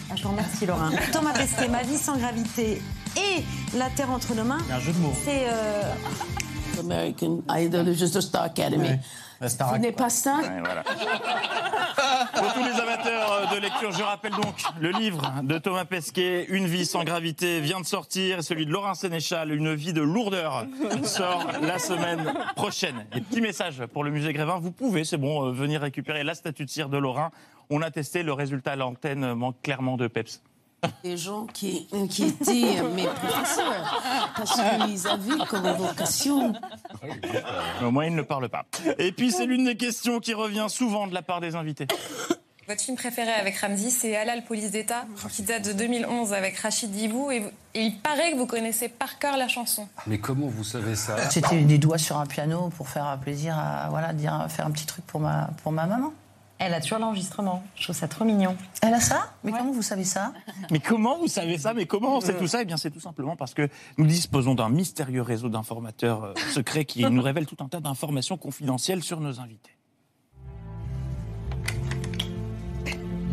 Ah, 0.09 0.13
je 0.15 0.23
vous 0.23 0.29
remercie, 0.29 0.65
Laurent. 0.65 0.89
Thomas 1.11 1.33
Pesquet, 1.33 1.67
Ma 1.67 1.83
vie 1.83 1.97
sans 1.97 2.17
gravité 2.17 2.81
et 3.17 3.43
La 3.77 3.89
Terre 3.89 4.11
entre 4.11 4.33
nos 4.35 4.43
mains. 4.43 4.59
Un 4.71 4.79
jeu 4.79 4.93
de 4.93 4.99
mots. 4.99 5.13
C'est. 5.23 5.47
euh, 5.49 5.93
American 6.79 7.41
Idol 7.49 7.87
is 7.87 7.95
just 7.97 8.15
a 8.15 8.21
Star 8.21 8.43
Academy. 8.43 8.99
Vous 9.41 9.77
n'êtes 9.77 9.97
pas 9.97 10.09
ça 10.09 10.37
Ouais, 10.37 10.61
voilà. 10.63 10.83
Pour 12.35 12.53
tous 12.53 12.63
les 12.63 12.79
amateurs 12.79 13.31
euh, 13.31 13.55
de 13.55 13.61
lecture, 13.61 13.91
je 13.91 14.03
rappelle 14.03 14.31
donc 14.31 14.61
le 14.79 14.91
livre 14.91 15.33
de 15.43 15.57
Thomas 15.57 15.85
Pesquet, 15.85 16.45
Une 16.49 16.65
vie 16.65 16.85
sans 16.85 17.03
gravité, 17.03 17.59
vient 17.59 17.79
de 17.79 17.85
sortir. 17.85 18.39
Et 18.39 18.41
celui 18.41 18.65
de 18.65 18.71
Laurent 18.71 18.93
Sénéchal, 18.93 19.51
Une 19.51 19.73
vie 19.73 19.93
de 19.93 20.01
lourdeur, 20.01 20.65
sort 21.03 21.47
la 21.61 21.79
semaine 21.79 22.33
prochaine. 22.55 23.05
Et 23.15 23.21
petit 23.21 23.41
message 23.41 23.85
pour 23.93 24.03
le 24.03 24.11
musée 24.11 24.33
Grévin, 24.33 24.59
vous 24.59 24.71
pouvez, 24.71 25.03
c'est 25.03 25.17
bon, 25.17 25.47
euh, 25.47 25.51
venir 25.51 25.81
récupérer 25.81 26.23
la 26.23 26.35
statue 26.35 26.65
de 26.65 26.69
cire 26.69 26.89
de 26.89 26.97
Laurent. 26.97 27.31
On 27.69 27.81
a 27.81 27.91
testé, 27.91 28.23
le 28.23 28.33
résultat 28.33 28.73
à 28.73 28.75
l'antenne 28.75 29.33
manque 29.33 29.61
clairement 29.61 29.97
de 29.97 30.07
peps. 30.07 30.41
Des 31.03 31.17
gens 31.17 31.45
qui, 31.47 31.87
qui 32.09 32.23
étaient 32.23 32.81
mes 32.95 33.05
professeurs, 33.05 34.33
parce 34.35 34.59
qu'ils 34.59 35.07
avaient 35.07 35.45
comme 35.47 35.67
vocation. 35.71 36.53
Au 37.81 37.91
moins, 37.91 38.05
il 38.05 38.15
ne 38.15 38.21
parle 38.21 38.49
pas. 38.49 38.65
Et 38.97 39.11
puis, 39.11 39.31
c'est 39.31 39.45
l'une 39.45 39.65
des 39.65 39.77
questions 39.77 40.19
qui 40.19 40.33
revient 40.33 40.67
souvent 40.69 41.07
de 41.07 41.13
la 41.13 41.21
part 41.21 41.41
des 41.41 41.55
invités. 41.55 41.87
Votre 42.67 42.81
film 42.81 42.97
préféré 42.97 43.31
avec 43.31 43.57
Ramzi, 43.57 43.91
c'est 43.91 44.15
Halal 44.15 44.43
Police 44.43 44.71
d'État, 44.71 45.05
qui 45.29 45.43
date 45.43 45.65
de 45.65 45.73
2011 45.73 46.33
avec 46.33 46.57
Rachid 46.57 46.89
Dibou. 46.89 47.29
Et, 47.29 47.43
et 47.75 47.81
il 47.81 47.99
paraît 47.99 48.31
que 48.31 48.37
vous 48.37 48.47
connaissez 48.47 48.89
par 48.89 49.19
cœur 49.19 49.37
la 49.37 49.47
chanson. 49.47 49.87
Mais 50.07 50.17
comment 50.17 50.47
vous 50.47 50.63
savez 50.63 50.95
ça? 50.95 51.29
C'était 51.29 51.61
des 51.61 51.77
doigts 51.77 51.99
sur 51.99 52.17
un 52.17 52.25
piano 52.25 52.71
pour 52.75 52.89
faire 52.89 53.19
plaisir 53.21 53.55
à 53.55 53.89
voilà, 53.91 54.13
dire, 54.13 54.47
faire 54.49 54.65
un 54.65 54.71
petit 54.71 54.87
truc 54.87 55.05
pour 55.05 55.19
ma, 55.19 55.51
pour 55.61 55.71
ma 55.73 55.85
maman. 55.85 56.11
Elle 56.57 56.73
a 56.73 56.79
toujours 56.79 56.99
l'enregistrement. 56.99 57.63
Je 57.75 57.83
trouve 57.83 57.95
ça 57.95 58.07
trop 58.07 58.23
mignon. 58.23 58.55
Elle 58.81 58.93
a 58.93 59.01
ça? 59.01 59.33
Mais 59.43 59.51
comment 59.51 59.71
vous 59.73 59.81
savez 59.81 60.05
ça? 60.05 60.31
Mais 60.71 60.79
comment 60.79 61.17
vous 61.17 61.27
savez 61.27 61.57
ça? 61.57 61.73
Mais 61.73 61.85
comment 61.85 62.17
on 62.17 62.21
sait 62.21 62.37
tout 62.37 62.47
ça? 62.47 62.61
Eh 62.61 62.65
bien, 62.65 62.77
c'est 62.77 62.91
tout 62.91 63.01
simplement 63.01 63.35
parce 63.35 63.53
que 63.53 63.67
nous 63.97 64.05
disposons 64.05 64.55
d'un 64.55 64.69
mystérieux 64.69 65.21
réseau 65.21 65.49
d'informateurs 65.49 66.23
euh, 66.23 66.33
secrets 66.53 66.85
qui 66.85 67.03
nous 67.03 67.21
révèle 67.21 67.45
tout 67.45 67.57
un 67.59 67.67
tas 67.67 67.81
d'informations 67.81 68.37
confidentielles 68.37 69.03
sur 69.03 69.19
nos 69.19 69.39
invités. 69.41 69.71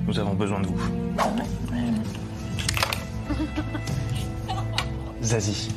Nous 0.06 0.18
avons 0.18 0.34
besoin 0.34 0.60
de 0.60 0.66
vous. 0.66 0.80
Zazie. 5.22 5.68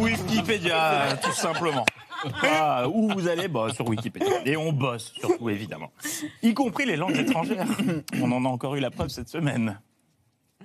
Wikipédia, 0.00 1.16
tout 1.22 1.32
simplement. 1.32 1.84
Ah, 2.42 2.86
où 2.88 3.10
vous 3.12 3.28
allez 3.28 3.48
bah, 3.48 3.68
Sur 3.74 3.88
Wikipédia. 3.88 4.28
Et 4.44 4.56
on 4.56 4.72
bosse, 4.72 5.12
surtout, 5.18 5.48
évidemment. 5.48 5.90
Y 6.42 6.54
compris 6.54 6.84
les 6.86 6.96
langues 6.96 7.16
étrangères. 7.16 7.66
On 8.20 8.30
en 8.32 8.44
a 8.44 8.48
encore 8.48 8.76
eu 8.76 8.80
la 8.80 8.90
preuve 8.90 9.08
cette 9.08 9.28
semaine. 9.28 9.78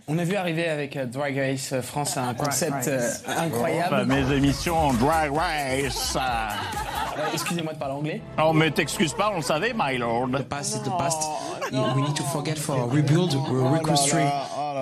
On 0.08 0.20
a 0.20 0.24
vu 0.24 0.36
arriver 0.36 0.68
avec 0.68 0.98
euh, 0.98 1.08
Drag 1.08 1.36
Race 1.36 1.74
France 1.82 2.16
un 2.18 2.36
concept 2.36 2.88
euh, 2.88 3.10
incroyable. 3.40 4.06
Mes 4.06 4.36
émissions 4.36 4.94
Drag 4.94 5.34
Race. 5.34 6.16
Euh, 6.16 7.24
Excusez-moi 7.34 7.74
de 7.74 7.80
parler 7.80 7.96
anglais. 7.96 8.22
Oh, 8.40 8.54
mais 8.54 8.70
t'excuses 8.70 9.14
pas, 9.14 9.32
on 9.34 9.38
le 9.38 9.42
savait, 9.42 9.74
my 9.76 9.98
lord. 9.98 10.30
The 10.32 10.44
past 10.44 10.76
is 10.76 10.84
the 10.84 10.96
past. 10.96 11.28
We 11.72 12.04
need 12.04 12.16
to 12.16 12.24
forget 12.24 12.56
for 12.60 12.88
rebuild, 12.92 13.34
reconstruct. 13.50 14.32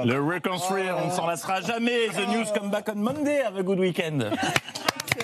Le 0.05 0.19
reconstruire, 0.19 0.97
on 1.03 1.07
ne 1.07 1.11
s'en 1.11 1.27
lassera 1.27 1.61
jamais. 1.61 2.07
The 2.07 2.27
news 2.27 2.45
come 2.57 2.71
back 2.71 2.89
on 2.89 2.95
Monday 2.95 3.41
avec 3.41 3.63
Good 3.63 3.79
Weekend. 3.79 4.31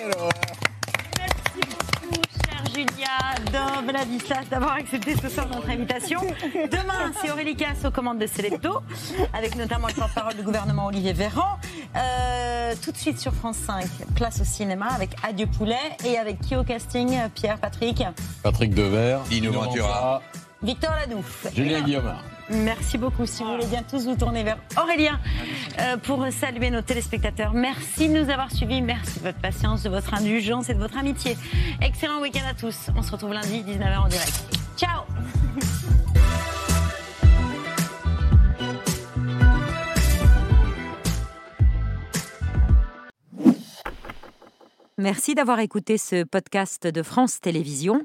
Cher 2.46 2.64
Julia, 2.72 3.34
Dom, 3.52 3.90
Ladislas, 3.92 4.48
d'avoir 4.48 4.74
accepté 4.74 5.16
ce 5.16 5.28
soir 5.28 5.48
notre 5.48 5.68
invitation. 5.68 6.20
Demain, 6.54 7.12
c'est 7.20 7.32
Aurélie 7.32 7.56
Casse 7.56 7.84
aux 7.84 7.90
commandes 7.90 8.20
de 8.20 8.26
Selecto, 8.26 8.80
avec 9.32 9.56
notamment 9.56 9.88
le 9.88 9.94
porte-parole 9.94 10.34
du 10.34 10.42
gouvernement 10.42 10.86
Olivier 10.86 11.14
Véran. 11.14 11.58
Euh, 11.96 12.74
tout 12.82 12.92
de 12.92 12.96
suite 12.96 13.18
sur 13.18 13.34
France 13.34 13.56
5, 13.56 13.84
place 14.14 14.40
au 14.40 14.44
cinéma 14.44 14.86
avec 14.94 15.10
Adieu 15.24 15.46
Poulet 15.48 15.96
et 16.04 16.16
avec 16.16 16.40
qui 16.40 16.54
au 16.54 16.62
casting 16.62 17.18
Pierre, 17.34 17.58
Patrick, 17.58 18.04
Patrick 18.44 18.72
Devers, 18.72 19.22
Lino 19.30 19.50
Ventura. 19.50 20.22
Victor 20.62 20.94
Ladouf. 20.94 21.48
Julien 21.54 21.80
Guillaume. 21.80 22.14
Merci 22.50 22.98
beaucoup. 22.98 23.26
Si 23.26 23.42
vous 23.42 23.50
voulez 23.50 23.66
bien 23.66 23.82
tous 23.82 24.06
vous 24.06 24.16
tourner 24.16 24.42
vers 24.42 24.58
Aurélien 24.80 25.20
euh, 25.78 25.96
pour 25.96 26.26
saluer 26.32 26.70
nos 26.70 26.82
téléspectateurs. 26.82 27.52
Merci 27.52 28.08
de 28.08 28.20
nous 28.20 28.30
avoir 28.30 28.50
suivis. 28.50 28.82
Merci 28.82 29.20
de 29.20 29.24
votre 29.24 29.38
patience, 29.38 29.82
de 29.82 29.88
votre 29.88 30.14
indulgence 30.14 30.68
et 30.68 30.74
de 30.74 30.80
votre 30.80 30.98
amitié. 30.98 31.36
Excellent 31.80 32.20
week-end 32.20 32.46
à 32.48 32.54
tous. 32.54 32.90
On 32.96 33.02
se 33.02 33.12
retrouve 33.12 33.32
lundi, 33.32 33.62
19h 33.62 33.98
en 33.98 34.08
direct. 34.08 34.42
Ciao 34.76 35.04
Merci 44.98 45.34
d'avoir 45.34 45.60
écouté 45.60 45.96
ce 45.96 46.24
podcast 46.24 46.86
de 46.86 47.02
France 47.02 47.40
Télévisions. 47.40 48.04